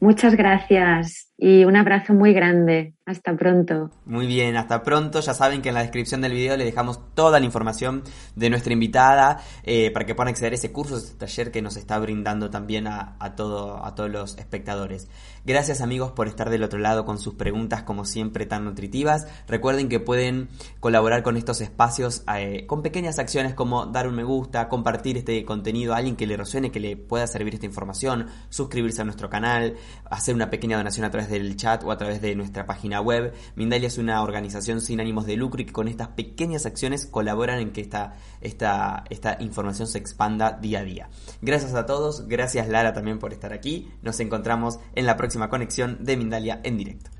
Muchas 0.00 0.34
gracias 0.34 1.32
y 1.36 1.64
un 1.64 1.76
abrazo 1.76 2.14
muy 2.14 2.32
grande. 2.32 2.94
Hasta 3.06 3.36
pronto. 3.36 3.90
Muy 4.06 4.26
bien, 4.26 4.56
hasta 4.56 4.82
pronto. 4.82 5.20
Ya 5.20 5.34
saben 5.34 5.60
que 5.60 5.68
en 5.68 5.74
la 5.74 5.82
descripción 5.82 6.22
del 6.22 6.32
video 6.32 6.56
le 6.56 6.64
dejamos 6.64 7.14
toda 7.14 7.38
la 7.38 7.44
información 7.44 8.02
de 8.34 8.48
nuestra 8.48 8.72
invitada 8.72 9.40
eh, 9.62 9.90
para 9.90 10.06
que 10.06 10.14
puedan 10.14 10.30
acceder 10.30 10.52
a 10.52 10.56
ese 10.56 10.72
curso, 10.72 10.96
ese 10.96 11.14
taller 11.14 11.50
que 11.50 11.60
nos 11.60 11.76
está 11.76 11.98
brindando 11.98 12.48
también 12.48 12.86
a, 12.86 13.34
todo, 13.36 13.84
a 13.84 13.94
todos 13.94 14.10
los 14.10 14.38
espectadores. 14.38 15.10
Gracias 15.44 15.82
amigos 15.82 16.12
por 16.12 16.28
estar 16.28 16.48
del 16.48 16.62
otro 16.62 16.78
lado 16.78 17.04
con 17.04 17.18
sus 17.18 17.34
preguntas 17.34 17.82
como 17.82 18.06
siempre 18.06 18.46
tan 18.46 18.64
nutritivas. 18.64 19.26
Recuerden 19.46 19.90
que 19.90 20.00
pueden 20.00 20.48
colaborar 20.80 21.22
con 21.22 21.36
estos 21.36 21.60
espacios 21.60 22.24
eh, 22.34 22.64
con 22.66 22.80
pequeñas 22.80 23.18
acciones 23.18 23.52
como 23.52 23.84
dar 23.84 24.08
un 24.08 24.14
me 24.14 24.24
gusta, 24.24 24.70
compartir 24.70 25.18
este 25.18 25.44
contenido 25.44 25.92
a 25.92 25.98
alguien 25.98 26.16
que 26.16 26.26
le 26.26 26.38
resuene, 26.38 26.70
que 26.70 26.80
le 26.80 26.96
pueda 26.96 27.26
servir 27.26 27.52
esta 27.52 27.66
información, 27.66 28.28
suscribirse 28.48 29.02
a 29.02 29.04
nuestro 29.04 29.28
canal, 29.28 29.74
hacer 30.08 30.34
una 30.34 30.48
pequeña 30.48 30.78
donación 30.78 31.04
a 31.04 31.10
del 31.28 31.56
chat 31.56 31.82
o 31.84 31.90
a 31.90 31.98
través 31.98 32.20
de 32.20 32.34
nuestra 32.34 32.66
página 32.66 33.00
web. 33.00 33.34
Mindalia 33.56 33.88
es 33.88 33.98
una 33.98 34.22
organización 34.22 34.80
sin 34.80 35.00
ánimos 35.00 35.26
de 35.26 35.36
lucro 35.36 35.62
y 35.62 35.64
que 35.64 35.72
con 35.72 35.88
estas 35.88 36.08
pequeñas 36.08 36.66
acciones 36.66 37.06
colaboran 37.06 37.58
en 37.58 37.72
que 37.72 37.80
esta, 37.80 38.14
esta, 38.40 39.04
esta 39.10 39.36
información 39.40 39.88
se 39.88 39.98
expanda 39.98 40.52
día 40.52 40.80
a 40.80 40.84
día. 40.84 41.08
Gracias 41.42 41.74
a 41.74 41.86
todos, 41.86 42.28
gracias 42.28 42.68
Lara 42.68 42.92
también 42.92 43.18
por 43.18 43.32
estar 43.32 43.52
aquí. 43.52 43.90
Nos 44.02 44.20
encontramos 44.20 44.78
en 44.94 45.06
la 45.06 45.16
próxima 45.16 45.48
conexión 45.48 46.04
de 46.04 46.16
Mindalia 46.16 46.60
en 46.62 46.76
directo. 46.76 47.10